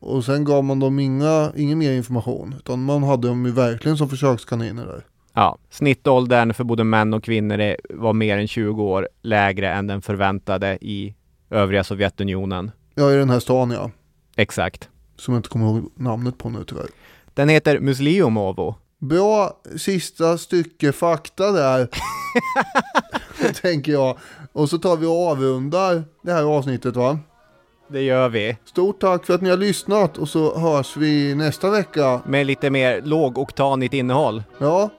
Och 0.02 0.24
sen 0.24 0.44
gav 0.44 0.64
man 0.64 0.80
dem 0.80 0.98
inga, 0.98 1.52
ingen 1.56 1.78
mer 1.78 1.92
information. 1.92 2.54
Utan 2.58 2.84
man 2.84 3.02
hade 3.02 3.28
dem 3.28 3.46
ju 3.46 3.52
verkligen 3.52 3.96
som 3.96 4.08
försökskaniner 4.08 4.86
där. 4.86 5.04
Ja, 5.34 5.58
snittåldern 5.70 6.54
för 6.54 6.64
både 6.64 6.84
män 6.84 7.14
och 7.14 7.24
kvinnor 7.24 7.76
var 7.94 8.12
mer 8.12 8.38
än 8.38 8.48
20 8.48 8.82
år 8.82 9.08
lägre 9.22 9.72
än 9.72 9.86
den 9.86 10.02
förväntade 10.02 10.78
i 10.80 11.14
övriga 11.50 11.84
Sovjetunionen. 11.84 12.70
Ja, 12.94 13.12
i 13.12 13.16
den 13.16 13.30
här 13.30 13.40
stan 13.40 13.70
ja. 13.70 13.90
Exakt. 14.36 14.88
Som 15.16 15.34
jag 15.34 15.38
inte 15.38 15.48
kommer 15.48 15.66
ihåg 15.66 15.92
namnet 15.96 16.38
på 16.38 16.48
nu 16.48 16.64
tyvärr. 16.64 16.86
Den 17.34 17.48
heter 17.48 17.80
Musliomovo. 17.80 18.74
Bra 18.98 19.60
sista 19.76 20.38
stycke 20.38 20.92
fakta 20.92 21.52
där. 21.52 21.88
tänker 23.62 23.92
jag. 23.92 24.18
Och 24.52 24.70
så 24.70 24.78
tar 24.78 24.96
vi 24.96 25.06
och 25.06 25.30
avrundar 25.30 26.04
det 26.22 26.32
här 26.32 26.42
avsnittet 26.42 26.96
va. 26.96 27.18
Det 27.92 28.02
gör 28.02 28.28
vi. 28.28 28.56
Stort 28.64 29.00
tack 29.00 29.26
för 29.26 29.34
att 29.34 29.40
ni 29.40 29.50
har 29.50 29.56
lyssnat 29.56 30.18
och 30.18 30.28
så 30.28 30.58
hörs 30.58 30.96
vi 30.96 31.34
nästa 31.34 31.70
vecka. 31.70 32.20
Med 32.26 32.46
lite 32.46 32.70
mer 32.70 33.02
lågoktanigt 33.02 33.94
innehåll. 33.94 34.42
Ja, 34.58 34.90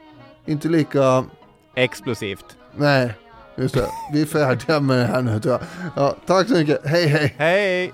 inte 0.46 0.68
lika... 0.68 1.24
Explosivt. 1.76 2.46
Nej, 2.76 3.14
just 3.56 3.76
det. 3.76 3.88
Vi 4.14 4.22
är 4.22 4.26
färdiga 4.26 4.80
med 4.80 4.98
det 4.98 5.06
här 5.06 5.22
nu 5.22 5.40
tror 5.40 5.54
jag. 5.54 5.62
Ja, 5.96 6.16
tack 6.26 6.48
så 6.48 6.54
mycket. 6.54 6.86
Hej 6.86 7.08
hej. 7.08 7.36
Hej! 7.38 7.94